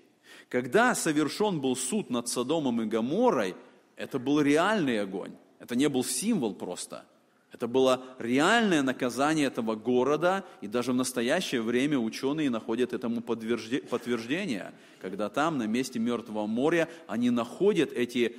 Когда 0.49 0.95
совершен 0.95 1.61
был 1.61 1.75
суд 1.75 2.09
над 2.09 2.27
Содомом 2.27 2.81
и 2.81 2.85
Гоморой, 2.85 3.55
это 3.95 4.19
был 4.19 4.41
реальный 4.41 5.01
огонь. 5.01 5.33
Это 5.59 5.75
не 5.75 5.89
был 5.89 6.03
символ 6.03 6.53
просто. 6.53 7.05
Это 7.51 7.67
было 7.67 8.03
реальное 8.19 8.83
наказание 8.83 9.47
этого 9.47 9.75
города, 9.75 10.45
и 10.61 10.67
даже 10.67 10.91
в 10.91 10.95
настоящее 10.95 11.61
время 11.61 11.97
ученые 11.97 12.49
находят 12.49 12.93
этому 12.93 13.21
подтверждение, 13.21 14.73
когда 15.01 15.29
там, 15.29 15.57
на 15.57 15.65
месте 15.65 15.97
Мертвого 15.99 16.45
моря, 16.45 16.87
они 17.07 17.31
находят 17.31 17.91
эти 17.91 18.35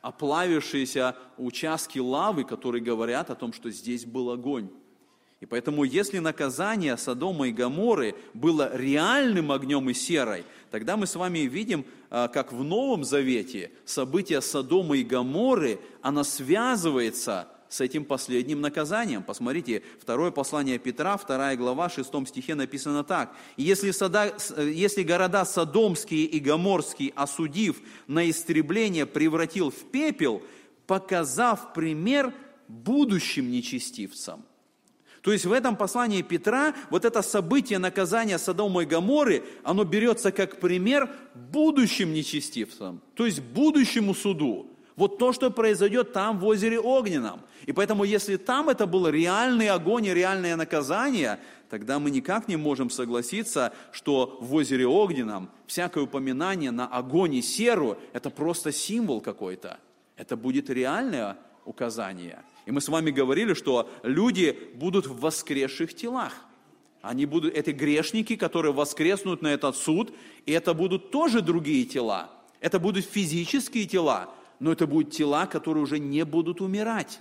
оплавившиеся 0.00 1.16
участки 1.36 1.98
лавы, 1.98 2.44
которые 2.44 2.82
говорят 2.82 3.30
о 3.30 3.34
том, 3.34 3.52
что 3.52 3.70
здесь 3.70 4.04
был 4.04 4.30
огонь. 4.30 4.70
И 5.40 5.46
поэтому, 5.46 5.84
если 5.84 6.18
наказание 6.18 6.96
Содома 6.96 7.48
и 7.48 7.52
Гаморы 7.52 8.16
было 8.34 8.76
реальным 8.76 9.52
огнем 9.52 9.88
и 9.88 9.94
серой, 9.94 10.44
тогда 10.70 10.96
мы 10.96 11.06
с 11.06 11.14
вами 11.14 11.40
видим, 11.40 11.84
а, 12.10 12.26
как 12.26 12.52
в 12.52 12.64
Новом 12.64 13.04
Завете 13.04 13.70
события 13.84 14.40
Содома 14.40 14.96
и 14.96 15.04
Гаморы, 15.04 15.78
оно 16.02 16.24
связывается 16.24 17.48
с 17.68 17.80
этим 17.80 18.04
последним 18.04 18.60
наказанием. 18.60 19.22
Посмотрите, 19.22 19.82
второе 20.00 20.30
послание 20.30 20.78
Петра, 20.78 21.16
вторая 21.16 21.56
глава, 21.56 21.88
шестом 21.88 22.26
стихе 22.26 22.54
написано 22.54 23.04
так. 23.04 23.34
«Если, 23.56 23.90
сада, 23.90 24.34
если 24.58 25.02
города 25.02 25.44
Содомские 25.44 26.24
и 26.24 26.40
Гоморские, 26.40 27.12
осудив 27.14 27.80
на 28.06 28.28
истребление, 28.28 29.06
превратил 29.06 29.70
в 29.70 29.90
пепел, 29.90 30.42
показав 30.86 31.74
пример 31.74 32.32
будущим 32.68 33.50
нечестивцам». 33.50 34.44
То 35.22 35.32
есть 35.32 35.44
в 35.44 35.52
этом 35.52 35.76
послании 35.76 36.22
Петра 36.22 36.74
вот 36.90 37.04
это 37.04 37.22
событие 37.22 37.78
наказания 37.78 38.38
Содома 38.38 38.84
и 38.84 38.86
Гоморы, 38.86 39.44
оно 39.62 39.84
берется 39.84 40.32
как 40.32 40.60
пример 40.60 41.10
будущим 41.34 42.12
нечестивцам, 42.14 43.02
то 43.14 43.26
есть 43.26 43.40
будущему 43.42 44.14
суду. 44.14 44.70
Вот 44.98 45.16
то, 45.16 45.32
что 45.32 45.52
произойдет 45.52 46.12
там 46.12 46.40
в 46.40 46.44
озере 46.44 46.80
Огненном. 46.80 47.40
И 47.66 47.72
поэтому, 47.72 48.02
если 48.02 48.36
там 48.36 48.68
это 48.68 48.84
был 48.84 49.06
реальный 49.08 49.68
огонь 49.68 50.06
и 50.06 50.12
реальное 50.12 50.56
наказание, 50.56 51.38
тогда 51.70 52.00
мы 52.00 52.10
никак 52.10 52.48
не 52.48 52.56
можем 52.56 52.90
согласиться, 52.90 53.72
что 53.92 54.38
в 54.40 54.52
озере 54.52 54.88
Огненном 54.88 55.50
всякое 55.68 56.02
упоминание 56.02 56.72
на 56.72 56.88
огонь 56.88 57.34
и 57.34 57.42
серу– 57.42 57.96
это 58.12 58.28
просто 58.28 58.72
символ 58.72 59.20
какой-то. 59.20 59.78
Это 60.16 60.36
будет 60.36 60.68
реальное 60.68 61.36
указание. 61.64 62.40
И 62.66 62.72
мы 62.72 62.80
с 62.80 62.88
вами 62.88 63.12
говорили, 63.12 63.54
что 63.54 63.88
люди 64.02 64.58
будут 64.74 65.06
в 65.06 65.20
воскресших 65.20 65.94
телах. 65.94 66.32
Они 67.02 67.24
будут, 67.24 67.54
это 67.54 67.72
грешники, 67.72 68.34
которые 68.34 68.72
воскреснут 68.72 69.42
на 69.42 69.48
этот 69.48 69.76
суд, 69.76 70.12
и 70.44 70.50
это 70.50 70.74
будут 70.74 71.12
тоже 71.12 71.40
другие 71.40 71.84
тела. 71.84 72.30
Это 72.60 72.80
будут 72.80 73.04
физические 73.04 73.84
тела, 73.86 74.28
но 74.60 74.72
это 74.72 74.86
будут 74.86 75.12
тела, 75.12 75.46
которые 75.46 75.82
уже 75.82 75.98
не 75.98 76.24
будут 76.24 76.60
умирать. 76.60 77.20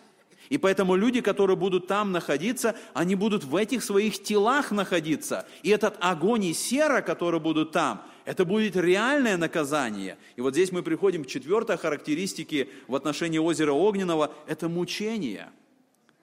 И 0.50 0.58
поэтому 0.58 0.96
люди, 0.96 1.22
которые 1.22 1.58
будут 1.58 1.88
там 1.88 2.12
находиться, 2.12 2.76
они 2.94 3.16
будут 3.16 3.44
в 3.44 3.56
этих 3.56 3.84
своих 3.84 4.24
телах 4.24 4.72
находиться. 4.72 5.46
И 5.62 5.70
этот 5.70 5.98
огонь 6.00 6.46
и 6.46 6.54
сера, 6.54 7.02
которые 7.02 7.42
будут 7.42 7.72
там, 7.72 8.02
это 8.24 8.46
будет 8.46 8.76
реальное 8.76 9.38
наказание. 9.38 10.18
И 10.36 10.42
вот 10.42 10.54
здесь 10.54 10.72
мы 10.72 10.84
приходим 10.84 11.24
к 11.24 11.28
четвертой 11.28 11.78
характеристике 11.78 12.70
в 12.88 12.96
отношении 12.96 13.40
озера 13.40 13.74
Огненного– 13.74 14.34
это 14.48 14.70
мучение. 14.70 15.50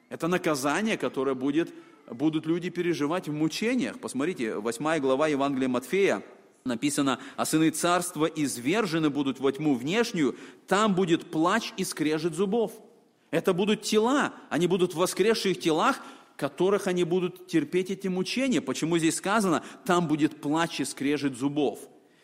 Это 0.09 0.29
наказание, 0.29 0.97
которое 0.97 1.35
будет 1.35 1.73
будут 2.11 2.47
люди 2.47 2.69
переживать 2.71 3.29
в 3.29 3.33
мучениях. 3.33 3.99
Посмотрите, 3.99 4.57
8 4.57 5.01
глава 5.01 5.29
Евангелия 5.29 5.69
Матфея, 5.69 6.23
написано, 6.67 7.19
«А 7.37 7.45
сыны 7.45 7.69
царства 7.69 8.25
извержены 8.25 9.11
будут 9.11 9.39
во 9.39 9.53
тьму 9.53 9.75
внешнюю, 9.75 10.35
там 10.67 10.95
будет 10.95 11.31
плач 11.31 11.75
и 11.77 11.85
скрежет 11.85 12.35
зубов». 12.35 12.73
Это 13.31 13.53
будут 13.53 13.83
тела, 13.83 14.33
они 14.49 14.67
будут 14.67 14.95
в 14.95 14.97
воскресших 14.97 15.61
телах, 15.61 16.01
которых 16.39 16.87
они 16.87 17.05
будут 17.05 17.49
терпеть 17.49 17.91
эти 17.91 18.09
мучения. 18.09 18.63
Почему 18.63 18.97
здесь 18.97 19.17
сказано, 19.17 19.63
там 19.85 20.09
будет 20.09 20.41
плач 20.41 20.81
и 20.81 20.87
скрежет 20.87 21.37
зубов? 21.37 21.81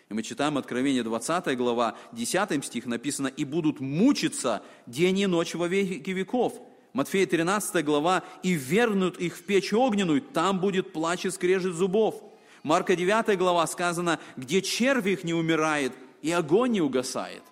И 0.08 0.14
мы 0.14 0.22
читаем 0.22 0.56
Откровение 0.56 1.02
20 1.02 1.54
глава, 1.58 1.98
10 2.12 2.64
стих 2.64 2.86
написано, 2.86 3.26
«И 3.26 3.44
будут 3.44 3.78
мучиться 3.78 4.62
день 4.86 5.18
и 5.18 5.26
ночь 5.26 5.54
во 5.54 5.68
веки 5.68 6.10
веков». 6.12 6.54
Матфея 6.94 7.26
13 7.26 7.84
глава, 7.84 8.24
«И 8.42 8.52
вернут 8.52 9.18
их 9.18 9.36
в 9.36 9.42
печь 9.42 9.74
огненную, 9.74 10.22
там 10.22 10.60
будет 10.60 10.94
плач 10.94 11.26
и 11.26 11.30
скрежет 11.30 11.74
зубов». 11.74 12.29
Марка 12.62 12.94
9 12.94 13.38
глава 13.38 13.66
сказано, 13.66 14.20
«Где 14.36 14.60
червь 14.60 15.06
их 15.06 15.24
не 15.24 15.34
умирает, 15.34 15.92
и 16.22 16.30
огонь 16.30 16.72
не 16.72 16.80
угасает». 16.80 17.42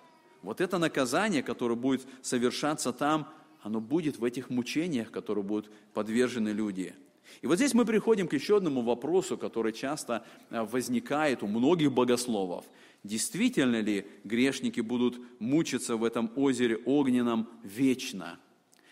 Вот 0.41 0.61
это 0.61 0.77
наказание, 0.77 1.43
которое 1.43 1.75
будет 1.75 2.07
совершаться 2.21 2.93
там, 2.93 3.27
оно 3.61 3.81
будет 3.81 4.19
в 4.19 4.23
этих 4.23 4.49
мучениях, 4.49 5.11
которые 5.11 5.43
будут 5.43 5.69
подвержены 5.93 6.49
люди. 6.49 6.95
И 7.41 7.47
вот 7.47 7.57
здесь 7.57 7.73
мы 7.73 7.85
приходим 7.85 8.27
к 8.27 8.33
еще 8.33 8.57
одному 8.57 8.81
вопросу, 8.81 9.37
который 9.37 9.73
часто 9.73 10.25
э, 10.49 10.63
возникает 10.63 11.43
у 11.43 11.47
многих 11.47 11.91
богословов. 11.91 12.65
Действительно 13.03 13.81
ли 13.81 14.07
грешники 14.23 14.81
будут 14.81 15.19
мучиться 15.39 15.95
в 15.95 16.03
этом 16.03 16.31
озере 16.35 16.77
огненном 16.85 17.49
вечно? 17.63 18.39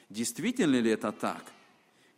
Действительно 0.10 0.80
ли 0.80 0.92
это 0.92 1.12
так? 1.12 1.44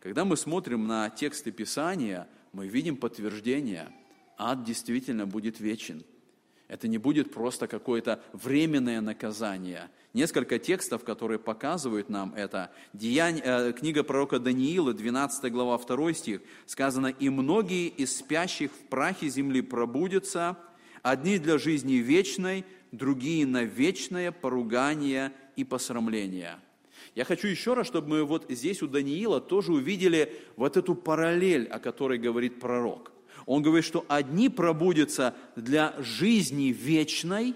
Когда 0.00 0.24
мы 0.24 0.36
смотрим 0.36 0.86
на 0.86 1.10
тексты 1.10 1.52
Писания, 1.52 2.28
мы 2.52 2.68
видим 2.68 2.96
подтверждение, 2.96 3.88
ад 4.36 4.64
действительно 4.64 5.26
будет 5.26 5.60
вечен. 5.60 6.04
Это 6.70 6.86
не 6.86 6.98
будет 6.98 7.32
просто 7.32 7.66
какое-то 7.66 8.22
временное 8.32 9.00
наказание. 9.00 9.90
Несколько 10.14 10.60
текстов, 10.60 11.02
которые 11.02 11.40
показывают 11.40 12.08
нам 12.08 12.32
это. 12.34 12.70
Деянь, 12.92 13.40
э, 13.42 13.72
книга 13.72 14.04
пророка 14.04 14.38
Даниила, 14.38 14.94
12 14.94 15.50
глава, 15.50 15.78
2 15.78 16.14
стих, 16.14 16.42
сказано, 16.66 17.08
«И 17.08 17.28
многие 17.28 17.88
из 17.88 18.16
спящих 18.16 18.70
в 18.70 18.86
прахе 18.88 19.28
земли 19.28 19.62
пробудятся, 19.62 20.56
одни 21.02 21.38
для 21.38 21.58
жизни 21.58 21.94
вечной, 21.94 22.64
другие 22.92 23.46
на 23.46 23.64
вечное 23.64 24.30
поругание 24.30 25.32
и 25.56 25.64
посрамление». 25.64 26.60
Я 27.14 27.24
хочу 27.24 27.48
еще 27.48 27.74
раз, 27.74 27.86
чтобы 27.86 28.08
мы 28.08 28.24
вот 28.24 28.46
здесь 28.48 28.82
у 28.82 28.86
Даниила 28.86 29.40
тоже 29.40 29.72
увидели 29.72 30.32
вот 30.56 30.76
эту 30.76 30.94
параллель, 30.94 31.66
о 31.66 31.78
которой 31.78 32.18
говорит 32.18 32.60
пророк– 32.60 33.12
он 33.46 33.62
говорит, 33.62 33.84
что 33.84 34.04
одни 34.08 34.48
пробудятся 34.48 35.34
для 35.56 35.94
жизни 35.98 36.72
вечной. 36.72 37.54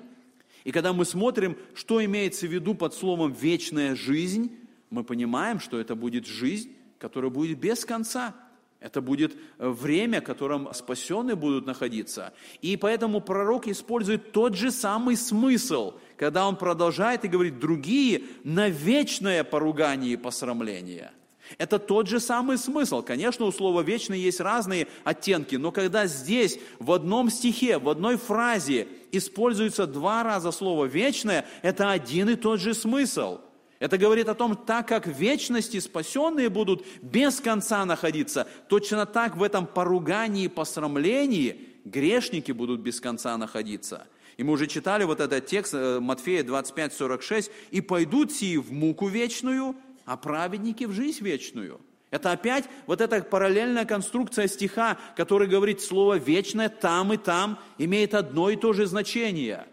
И 0.65 0.73
когда 0.73 0.93
мы 0.93 1.05
смотрим, 1.05 1.57
что 1.75 2.05
имеется 2.05 2.47
в 2.47 2.53
виду 2.53 2.75
под 2.75 2.95
словом 2.95 3.33
«вечная 3.33 3.95
жизнь», 3.95 4.57
мы 4.91 5.05
понимаем, 5.05 5.61
что 5.61 5.79
это 5.79 5.95
будет 5.95 6.27
жизнь, 6.27 6.71
которая 6.99 7.31
будет 7.31 7.59
без 7.59 7.85
конца. 7.85 8.35
Это 8.81 9.01
будет 9.01 9.37
время, 9.59 10.21
в 10.21 10.25
котором 10.25 10.73
спасенные 10.75 11.37
будут 11.37 11.67
находиться. 11.67 12.33
И 12.61 12.77
поэтому 12.77 13.21
пророк 13.21 13.67
использует 13.67 14.33
тот 14.33 14.57
же 14.57 14.71
самый 14.71 15.17
смысл, 15.17 15.95
когда 16.17 16.47
он 16.47 16.57
продолжает 16.57 17.25
и 17.25 17.29
говорит, 17.29 17.59
другие 17.59 18.23
на 18.45 18.69
вечное 18.69 19.45
поругание 19.45 20.13
и 20.13 20.17
посрамление– 20.17 21.13
это 21.59 21.79
тот 21.79 22.09
же 22.09 22.21
самый 22.21 22.59
смысл. 22.59 23.03
Конечно, 23.03 23.45
у 23.45 23.53
слова 23.53 23.83
«вечный» 23.83 24.19
есть 24.19 24.41
разные 24.41 24.89
оттенки, 25.05 25.57
но 25.57 25.73
когда 25.73 26.07
здесь 26.07 26.59
в 26.79 26.91
одном 26.93 27.31
стихе, 27.31 27.79
в 27.79 27.89
одной 27.89 28.17
фразе 28.17 28.89
используется 29.13 29.87
два 29.87 30.23
раза 30.23 30.53
слово 30.53 30.87
«вечное», 30.87 31.47
это 31.63 31.91
один 31.91 32.31
и 32.31 32.37
тот 32.37 32.61
же 32.61 32.75
смысл. 32.75 33.41
Это 33.79 33.99
говорит 33.99 34.29
о 34.29 34.35
том, 34.35 34.57
так 34.57 34.89
как 34.89 35.07
в 35.07 35.13
вечности 35.13 35.79
спасенные 35.81 36.49
будут 36.49 36.87
без 37.03 37.41
конца 37.41 37.85
находиться, 37.85 38.47
точно 38.69 39.05
так 39.05 39.37
в 39.37 39.43
этом 39.43 39.67
поругании 39.67 40.45
и 40.45 40.49
посрамлении 40.49 41.69
грешники 41.85 42.53
будут 42.53 42.81
без 42.81 43.01
конца 43.01 43.37
находиться. 43.37 44.07
И 44.37 44.43
мы 44.43 44.53
уже 44.53 44.67
читали 44.67 45.05
вот 45.05 45.21
этот 45.21 45.47
текст 45.47 45.75
э, 45.75 46.01
Матфея 46.01 46.43
25:46. 46.43 47.51
«И 47.71 47.81
пойдут 47.81 48.33
сии 48.33 48.57
в 48.57 48.73
муку 48.73 49.09
вечную, 49.09 49.77
а 50.05 50.17
праведники 50.17 50.85
в 50.85 50.93
жизнь 50.93 51.25
вечную. 51.25 51.81
Это 52.11 52.31
опять 52.31 52.67
вот 52.87 53.01
эта 53.01 53.23
параллельная 53.23 53.85
конструкция 53.85 54.47
стиха, 54.47 54.99
который 55.17 55.49
говорит 55.49 55.81
слово 55.81 56.17
«вечное» 56.17 56.69
там 56.69 57.13
и 57.13 57.17
там, 57.17 57.59
имеет 57.77 58.15
одно 58.15 58.51
и 58.51 58.57
то 58.57 58.73
же 58.73 58.87
значение. 58.87 59.67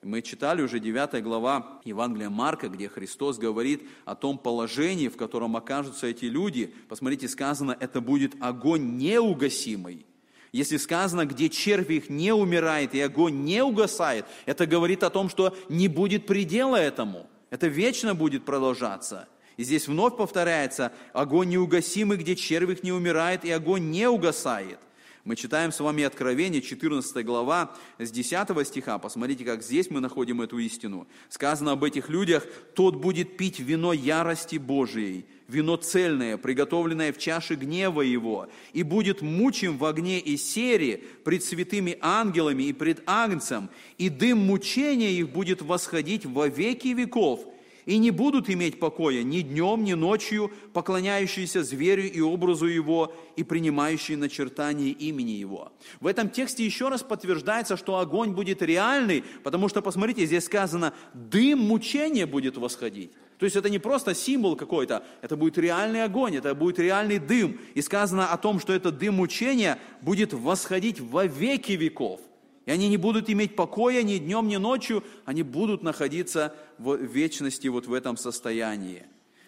Мы 0.00 0.22
читали 0.22 0.62
уже 0.62 0.78
9 0.80 1.22
глава 1.22 1.80
Евангелия 1.84 2.30
Марка, 2.30 2.68
где 2.68 2.88
Христос 2.88 3.36
говорит 3.36 3.82
о 4.06 4.14
том 4.14 4.38
положении, 4.38 5.08
в 5.08 5.16
котором 5.16 5.56
окажутся 5.56 6.06
эти 6.06 6.24
люди. 6.26 6.72
Посмотрите, 6.88 7.28
сказано, 7.28 7.76
это 7.78 8.00
будет 8.00 8.34
огонь 8.40 8.96
неугасимый. 8.96 10.06
Если 10.52 10.78
сказано, 10.78 11.26
где 11.26 11.48
червь 11.48 11.90
их 11.90 12.08
не 12.08 12.32
умирает 12.32 12.94
и 12.94 13.00
огонь 13.00 13.44
не 13.44 13.62
угасает, 13.62 14.24
это 14.46 14.66
говорит 14.66 15.02
о 15.02 15.10
том, 15.10 15.28
что 15.28 15.54
не 15.68 15.88
будет 15.88 16.26
предела 16.26 16.76
этому. 16.76 17.26
Это 17.50 17.66
вечно 17.66 18.14
будет 18.14 18.44
продолжаться. 18.44 19.28
И 19.56 19.64
здесь 19.64 19.88
вновь 19.88 20.16
повторяется, 20.16 20.92
огонь 21.12 21.48
неугасимый, 21.48 22.16
где 22.16 22.36
червик 22.36 22.82
не 22.82 22.92
умирает, 22.92 23.44
и 23.44 23.50
огонь 23.50 23.90
не 23.90 24.08
угасает. 24.08 24.78
Мы 25.24 25.34
читаем 25.36 25.72
с 25.72 25.80
вами 25.80 26.04
Откровение, 26.04 26.62
14 26.62 27.24
глава, 27.24 27.74
с 27.98 28.10
10 28.10 28.66
стиха. 28.66 28.98
Посмотрите, 28.98 29.44
как 29.44 29.62
здесь 29.62 29.90
мы 29.90 30.00
находим 30.00 30.40
эту 30.40 30.58
истину. 30.58 31.08
Сказано 31.28 31.72
об 31.72 31.84
этих 31.84 32.08
людях, 32.08 32.46
тот 32.74 32.96
будет 32.96 33.36
пить 33.36 33.58
вино 33.58 33.92
ярости 33.92 34.56
Божией, 34.56 35.26
вино 35.48 35.76
цельное, 35.76 36.36
приготовленное 36.36 37.12
в 37.12 37.18
чаше 37.18 37.56
гнева 37.56 38.02
его, 38.02 38.48
и 38.72 38.84
будет 38.84 39.20
мучим 39.20 39.76
в 39.76 39.84
огне 39.84 40.20
и 40.20 40.36
сере 40.36 41.02
пред 41.24 41.42
святыми 41.42 41.98
ангелами 42.00 42.62
и 42.64 42.72
пред 42.72 43.02
Агнцем, 43.06 43.70
и 43.98 44.08
дым 44.08 44.38
мучения 44.38 45.10
их 45.10 45.30
будет 45.30 45.62
восходить 45.62 46.26
во 46.26 46.46
веки 46.46 46.88
веков, 46.88 47.44
и 47.88 47.96
не 47.96 48.10
будут 48.10 48.50
иметь 48.50 48.78
покоя 48.78 49.22
ни 49.22 49.40
днем, 49.40 49.82
ни 49.82 49.94
ночью, 49.94 50.52
поклоняющиеся 50.74 51.62
зверю 51.62 52.12
и 52.12 52.20
образу 52.20 52.66
его, 52.66 53.14
и 53.34 53.42
принимающие 53.42 54.18
начертание 54.18 54.90
имени 54.90 55.30
его. 55.30 55.72
В 55.98 56.06
этом 56.06 56.28
тексте 56.28 56.66
еще 56.66 56.90
раз 56.90 57.02
подтверждается, 57.02 57.78
что 57.78 57.96
огонь 57.98 58.32
будет 58.32 58.60
реальный, 58.60 59.24
потому 59.42 59.70
что, 59.70 59.80
посмотрите, 59.80 60.26
здесь 60.26 60.44
сказано, 60.44 60.92
дым 61.14 61.60
мучения 61.60 62.26
будет 62.26 62.58
восходить. 62.58 63.12
То 63.38 63.46
есть 63.46 63.56
это 63.56 63.70
не 63.70 63.78
просто 63.78 64.14
символ 64.14 64.54
какой-то, 64.54 65.02
это 65.22 65.38
будет 65.38 65.56
реальный 65.56 66.04
огонь, 66.04 66.36
это 66.36 66.54
будет 66.54 66.78
реальный 66.78 67.18
дым. 67.18 67.58
И 67.72 67.80
сказано 67.80 68.30
о 68.30 68.36
том, 68.36 68.60
что 68.60 68.74
этот 68.74 68.98
дым 68.98 69.14
мучения 69.14 69.78
будет 70.02 70.34
восходить 70.34 71.00
во 71.00 71.24
веки 71.24 71.72
веков. 71.72 72.20
И 72.68 72.70
они 72.70 72.90
не 72.90 72.98
будут 72.98 73.30
иметь 73.30 73.56
покоя 73.56 74.02
ни 74.02 74.18
днем, 74.18 74.46
ни 74.46 74.56
ночью, 74.56 75.02
они 75.24 75.42
будут 75.42 75.82
находиться 75.82 76.54
в 76.76 76.96
вечности 76.96 77.66
вот 77.66 77.86
в 77.86 77.94
этом 77.94 78.18
состоянии. 78.18 79.06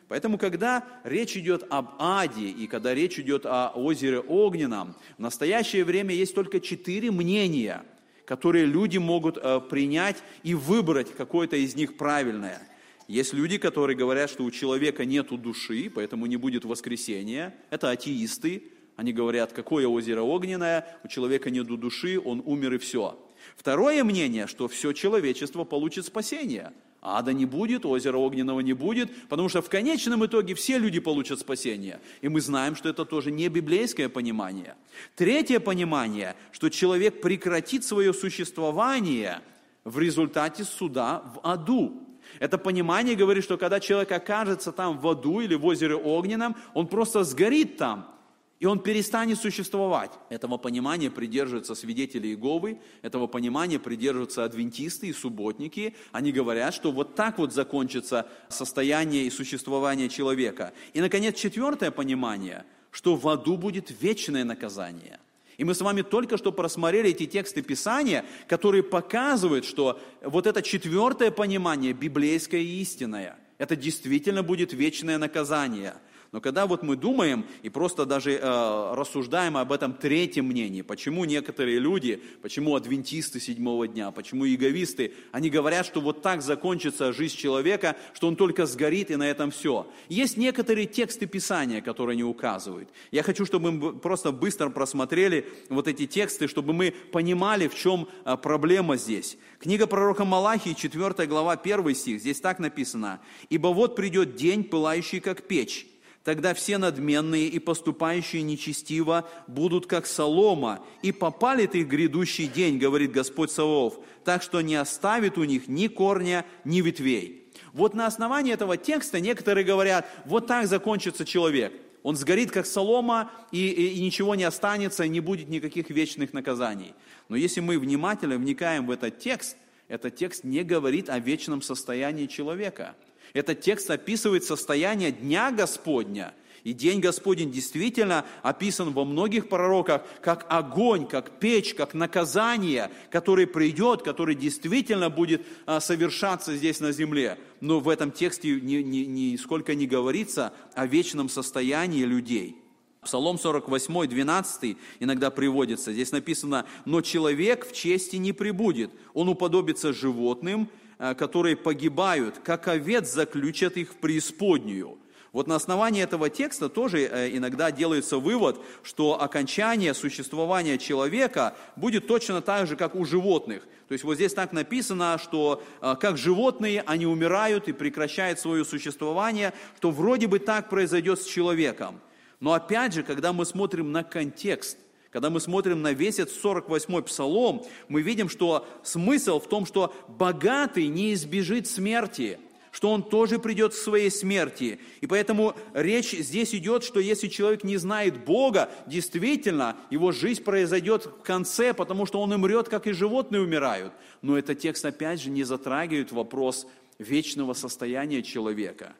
Поэтому, 0.08 0.38
когда 0.38 0.86
речь 1.04 1.36
идет 1.36 1.66
об 1.68 1.96
аде 1.98 2.48
и 2.48 2.66
когда 2.66 2.94
речь 2.94 3.18
идет 3.18 3.44
о 3.44 3.72
озере 3.74 4.20
Огненном, 4.20 4.96
в 5.18 5.20
настоящее 5.20 5.84
время 5.84 6.14
есть 6.14 6.34
только 6.34 6.60
четыре 6.60 7.10
мнения, 7.10 7.84
которые 8.24 8.64
люди 8.64 8.96
могут 8.96 9.36
э, 9.36 9.60
принять 9.68 10.16
и 10.42 10.54
выбрать 10.54 11.14
какое-то 11.14 11.56
из 11.56 11.76
них 11.76 11.98
правильное. 11.98 12.62
Есть 13.06 13.34
люди, 13.34 13.58
которые 13.58 13.98
говорят, 13.98 14.30
что 14.30 14.44
у 14.44 14.50
человека 14.50 15.04
нет 15.04 15.28
души, 15.42 15.92
поэтому 15.94 16.24
не 16.24 16.38
будет 16.38 16.64
воскресения. 16.64 17.54
Это 17.68 17.90
атеисты. 17.90 18.62
Они 19.00 19.14
говорят, 19.14 19.54
какое 19.54 19.88
озеро 19.88 20.20
огненное, 20.20 20.86
у 21.02 21.08
человека 21.08 21.48
нет 21.48 21.66
души, 21.66 22.20
он 22.22 22.42
умер 22.44 22.74
и 22.74 22.76
все. 22.76 23.18
Второе 23.56 24.04
мнение, 24.04 24.46
что 24.46 24.68
все 24.68 24.92
человечество 24.92 25.64
получит 25.64 26.04
спасение. 26.04 26.74
Ада 27.00 27.32
не 27.32 27.46
будет, 27.46 27.86
озера 27.86 28.18
огненного 28.18 28.60
не 28.60 28.74
будет, 28.74 29.10
потому 29.30 29.48
что 29.48 29.62
в 29.62 29.70
конечном 29.70 30.26
итоге 30.26 30.54
все 30.54 30.76
люди 30.76 31.00
получат 31.00 31.40
спасение. 31.40 31.98
И 32.20 32.28
мы 32.28 32.42
знаем, 32.42 32.76
что 32.76 32.90
это 32.90 33.06
тоже 33.06 33.30
не 33.30 33.48
библейское 33.48 34.10
понимание. 34.10 34.74
Третье 35.16 35.60
понимание, 35.60 36.36
что 36.52 36.68
человек 36.68 37.22
прекратит 37.22 37.84
свое 37.84 38.12
существование 38.12 39.40
в 39.82 39.98
результате 39.98 40.64
суда 40.64 41.22
в 41.34 41.40
аду. 41.42 42.06
Это 42.38 42.58
понимание 42.58 43.16
говорит, 43.16 43.44
что 43.44 43.56
когда 43.56 43.80
человек 43.80 44.12
окажется 44.12 44.72
там 44.72 44.98
в 44.98 45.08
аду 45.08 45.40
или 45.40 45.54
в 45.54 45.64
озере 45.64 45.94
огненном, 45.94 46.54
он 46.74 46.86
просто 46.86 47.24
сгорит 47.24 47.78
там– 47.78 48.06
и 48.60 48.66
он 48.66 48.78
перестанет 48.78 49.38
существовать. 49.38 50.12
Этого 50.28 50.58
понимания 50.58 51.10
придерживаются 51.10 51.74
свидетели 51.74 52.28
Иеговы, 52.28 52.78
этого 53.00 53.26
понимания 53.26 53.78
придерживаются 53.78 54.44
адвентисты 54.44 55.08
и 55.08 55.14
субботники. 55.14 55.96
Они 56.12 56.30
говорят, 56.30 56.74
что 56.74 56.92
вот 56.92 57.14
так 57.14 57.38
вот 57.38 57.54
закончится 57.54 58.28
состояние 58.50 59.24
и 59.24 59.30
существование 59.30 60.10
человека. 60.10 60.74
И, 60.92 61.00
наконец, 61.00 61.38
четвертое 61.38 61.90
понимание, 61.90 62.66
что 62.90 63.16
в 63.16 63.26
аду 63.28 63.56
будет 63.56 63.90
вечное 64.02 64.44
наказание. 64.44 65.18
И 65.56 65.64
мы 65.64 65.74
с 65.74 65.80
вами 65.80 66.02
только 66.02 66.36
что 66.36 66.52
просмотрели 66.52 67.10
эти 67.10 67.26
тексты 67.26 67.62
Писания, 67.62 68.26
которые 68.46 68.82
показывают, 68.82 69.64
что 69.64 69.98
вот 70.22 70.46
это 70.46 70.60
четвертое 70.60 71.30
понимание, 71.30 71.94
библейское 71.94 72.60
и 72.60 72.80
истинное, 72.82 73.38
это 73.56 73.74
действительно 73.74 74.42
будет 74.42 74.74
вечное 74.74 75.16
наказание– 75.16 75.94
но 76.32 76.40
когда 76.40 76.66
вот 76.66 76.84
мы 76.84 76.94
думаем 76.94 77.44
и 77.62 77.68
просто 77.68 78.06
даже 78.06 78.32
э, 78.32 78.92
рассуждаем 78.94 79.56
об 79.56 79.72
этом 79.72 79.94
третьем 79.94 80.46
мнении, 80.46 80.82
почему 80.82 81.24
некоторые 81.24 81.80
люди, 81.80 82.22
почему 82.40 82.76
адвентисты 82.76 83.40
седьмого 83.40 83.88
дня, 83.88 84.12
почему 84.12 84.44
яговисты, 84.44 85.12
они 85.32 85.50
говорят, 85.50 85.86
что 85.86 86.00
вот 86.00 86.22
так 86.22 86.42
закончится 86.42 87.12
жизнь 87.12 87.36
человека, 87.36 87.96
что 88.14 88.28
он 88.28 88.36
только 88.36 88.66
сгорит 88.66 89.10
и 89.10 89.16
на 89.16 89.28
этом 89.28 89.50
все. 89.50 89.88
Есть 90.08 90.36
некоторые 90.36 90.86
тексты 90.86 91.26
Писания, 91.26 91.80
которые 91.80 92.14
не 92.14 92.24
указывают. 92.24 92.88
Я 93.10 93.24
хочу, 93.24 93.44
чтобы 93.44 93.72
мы 93.72 93.92
просто 93.94 94.30
быстро 94.30 94.70
просмотрели 94.70 95.48
вот 95.68 95.88
эти 95.88 96.06
тексты, 96.06 96.46
чтобы 96.46 96.72
мы 96.72 96.92
понимали, 97.10 97.66
в 97.66 97.74
чем 97.74 98.08
э, 98.24 98.36
проблема 98.36 98.96
здесь. 98.96 99.36
Книга 99.58 99.88
пророка 99.88 100.24
Малахии, 100.24 100.74
4 100.74 101.26
глава, 101.26 101.54
1 101.54 101.94
стих, 101.96 102.20
здесь 102.20 102.40
так 102.40 102.60
написано. 102.60 103.20
«Ибо 103.48 103.68
вот 103.68 103.96
придет 103.96 104.36
день, 104.36 104.62
пылающий, 104.62 105.18
как 105.18 105.48
печь, 105.48 105.89
Тогда 106.24 106.52
все 106.52 106.76
надменные 106.76 107.48
и 107.48 107.58
поступающие 107.58 108.42
нечестиво 108.42 109.28
будут 109.46 109.86
как 109.86 110.06
солома, 110.06 110.84
и 111.02 111.12
попалит 111.12 111.74
их 111.74 111.88
грядущий 111.88 112.46
день, 112.46 112.78
говорит 112.78 113.10
Господь 113.10 113.50
Савов, 113.50 113.98
так 114.22 114.42
что 114.42 114.60
не 114.60 114.74
оставит 114.74 115.38
у 115.38 115.44
них 115.44 115.66
ни 115.66 115.86
корня, 115.86 116.44
ни 116.64 116.82
ветвей. 116.82 117.50
Вот 117.72 117.94
на 117.94 118.06
основании 118.06 118.52
этого 118.52 118.76
текста 118.76 119.18
некоторые 119.18 119.64
говорят, 119.64 120.06
вот 120.26 120.46
так 120.46 120.66
закончится 120.66 121.24
человек. 121.24 121.72
Он 122.02 122.16
сгорит, 122.16 122.50
как 122.50 122.66
солома, 122.66 123.30
и, 123.50 123.68
и, 123.68 123.94
и 123.94 124.02
ничего 124.02 124.34
не 124.34 124.44
останется, 124.44 125.04
и 125.04 125.08
не 125.08 125.20
будет 125.20 125.48
никаких 125.48 125.88
вечных 125.88 126.32
наказаний. 126.34 126.94
Но 127.28 127.36
если 127.36 127.60
мы 127.60 127.78
внимательно 127.78 128.36
вникаем 128.36 128.86
в 128.86 128.90
этот 128.90 129.18
текст, 129.18 129.56
этот 129.88 130.16
текст 130.16 130.44
не 130.44 130.64
говорит 130.64 131.08
о 131.08 131.18
вечном 131.18 131.62
состоянии 131.62 132.26
человека– 132.26 132.94
этот 133.32 133.60
текст 133.60 133.90
описывает 133.90 134.44
состояние 134.44 135.12
Дня 135.12 135.50
Господня. 135.50 136.34
И 136.62 136.74
День 136.74 137.00
Господень 137.00 137.50
действительно 137.50 138.26
описан 138.42 138.92
во 138.92 139.04
многих 139.04 139.48
пророках 139.48 140.02
как 140.20 140.44
огонь, 140.50 141.06
как 141.06 141.38
печь, 141.38 141.74
как 141.74 141.94
наказание, 141.94 142.90
который 143.10 143.46
придет, 143.46 144.02
который 144.02 144.34
действительно 144.34 145.08
будет 145.08 145.42
а, 145.64 145.80
совершаться 145.80 146.54
здесь 146.54 146.80
на 146.80 146.92
земле. 146.92 147.38
Но 147.60 147.80
в 147.80 147.88
этом 147.88 148.10
тексте 148.10 148.60
ни, 148.60 148.76
ни, 148.76 148.98
нисколько 148.98 149.74
не 149.74 149.86
говорится 149.86 150.52
о 150.74 150.86
вечном 150.86 151.30
состоянии 151.30 152.04
людей. 152.04 152.56
Псалом 153.02 153.38
48, 153.38 154.06
12 154.08 154.76
иногда 155.00 155.30
приводится. 155.30 155.92
Здесь 155.92 156.12
написано, 156.12 156.66
«Но 156.84 157.00
человек 157.00 157.66
в 157.66 157.72
чести 157.72 158.16
не 158.16 158.34
прибудет, 158.34 158.90
он 159.14 159.30
уподобится 159.30 159.94
животным, 159.94 160.68
которые 161.16 161.56
погибают, 161.56 162.40
как 162.44 162.68
овец 162.68 163.12
заключат 163.12 163.76
их 163.76 163.92
в 163.92 163.96
преисподнюю. 163.96 164.98
Вот 165.32 165.46
на 165.46 165.54
основании 165.54 166.02
этого 166.02 166.28
текста 166.28 166.68
тоже 166.68 167.02
э, 167.02 167.36
иногда 167.36 167.70
делается 167.70 168.18
вывод, 168.18 168.60
что 168.82 169.20
окончание 169.20 169.94
существования 169.94 170.76
человека 170.76 171.56
будет 171.76 172.08
точно 172.08 172.42
так 172.42 172.66
же, 172.66 172.74
как 172.74 172.96
у 172.96 173.04
животных. 173.04 173.62
То 173.88 173.92
есть 173.92 174.04
вот 174.04 174.16
здесь 174.16 174.34
так 174.34 174.52
написано, 174.52 175.18
что 175.22 175.62
э, 175.80 175.94
как 176.00 176.18
животные, 176.18 176.82
они 176.84 177.06
умирают 177.06 177.68
и 177.68 177.72
прекращают 177.72 178.40
свое 178.40 178.64
существование, 178.64 179.52
что 179.76 179.92
вроде 179.92 180.26
бы 180.26 180.40
так 180.40 180.68
произойдет 180.68 181.20
с 181.22 181.26
человеком. 181.26 182.00
Но 182.40 182.52
опять 182.52 182.92
же, 182.92 183.04
когда 183.04 183.32
мы 183.32 183.44
смотрим 183.44 183.92
на 183.92 184.02
контекст– 184.02 184.78
когда 185.10 185.28
мы 185.28 185.40
смотрим 185.40 185.82
на 185.82 185.92
весь 185.92 186.18
этот 186.18 186.34
48-й 186.42 187.02
псалом, 187.02 187.64
мы 187.88 188.02
видим, 188.02 188.28
что 188.28 188.66
смысл 188.82 189.40
в 189.40 189.48
том, 189.48 189.66
что 189.66 189.92
богатый 190.06 190.86
не 190.86 191.12
избежит 191.14 191.66
смерти, 191.66 192.38
что 192.70 192.90
он 192.90 193.02
тоже 193.02 193.40
придет 193.40 193.72
к 193.72 193.76
своей 193.76 194.10
смерти. 194.10 194.78
И 195.00 195.08
поэтому 195.08 195.54
речь 195.74 196.12
здесь 196.12 196.54
идет, 196.54 196.84
что 196.84 197.00
если 197.00 197.26
человек 197.26 197.64
не 197.64 197.76
знает 197.76 198.24
Бога, 198.24 198.70
действительно, 198.86 199.76
его 199.90 200.12
жизнь 200.12 200.44
произойдет 200.44 201.06
в 201.06 201.22
конце, 201.22 201.74
потому 201.74 202.06
что 202.06 202.20
он 202.20 202.30
умрет, 202.32 202.68
как 202.68 202.86
и 202.86 202.92
животные 202.92 203.42
умирают. 203.42 203.92
Но 204.22 204.38
этот 204.38 204.60
текст 204.60 204.84
опять 204.84 205.20
же 205.20 205.30
не 205.30 205.42
затрагивает 205.42 206.12
вопрос 206.12 206.68
вечного 206.98 207.54
состояния 207.54 208.22
человека 208.22 208.94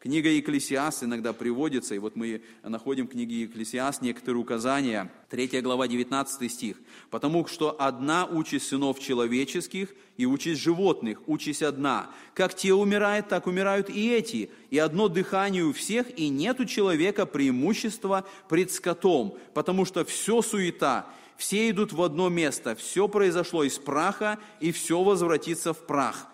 Книга 0.00 0.30
Екклесиаст 0.30 1.02
иногда 1.04 1.34
приводится, 1.34 1.94
и 1.94 1.98
вот 1.98 2.16
мы 2.16 2.40
находим 2.62 3.06
в 3.06 3.10
книге 3.10 3.42
Екклесиаст 3.42 4.00
некоторые 4.00 4.40
указания, 4.40 5.12
3 5.28 5.60
глава, 5.60 5.88
19 5.88 6.50
стих. 6.50 6.78
«Потому 7.10 7.46
что 7.46 7.76
одна 7.78 8.24
участь 8.24 8.68
сынов 8.68 8.98
человеческих 8.98 9.94
и 10.16 10.24
участь 10.24 10.62
животных, 10.62 11.20
участь 11.26 11.62
одна. 11.62 12.10
Как 12.32 12.54
те 12.54 12.72
умирают, 12.72 13.28
так 13.28 13.46
умирают 13.46 13.90
и 13.90 14.10
эти. 14.10 14.48
И 14.70 14.78
одно 14.78 15.08
дыхание 15.08 15.64
у 15.64 15.74
всех, 15.74 16.18
и 16.18 16.30
нет 16.30 16.60
у 16.60 16.64
человека 16.64 17.26
преимущества 17.26 18.26
пред 18.48 18.72
скотом, 18.72 19.36
потому 19.52 19.84
что 19.84 20.06
все 20.06 20.40
суета, 20.40 21.08
все 21.36 21.68
идут 21.68 21.92
в 21.92 22.00
одно 22.00 22.30
место, 22.30 22.74
все 22.74 23.06
произошло 23.06 23.64
из 23.64 23.78
праха, 23.78 24.38
и 24.60 24.72
все 24.72 25.02
возвратится 25.02 25.74
в 25.74 25.86
прах. 25.86 26.26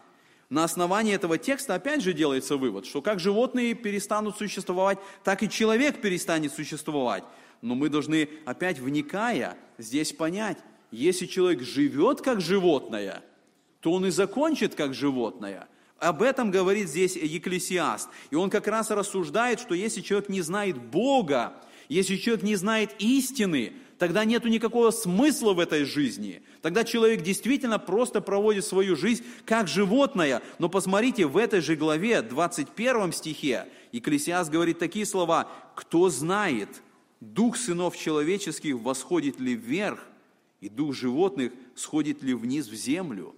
На 0.49 0.63
основании 0.63 1.15
этого 1.15 1.39
текста 1.39 1.75
опять 1.75 2.03
же 2.03 2.13
делается 2.13 2.57
вывод, 2.57 2.87
что 2.87 3.03
как 3.03 3.19
животные 3.19 3.75
перестанут 3.75 4.37
существовать, 4.37 4.99
так 5.25 5.43
и 5.43 5.51
человек 5.51 6.01
перестанет 6.01 6.53
существовать. 6.53 7.25
Но 7.63 7.75
мы 7.75 7.89
должны, 7.89 8.29
опять 8.45 8.79
вникая, 8.79 9.57
здесь 9.79 10.13
понять, 10.13 10.59
если 10.93 11.27
человек 11.27 11.63
живет 11.63 12.21
как 12.21 12.41
животное, 12.41 13.25
то 13.81 13.93
он 13.93 14.07
и 14.07 14.11
закончит 14.11 14.77
как 14.77 14.95
животное. 14.95 15.69
Об 15.99 16.23
этом 16.23 16.51
говорит 16.51 16.89
здесь 16.89 17.17
Екклесиаст. 17.17 18.09
И 18.31 18.37
он 18.37 18.51
как 18.51 18.69
раз 18.69 18.91
рассуждает, 18.91 19.59
что 19.59 19.75
если 19.75 20.01
человек 20.01 20.29
не 20.29 20.43
знает 20.43 20.77
Бога, 20.77 21.55
если 21.89 22.17
человек 22.17 22.45
не 22.45 22.57
знает 22.57 22.95
истины, 22.99 23.73
тогда 23.99 24.25
нет 24.25 24.45
никакого 24.45 24.91
смысла 24.91 25.53
в 25.53 25.59
этой 25.59 25.85
жизни. 25.85 26.43
Тогда 26.63 26.85
человек 26.85 27.23
действительно 27.23 27.79
просто 27.79 28.21
проводит 28.21 28.65
свою 28.65 28.97
жизнь 28.97 29.25
как 29.45 29.69
животное. 29.69 30.43
Но 30.59 30.69
посмотрите, 30.69 31.27
в 31.27 31.37
этой 31.37 31.61
же 31.61 31.77
главе, 31.77 32.23
21 32.23 33.13
стихе, 33.13 33.67
Екклесиас 33.93 34.51
говорит 34.51 34.79
такие 34.79 35.07
слова, 35.07 35.49
«Кто 35.75 36.11
знает, 36.11 36.69
дух 37.21 37.57
сынов 37.57 37.97
человеческих 37.97 38.77
восходит 38.77 39.41
ли 39.41 39.55
вверх, 39.55 40.01
и 40.61 40.69
дух 40.69 40.95
животных 40.95 41.53
сходит 41.75 42.23
ли 42.23 42.35
вниз 42.35 42.69
в 42.69 42.75
землю?» 42.75 43.35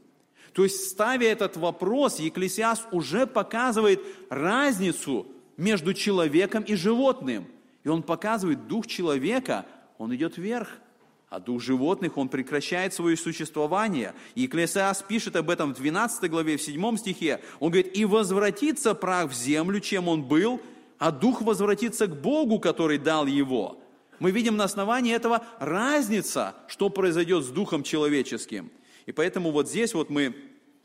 То 0.55 0.65
есть, 0.65 0.89
ставя 0.89 1.29
этот 1.29 1.57
вопрос, 1.57 2.19
Екклесиас 2.19 2.87
уже 2.91 3.27
показывает 3.27 4.01
разницу 4.29 5.27
между 5.57 5.95
человеком 5.95 6.65
и 6.65 6.75
животным. 6.75 7.47
И 7.85 7.89
он 7.89 8.03
показывает, 8.03 8.67
дух 8.67 8.87
человека– 8.87 9.67
он 9.99 10.15
идет 10.15 10.39
вверх. 10.39 10.69
А 11.29 11.41
дух 11.41 11.61
животных, 11.61 12.17
он 12.17 12.31
прекращает 12.31 12.95
свое 12.95 13.15
существование. 13.15 14.15
И 14.35 14.43
Екклесиас 14.43 15.03
пишет 15.03 15.37
об 15.37 15.51
этом 15.51 15.75
в 15.75 15.77
12 15.77 16.31
главе, 16.31 16.57
в 16.57 16.63
7 16.63 16.97
стихе. 16.97 17.41
Он 17.61 17.71
говорит, 17.71 17.95
«И 17.95 18.07
возвратится 18.07 18.95
прах 18.95 19.31
в 19.31 19.35
землю, 19.35 19.79
чем 19.81 20.09
он 20.09 20.23
был, 20.23 20.63
а 20.99 21.11
дух 21.11 21.43
возвратится 21.43 22.07
к 22.07 22.19
Богу, 22.19 22.59
который 22.59 22.97
дал 22.97 23.27
его». 23.27 23.79
Мы 24.21 24.31
видим 24.31 24.57
на 24.57 24.65
основании 24.65 25.15
этого 25.15 25.45
разница, 25.61 26.55
что 26.67 26.89
произойдет 26.89 27.45
с 27.45 27.49
духом 27.49 27.83
человеческим. 27.83 28.71
И 29.05 29.13
поэтому 29.13 29.51
вот 29.51 29.69
здесь 29.69 29.93
вот 29.93 30.09
мы, 30.09 30.35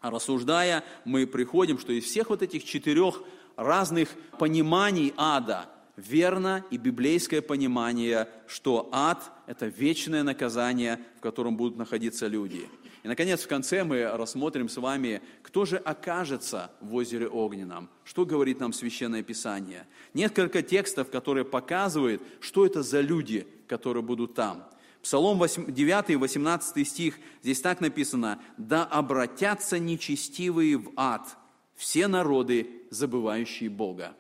рассуждая, 0.02 0.84
мы 1.06 1.26
приходим, 1.26 1.80
что 1.80 1.94
из 1.94 2.04
всех 2.04 2.30
вот 2.30 2.42
этих 2.42 2.66
четырех 2.66 3.24
разных 3.56 4.10
пониманий 4.38 5.14
ада– 5.16 5.70
верно 5.96 6.64
и 6.72 6.78
библейское 6.78 7.42
понимание, 7.42 8.28
что 8.48 8.90
ад– 8.92 9.32
это 9.48 9.68
вечное 9.68 10.24
наказание, 10.24 11.00
в 11.18 11.22
котором 11.22 11.58
будут 11.58 11.78
находиться 11.78 12.28
люди. 12.28 12.68
И, 13.04 13.08
наконец, 13.08 13.44
в 13.44 13.48
конце 13.48 13.84
мы 13.84 14.06
рассмотрим 14.06 14.70
с 14.70 14.78
вами, 14.78 15.22
кто 15.42 15.66
же 15.66 15.78
окажется 15.78 16.72
в 16.80 16.96
озере 16.96 17.28
Огненном, 17.28 17.90
что 18.06 18.26
говорит 18.26 18.60
нам 18.62 18.72
Священное 18.72 19.24
Писание. 19.24 19.86
Несколько 20.14 20.62
текстов, 20.62 21.10
которые 21.10 21.44
показывают, 21.44 22.22
что 22.40 22.66
это 22.66 22.82
за 22.82 23.02
люди, 23.02 23.46
которые 23.68 24.04
будут 24.04 24.36
там. 24.36 24.70
Псалом 25.02 25.38
9, 25.46 26.16
18 26.16 26.88
стих, 26.88 27.20
здесь 27.42 27.60
так 27.60 27.82
написано, 27.82 28.42
«Да 28.58 28.86
обратятся 28.86 29.78
нечестивые 29.78 30.78
в 30.78 30.94
ад, 30.96 31.28
все 31.76 32.08
народы, 32.08 32.70
забывающие 32.90 33.70
Бога». 33.70 34.16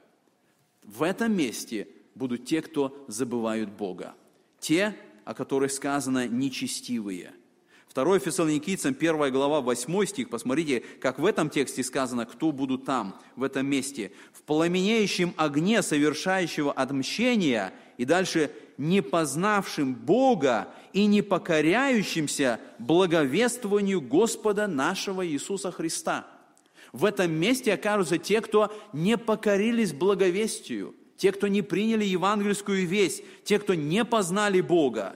В 0.85 1.03
этом 1.03 1.35
месте 1.35 1.87
будут 2.15 2.45
те, 2.45 2.61
кто 2.61 3.05
забывают 3.07 3.69
Бога. 3.69 4.15
Те, 4.59 4.95
о 5.25 5.33
которых 5.33 5.71
сказано 5.71 6.27
нечестивые. 6.27 7.33
2 7.93 8.19
Фессалоникийцам, 8.19 8.95
1 8.99 9.31
глава, 9.31 9.61
8 9.61 10.05
стих, 10.05 10.29
посмотрите, 10.29 10.83
как 10.99 11.19
в 11.19 11.25
этом 11.25 11.49
тексте 11.49 11.83
сказано, 11.83 12.25
кто 12.25 12.51
будут 12.51 12.85
там, 12.85 13.19
в 13.35 13.43
этом 13.43 13.67
месте. 13.67 14.11
В 14.33 14.41
пламенеющем 14.41 15.33
огне 15.37 15.83
совершающего 15.83 16.71
отмщения, 16.71 17.71
и 17.97 18.05
дальше, 18.05 18.51
не 18.79 19.01
познавшим 19.01 19.93
Бога 19.93 20.69
и 20.91 21.05
не 21.05 21.21
покоряющимся 21.21 22.59
благовествованию 22.79 24.01
Господа 24.01 24.65
нашего 24.65 25.25
Иисуса 25.25 25.71
Христа. 25.71 26.25
В 26.93 27.05
этом 27.05 27.31
месте 27.31 27.73
окажутся 27.73 28.19
те, 28.19 28.39
кто 28.39 28.71
не 28.93 29.17
покорились 29.17 29.93
благовестию, 29.93 30.95
те, 31.17 31.31
кто 31.31 31.47
не 31.47 31.63
приняли 31.63 32.05
евангельскую 32.05 32.87
весть, 32.87 33.23
те, 33.43 33.57
кто 33.57 33.73
не 33.73 34.05
познали 34.05 34.61
Бога. 34.61 35.15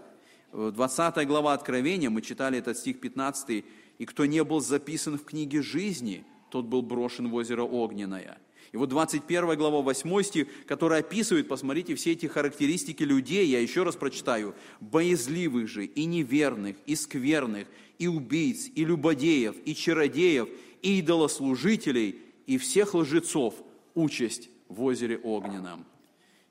20 0.53 1.28
глава 1.28 1.53
Откровения, 1.53 2.09
мы 2.09 2.23
читали 2.23 2.57
этот 2.57 2.78
стих 2.78 2.99
15, 2.99 3.63
«И 3.99 4.05
кто 4.05 4.25
не 4.25 4.43
был 4.43 4.59
записан 4.59 5.19
в 5.19 5.23
книге 5.23 5.61
жизни, 5.61 6.23
тот 6.49 6.65
был 6.65 6.82
брошен 6.82 7.30
в 7.30 7.36
озеро 7.36 7.63
Огненное». 7.63 8.39
И 8.71 8.78
вот 8.78 8.89
21 8.89 9.55
глава, 9.55 9.82
8 9.82 10.23
стих, 10.23 10.47
который 10.65 10.99
описывает, 10.99 11.47
посмотрите, 11.47 11.95
все 11.95 12.13
эти 12.13 12.25
характеристики 12.25 13.03
людей, 13.03 13.47
я 13.47 13.59
еще 13.59 13.84
раз 13.84 13.95
прочитаю, 13.95 14.55
«боязливых 14.80 15.69
же, 15.69 15.86
и 15.86 16.05
неверных, 16.05 16.75
и 16.86 16.95
скверных, 16.95 17.67
и 17.99 18.07
убийц, 18.07 18.69
и 18.73 18.84
любодеев, 18.84 19.55
и 19.63 19.75
чародеев, 19.75 20.49
идолослужителей, 20.82 22.21
и 22.45 22.57
всех 22.57 22.93
лжецов 22.93 23.55
участь 23.93 24.49
в 24.69 24.84
озере 24.84 25.17
Огненном». 25.17 25.86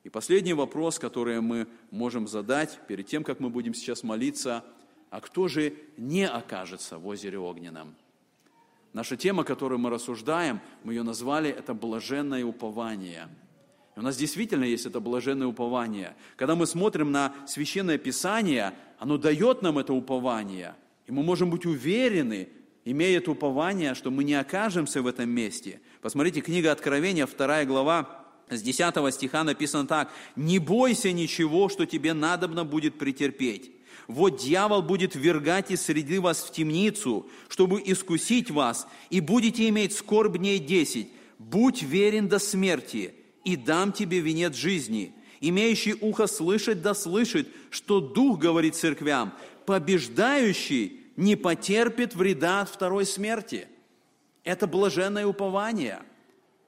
И 0.04 0.08
последний 0.08 0.54
вопрос, 0.54 0.98
который 0.98 1.40
мы 1.40 1.66
можем 1.90 2.28
задать 2.28 2.78
перед 2.86 3.06
тем, 3.06 3.24
как 3.24 3.40
мы 3.40 3.50
будем 3.50 3.74
сейчас 3.74 4.04
молиться, 4.04 4.64
а 5.10 5.20
кто 5.20 5.48
же 5.48 5.74
не 5.96 6.28
окажется 6.28 6.98
в 6.98 7.06
озере 7.08 7.38
Огненном? 7.38 7.96
Наша 8.92 9.16
тема, 9.16 9.44
которую 9.44 9.78
мы 9.78 9.90
рассуждаем, 9.90 10.60
мы 10.84 10.94
ее 10.94 11.02
назвали, 11.02 11.50
это 11.50 11.74
блаженное 11.74 12.44
упование. 12.44 13.28
И 13.96 13.98
у 13.98 14.02
нас 14.02 14.16
действительно 14.16 14.64
есть 14.64 14.86
это 14.86 15.00
блаженное 15.00 15.48
упование. 15.48 16.14
Когда 16.36 16.54
мы 16.54 16.66
смотрим 16.66 17.10
на 17.10 17.34
Священное 17.46 17.98
Писание, 17.98 18.74
оно 18.98 19.18
дает 19.18 19.60
нам 19.60 19.78
это 19.78 19.92
упование. 19.92 20.74
И 21.06 21.12
мы 21.12 21.22
можем 21.22 21.50
быть 21.50 21.66
уверены, 21.66 22.48
имея 22.86 23.18
это 23.18 23.32
упование, 23.32 23.94
что 23.94 24.10
мы 24.10 24.24
не 24.24 24.34
окажемся 24.34 25.02
в 25.02 25.06
этом 25.06 25.28
месте. 25.28 25.80
Посмотрите, 26.00 26.40
книга 26.40 26.72
Откровения, 26.72 27.26
2 27.26 27.64
глава, 27.64 28.24
с 28.48 28.62
10 28.62 29.12
стиха 29.12 29.44
написано 29.44 29.86
так. 29.86 30.10
«Не 30.36 30.60
бойся 30.60 31.10
ничего, 31.10 31.68
что 31.68 31.84
тебе 31.84 32.14
надобно 32.14 32.64
будет 32.64 32.96
претерпеть. 32.96 33.72
Вот 34.06 34.40
дьявол 34.40 34.82
будет 34.82 35.16
ввергать 35.16 35.72
из 35.72 35.82
среды 35.82 36.20
вас 36.20 36.44
в 36.44 36.52
темницу, 36.52 37.26
чтобы 37.48 37.82
искусить 37.84 38.52
вас, 38.52 38.86
и 39.10 39.18
будете 39.20 39.68
иметь 39.68 39.92
скорбь 39.92 40.38
дней 40.38 40.60
десять. 40.60 41.08
Будь 41.40 41.82
верен 41.82 42.28
до 42.28 42.38
смерти, 42.38 43.14
и 43.44 43.56
дам 43.56 43.92
тебе 43.92 44.20
венец 44.20 44.54
жизни. 44.54 45.12
Имеющий 45.40 45.94
ухо 46.00 46.28
слышать 46.28 46.82
да 46.82 46.94
слышит, 46.94 47.48
что 47.70 48.00
Дух 48.00 48.38
говорит 48.38 48.76
церквям, 48.76 49.34
побеждающий 49.66 51.05
не 51.16 51.36
потерпит 51.36 52.14
вреда 52.14 52.62
от 52.62 52.68
второй 52.68 53.06
смерти». 53.06 53.68
Это 54.44 54.66
блаженное 54.66 55.26
упование– 55.26 56.00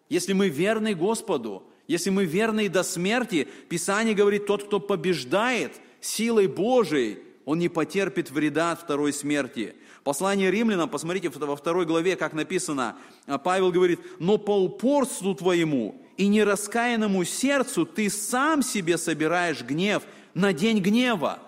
если 0.09 0.33
мы 0.33 0.49
верны 0.49 0.95
Господу, 0.95 1.63
если 1.87 2.11
мы 2.11 2.25
верны 2.25 2.69
до 2.69 2.83
смерти, 2.83 3.49
Писание 3.69 4.15
говорит, 4.15 4.47
тот, 4.47 4.65
кто 4.65 4.81
побеждает 4.81 5.73
силой 6.01 6.47
Божией, 6.47 7.19
он 7.45 7.59
не 7.59 7.69
потерпит 7.69 8.31
вреда 8.31 8.73
от 8.73 8.81
второй 8.81 9.13
смерти. 9.13 9.75
Послание 10.05 10.51
римлянам, 10.51 10.89
посмотрите 10.89 11.29
во 11.29 11.57
второй 11.57 11.85
главе, 11.85 12.17
как 12.17 12.33
написано, 12.33 12.97
а 13.27 13.39
Павел 13.39 13.73
говорит, 13.73 14.01
но 14.19 14.39
по 14.39 14.63
упорству 14.63 15.35
твоему 15.35 16.01
и 16.17 16.29
нераскаянному 16.29 17.25
сердцу 17.25 17.85
ты 17.85 18.09
сам 18.09 18.63
себе 18.63 18.97
собираешь 18.97 19.63
гнев 19.63 20.03
на 20.35 20.53
день 20.53 20.81
гнева. 20.81 21.41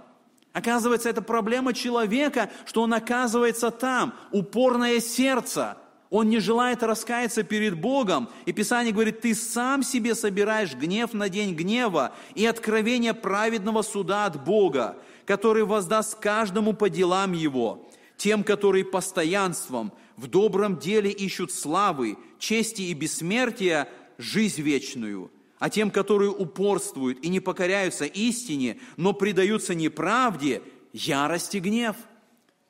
Оказывается, 0.52 1.08
это 1.08 1.22
проблема 1.22 1.72
человека, 1.72 2.50
что 2.66 2.82
он 2.82 2.94
оказывается 2.94 3.70
там, 3.70 4.14
упорное 4.32 5.00
сердце– 5.00 5.78
он 6.10 6.28
не 6.28 6.40
желает 6.40 6.82
раскаяться 6.82 7.44
перед 7.44 7.80
Богом. 7.80 8.28
И 8.44 8.52
Писание 8.52 8.92
говорит, 8.92 9.20
ты 9.20 9.34
сам 9.34 9.84
себе 9.84 10.16
собираешь 10.16 10.74
гнев 10.74 11.14
на 11.14 11.28
день 11.28 11.54
гнева 11.54 12.12
и 12.34 12.44
откровение 12.44 13.14
праведного 13.14 13.82
суда 13.82 14.26
от 14.26 14.44
Бога, 14.44 14.98
который 15.24 15.62
воздаст 15.62 16.16
каждому 16.18 16.72
по 16.72 16.90
делам 16.90 17.32
его, 17.32 17.88
тем, 18.16 18.42
которые 18.42 18.84
постоянством 18.84 19.92
в 20.16 20.26
добром 20.26 20.78
деле 20.78 21.10
ищут 21.10 21.52
славы, 21.52 22.18
чести 22.40 22.82
и 22.82 22.94
бессмертия, 22.94 23.88
жизнь 24.18 24.62
вечную, 24.62 25.30
а 25.60 25.70
тем, 25.70 25.92
которые 25.92 26.30
упорствуют 26.30 27.24
и 27.24 27.28
не 27.28 27.38
покоряются 27.38 28.04
истине, 28.04 28.80
но 28.96 29.12
предаются 29.12 29.76
неправде, 29.76 30.62
ярость 30.92 31.54
и 31.54 31.60
гнев– 31.60 31.94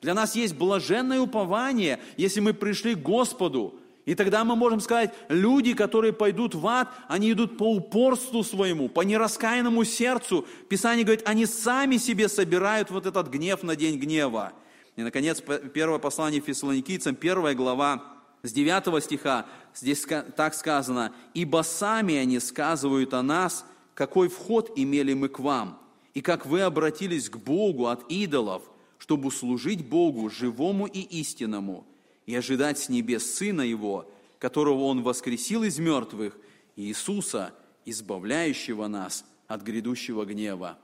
для 0.00 0.14
нас 0.14 0.34
есть 0.34 0.54
блаженное 0.54 1.20
упование, 1.20 2.00
если 2.16 2.40
мы 2.40 2.54
пришли 2.54 2.94
к 2.94 3.02
Господу. 3.02 3.74
И 4.06 4.14
тогда 4.14 4.44
мы 4.44 4.56
можем 4.56 4.80
сказать, 4.80 5.12
люди, 5.28 5.74
которые 5.74 6.14
пойдут 6.14 6.54
в 6.54 6.66
ад, 6.66 6.88
они 7.06 7.32
идут 7.32 7.58
по 7.58 7.70
упорству 7.70 8.42
своему, 8.42 8.88
по 8.88 9.02
нераскаянному 9.02 9.84
сердцу. 9.84 10.46
Писание 10.68 11.04
говорит, 11.04 11.28
они 11.28 11.44
сами 11.44 11.98
себе 11.98 12.28
собирают 12.28 12.90
вот 12.90 13.04
этот 13.04 13.28
гнев 13.28 13.62
на 13.62 13.76
день 13.76 13.98
гнева. 13.98 14.52
И, 14.96 15.02
наконец, 15.02 15.42
первое 15.74 15.98
послание 15.98 16.40
Фессалоникийцам, 16.40 17.14
первая 17.14 17.54
глава, 17.54 18.02
с 18.42 18.52
9 18.52 19.02
стиха, 19.02 19.46
здесь 19.74 20.06
так 20.36 20.54
сказано, 20.54 21.12
«Ибо 21.34 21.62
сами 21.62 22.16
они 22.16 22.40
сказывают 22.40 23.14
о 23.14 23.22
нас, 23.22 23.64
какой 23.94 24.28
вход 24.28 24.72
имели 24.76 25.12
мы 25.12 25.28
к 25.28 25.38
вам, 25.38 25.78
и 26.14 26.22
как 26.22 26.46
вы 26.46 26.62
обратились 26.62 27.28
к 27.28 27.36
Богу 27.36 27.86
от 27.86 28.10
идолов, 28.10 28.62
чтобы 28.98 29.30
служить 29.30 29.86
Богу 29.86 30.30
живому 30.30 30.86
и 30.86 31.00
истинному, 31.00 31.86
и 32.26 32.34
ожидать 32.34 32.78
с 32.78 32.88
небес 32.88 33.34
Сына 33.34 33.62
Его, 33.62 34.10
которого 34.38 34.84
Он 34.84 35.02
воскресил 35.02 35.64
из 35.64 35.78
мертвых, 35.78 36.36
Иисуса, 36.76 37.52
избавляющего 37.84 38.86
нас 38.86 39.24
от 39.48 39.62
грядущего 39.62 40.24
гнева. 40.24 40.78